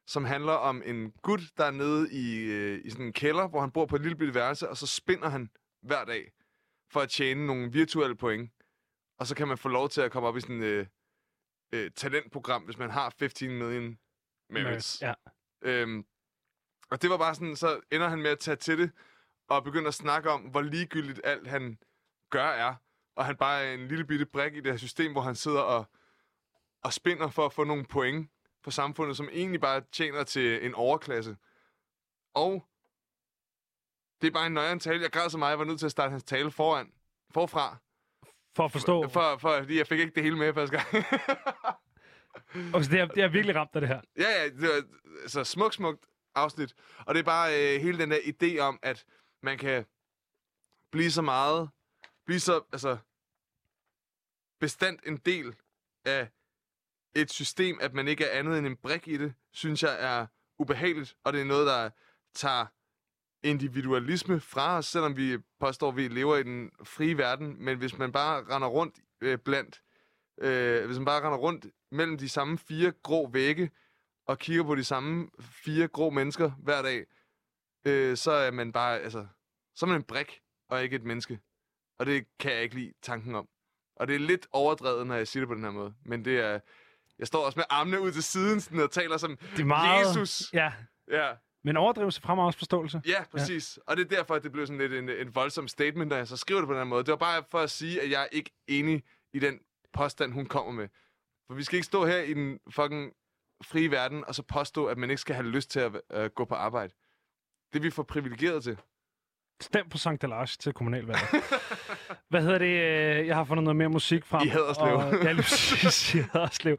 Som 0.06 0.24
handler 0.24 0.52
om 0.52 0.82
en 0.84 1.10
gut, 1.22 1.40
der 1.56 1.64
er 1.64 1.70
nede 1.70 2.12
i, 2.12 2.36
øh, 2.36 2.80
i 2.84 2.90
sådan 2.90 3.06
en 3.06 3.12
kælder, 3.12 3.48
hvor 3.48 3.60
han 3.60 3.70
bor 3.70 3.86
på 3.86 3.96
et 3.96 4.02
lille 4.02 4.16
bitte 4.16 4.34
værelse, 4.34 4.68
og 4.68 4.76
så 4.76 4.86
spinder 4.86 5.28
han 5.28 5.50
hver 5.82 6.04
dag 6.04 6.32
for 6.90 7.00
at 7.00 7.10
tjene 7.10 7.46
nogle 7.46 7.72
virtuelle 7.72 8.16
point. 8.16 8.52
Og 9.18 9.26
så 9.26 9.34
kan 9.34 9.48
man 9.48 9.58
få 9.58 9.68
lov 9.68 9.88
til 9.88 10.00
at 10.00 10.12
komme 10.12 10.28
op 10.28 10.36
i 10.36 10.40
sådan 10.40 10.62
et 10.62 10.66
øh, 10.66 10.86
øh, 11.72 11.90
talentprogram, 11.90 12.62
hvis 12.62 12.78
man 12.78 12.90
har 12.90 13.10
15 13.10 13.58
million 13.58 13.98
merits. 14.50 15.02
Ja. 15.02 15.14
Øhm, 15.62 16.06
og 16.90 17.02
det 17.02 17.10
var 17.10 17.18
bare 17.18 17.34
sådan, 17.34 17.56
så 17.56 17.80
ender 17.92 18.08
han 18.08 18.22
med 18.22 18.30
at 18.30 18.38
tage 18.38 18.56
til 18.56 18.78
det, 18.78 18.90
og 19.48 19.64
begynder 19.64 19.88
at 19.88 19.94
snakke 19.94 20.30
om, 20.30 20.40
hvor 20.40 20.62
ligegyldigt 20.62 21.20
alt 21.24 21.46
han 21.46 21.78
gør 22.30 22.46
er. 22.46 22.74
Og 23.16 23.24
han 23.24 23.36
bare 23.36 23.64
er 23.64 23.74
en 23.74 23.88
lille 23.88 24.04
bitte 24.04 24.26
brik 24.26 24.54
i 24.54 24.60
det 24.60 24.72
her 24.72 24.76
system, 24.78 25.12
hvor 25.12 25.20
han 25.20 25.34
sidder 25.34 25.60
og, 25.60 25.84
og 26.82 26.92
spinder 26.92 27.30
for 27.30 27.46
at 27.46 27.52
få 27.52 27.64
nogle 27.64 27.84
point 27.84 28.30
på 28.62 28.70
samfundet, 28.70 29.16
som 29.16 29.28
egentlig 29.32 29.60
bare 29.60 29.82
tjener 29.92 30.24
til 30.24 30.66
en 30.66 30.74
overklasse. 30.74 31.36
Og 32.34 32.66
det 34.20 34.26
er 34.26 34.30
bare 34.30 34.46
en 34.46 34.52
nøjeren 34.52 34.80
tale. 34.80 35.02
Jeg 35.02 35.12
græd 35.12 35.30
så 35.30 35.38
meget, 35.38 35.50
jeg 35.50 35.58
var 35.58 35.64
nødt 35.64 35.78
til 35.78 35.86
at 35.86 35.92
starte 35.92 36.10
hans 36.10 36.24
tale 36.24 36.50
foran, 36.50 36.92
forfra. 37.30 37.76
For 38.56 38.64
at 38.64 38.72
forstå. 38.72 39.08
For, 39.08 39.36
for, 39.38 39.58
fordi 39.58 39.78
jeg 39.78 39.86
fik 39.86 40.00
ikke 40.00 40.14
det 40.14 40.22
hele 40.22 40.36
med 40.36 40.54
første 40.54 40.76
gang. 40.76 40.88
Okay, 42.74 42.90
det, 42.90 43.00
er, 43.00 43.06
det 43.06 43.22
er 43.22 43.28
virkelig 43.28 43.56
ramt 43.56 43.70
af 43.74 43.80
det 43.80 43.88
her. 43.88 44.00
Ja, 44.16 44.42
ja, 44.42 44.44
det 44.44 44.62
var 44.62 44.82
altså 45.22 45.44
smukt, 45.44 45.74
smukt 45.74 46.06
afsnit. 46.34 46.74
Og 46.98 47.14
det 47.14 47.20
er 47.20 47.24
bare 47.24 47.74
øh, 47.74 47.80
hele 47.80 47.98
den 47.98 48.10
der 48.10 48.18
idé 48.18 48.58
om, 48.58 48.78
at 48.82 49.04
man 49.42 49.58
kan 49.58 49.86
blive 50.92 51.10
så 51.10 51.22
meget, 51.22 51.70
blive 52.26 52.40
så, 52.40 52.62
altså, 52.72 52.96
bestandt 54.60 55.06
en 55.06 55.16
del 55.16 55.56
af 56.04 56.28
et 57.14 57.30
system, 57.32 57.78
at 57.80 57.94
man 57.94 58.08
ikke 58.08 58.24
er 58.24 58.38
andet 58.38 58.58
end 58.58 58.66
en 58.66 58.76
brik 58.76 59.08
i 59.08 59.16
det, 59.16 59.34
synes 59.52 59.82
jeg 59.82 59.96
er 60.00 60.26
ubehageligt, 60.58 61.16
og 61.24 61.32
det 61.32 61.40
er 61.40 61.44
noget, 61.44 61.66
der 61.66 61.90
tager 62.34 62.66
individualisme 63.46 64.40
fra 64.40 64.78
os, 64.78 64.86
selvom 64.86 65.16
vi 65.16 65.38
påstår, 65.60 65.88
at 65.88 65.96
vi 65.96 66.08
lever 66.08 66.36
i 66.36 66.42
den 66.42 66.70
frie 66.84 67.18
verden, 67.18 67.64
men 67.64 67.78
hvis 67.78 67.98
man 67.98 68.12
bare 68.12 68.44
render 68.54 68.68
rundt 68.68 68.94
øh, 69.20 69.38
blandt, 69.38 69.82
øh, 70.40 70.86
hvis 70.86 70.96
man 70.96 71.04
bare 71.04 71.22
render 71.22 71.38
rundt 71.38 71.66
mellem 71.92 72.18
de 72.18 72.28
samme 72.28 72.58
fire 72.58 72.92
grå 73.02 73.30
vægge, 73.30 73.70
og 74.26 74.38
kigger 74.38 74.64
på 74.64 74.74
de 74.74 74.84
samme 74.84 75.28
fire 75.40 75.88
grå 75.88 76.10
mennesker 76.10 76.50
hver 76.50 76.82
dag, 76.82 77.06
øh, 77.86 78.16
så 78.16 78.30
er 78.30 78.50
man 78.50 78.72
bare, 78.72 78.98
altså, 78.98 79.26
så 79.74 79.86
er 79.86 79.88
man 79.88 79.96
en 79.96 80.04
brik, 80.04 80.40
og 80.68 80.82
ikke 80.82 80.96
et 80.96 81.04
menneske. 81.04 81.40
Og 81.98 82.06
det 82.06 82.26
kan 82.38 82.52
jeg 82.52 82.62
ikke 82.62 82.74
lide 82.74 82.92
tanken 83.02 83.34
om. 83.34 83.48
Og 83.96 84.08
det 84.08 84.14
er 84.14 84.20
lidt 84.20 84.46
overdrevet, 84.52 85.06
når 85.06 85.14
jeg 85.14 85.28
siger 85.28 85.40
det 85.40 85.48
på 85.48 85.54
den 85.54 85.64
her 85.64 85.70
måde. 85.70 85.94
Men 86.04 86.24
det 86.24 86.40
er, 86.40 86.60
jeg 87.18 87.26
står 87.26 87.46
også 87.46 87.58
med 87.58 87.64
armene 87.70 88.00
ud 88.00 88.12
til 88.12 88.22
siden, 88.22 88.60
sådan, 88.60 88.80
og 88.80 88.90
taler 88.90 89.16
som 89.16 89.36
Det 89.36 89.60
er 89.60 89.64
meget... 89.64 90.08
Jesus. 90.08 90.52
Ja, 90.52 90.72
Ja, 91.10 91.32
men 91.66 91.76
overdrivelse 91.76 92.20
fremmer 92.20 92.44
også 92.44 92.58
forståelse. 92.58 93.02
ja, 93.06 93.24
præcis. 93.30 93.76
Ja. 93.86 93.90
Og 93.90 93.96
det 93.96 94.04
er 94.12 94.16
derfor, 94.16 94.34
at 94.34 94.42
det 94.42 94.52
blev 94.52 94.66
sådan 94.66 94.78
lidt 94.78 94.92
en, 94.92 95.08
en 95.08 95.34
voldsom 95.34 95.68
statement, 95.68 96.10
da 96.10 96.16
jeg 96.16 96.28
så 96.28 96.36
skriver 96.36 96.60
det 96.60 96.66
på 96.68 96.72
den 96.72 96.80
her 96.80 96.84
måde. 96.84 97.04
Det 97.04 97.10
var 97.10 97.16
bare 97.16 97.42
for 97.50 97.58
at 97.58 97.70
sige, 97.70 98.02
at 98.02 98.10
jeg 98.10 98.22
er 98.22 98.26
ikke 98.32 98.50
enig 98.66 99.02
i 99.32 99.38
den 99.38 99.58
påstand, 99.92 100.32
hun 100.32 100.46
kommer 100.46 100.72
med. 100.72 100.88
For 101.46 101.54
vi 101.54 101.62
skal 101.62 101.76
ikke 101.76 101.86
stå 101.86 102.06
her 102.06 102.18
i 102.18 102.34
den 102.34 102.60
fucking 102.70 103.12
frie 103.64 103.90
verden, 103.90 104.24
og 104.28 104.34
så 104.34 104.42
påstå, 104.42 104.86
at 104.86 104.98
man 104.98 105.10
ikke 105.10 105.20
skal 105.20 105.34
have 105.34 105.46
lyst 105.48 105.70
til 105.70 105.80
at 105.80 105.92
øh, 106.12 106.30
gå 106.30 106.44
på 106.44 106.54
arbejde. 106.54 106.92
Det 107.72 107.78
er 107.78 107.82
vi 107.82 107.90
for 107.90 108.02
privilegeret 108.02 108.62
til. 108.62 108.78
Stem 109.60 109.88
på 109.88 109.98
Sankt 109.98 110.22
Delage 110.22 110.56
til 110.60 110.72
kommunalvalget. 110.72 111.24
Hvad 112.28 112.42
hedder 112.42 112.58
det? 112.58 112.66
øh, 112.66 113.26
Jeg 113.26 113.36
har 113.36 113.44
fundet 113.44 113.64
noget 113.64 113.76
mere 113.76 113.88
musik 113.88 114.24
frem. 114.24 114.46
I 114.46 114.48
Haderslev. 114.48 114.94
Og, 114.94 115.12
ja, 115.24 115.32
lige 115.32 115.42
præcis. 115.42 116.14
I 116.14 116.18
Haderslev. 116.18 116.76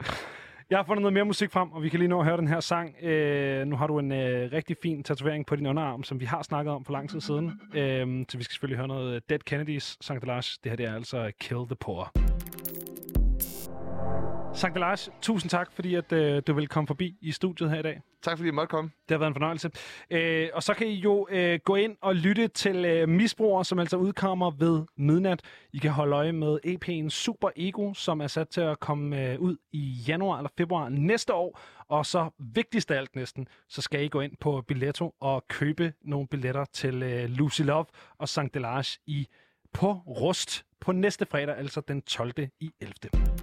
Jeg 0.70 0.78
har 0.78 0.84
fundet 0.84 1.02
noget 1.02 1.14
mere 1.14 1.26
musik 1.26 1.52
frem, 1.52 1.72
og 1.72 1.84
vi 1.84 1.90
kan 1.90 2.00
lige 2.00 2.10
nå 2.10 2.20
at 2.20 2.26
høre 2.26 2.38
den 2.38 2.48
her 2.48 2.60
sang. 2.60 3.04
Øh, 3.04 3.68
nu 3.68 3.76
har 3.76 3.88
du 3.88 4.00
en 4.00 4.12
øh, 4.12 4.52
rigtig 4.52 4.76
fin 4.84 5.04
tatovering 5.04 5.46
på 5.46 5.56
din 5.56 5.66
underarm, 5.66 6.04
som 6.04 6.20
vi 6.20 6.26
har 6.26 6.42
snakket 6.42 6.74
om 6.74 6.86
for 6.86 6.94
lang 6.94 7.10
tid 7.10 7.22
siden. 7.22 7.62
Øh, 7.74 8.26
så 8.30 8.38
vi 8.38 8.44
skal 8.44 8.54
selvfølgelig 8.54 8.78
høre 8.78 8.88
noget 8.88 9.16
øh, 9.16 9.22
Dead 9.30 9.40
Kennedys 9.40 9.98
Sankt 10.02 10.28
Lars. 10.28 10.58
Det 10.64 10.72
her 10.72 10.76
det 10.76 10.86
er 10.86 10.96
altså 10.96 11.32
Kill 11.40 11.60
the 11.68 11.76
Poor. 11.76 12.27
Sankt 14.58 14.76
Delage, 14.76 15.12
tusind 15.22 15.50
tak, 15.50 15.72
fordi 15.72 15.96
at, 15.96 16.12
øh, 16.12 16.42
du 16.48 16.54
vil 16.54 16.68
komme 16.68 16.88
forbi 16.88 17.18
i 17.22 17.32
studiet 17.32 17.70
her 17.70 17.80
i 17.80 17.82
dag. 17.82 18.02
Tak 18.22 18.38
fordi 18.38 18.48
I 18.48 18.52
måtte 18.52 18.70
komme. 18.70 18.92
Det 19.10 19.16
har 19.16 19.18
været 19.18 19.28
en 19.28 19.36
fornøjelse. 19.36 19.72
Øh, 20.12 20.50
og 20.54 20.64
så 20.64 20.74
kan 20.74 20.88
I 20.88 20.94
jo 20.94 21.28
øh, 21.32 21.60
gå 21.66 21.76
ind 21.76 21.96
og 22.02 22.16
lytte 22.16 22.48
til 22.48 22.86
øh, 22.86 23.10
Misbrugere, 23.10 23.66
som 23.66 23.80
altså 23.80 23.98
udkommer 23.98 24.52
ved 24.52 24.86
midnat. 24.98 25.42
I 25.74 25.78
kan 25.78 25.92
holde 25.92 26.16
øje 26.16 26.32
med 26.32 26.60
EP'en 26.66 27.10
Super 27.10 27.50
Ego, 27.56 27.94
som 27.94 28.22
er 28.22 28.28
sat 28.28 28.50
til 28.50 28.62
at 28.62 28.80
komme 28.80 29.32
øh, 29.32 29.40
ud 29.40 29.58
i 29.72 30.04
januar 30.08 30.38
eller 30.38 30.50
februar 30.58 30.90
næste 30.90 31.34
år. 31.34 31.60
Og 31.90 32.06
så 32.06 32.30
vigtigst 32.40 32.92
af 32.92 32.98
alt 32.98 33.16
næsten, 33.16 33.48
så 33.70 33.82
skal 33.82 34.04
I 34.04 34.08
gå 34.08 34.22
ind 34.22 34.34
på 34.40 34.64
Billetto 34.68 35.16
og 35.20 35.48
købe 35.48 35.94
nogle 36.02 36.28
billetter 36.28 36.66
til 36.74 37.04
øh, 37.04 37.30
Lucy 37.30 37.62
Love 37.62 37.86
og 38.18 38.30
Sankt 38.30 38.54
Delage 38.54 39.00
i 39.08 39.28
på 39.74 39.94
Rust 39.94 40.66
på 40.80 40.92
næste 40.92 41.26
fredag, 41.26 41.58
altså 41.58 41.82
den 41.82 42.02
12. 42.02 42.34
i 42.60 42.72
11. 42.82 43.37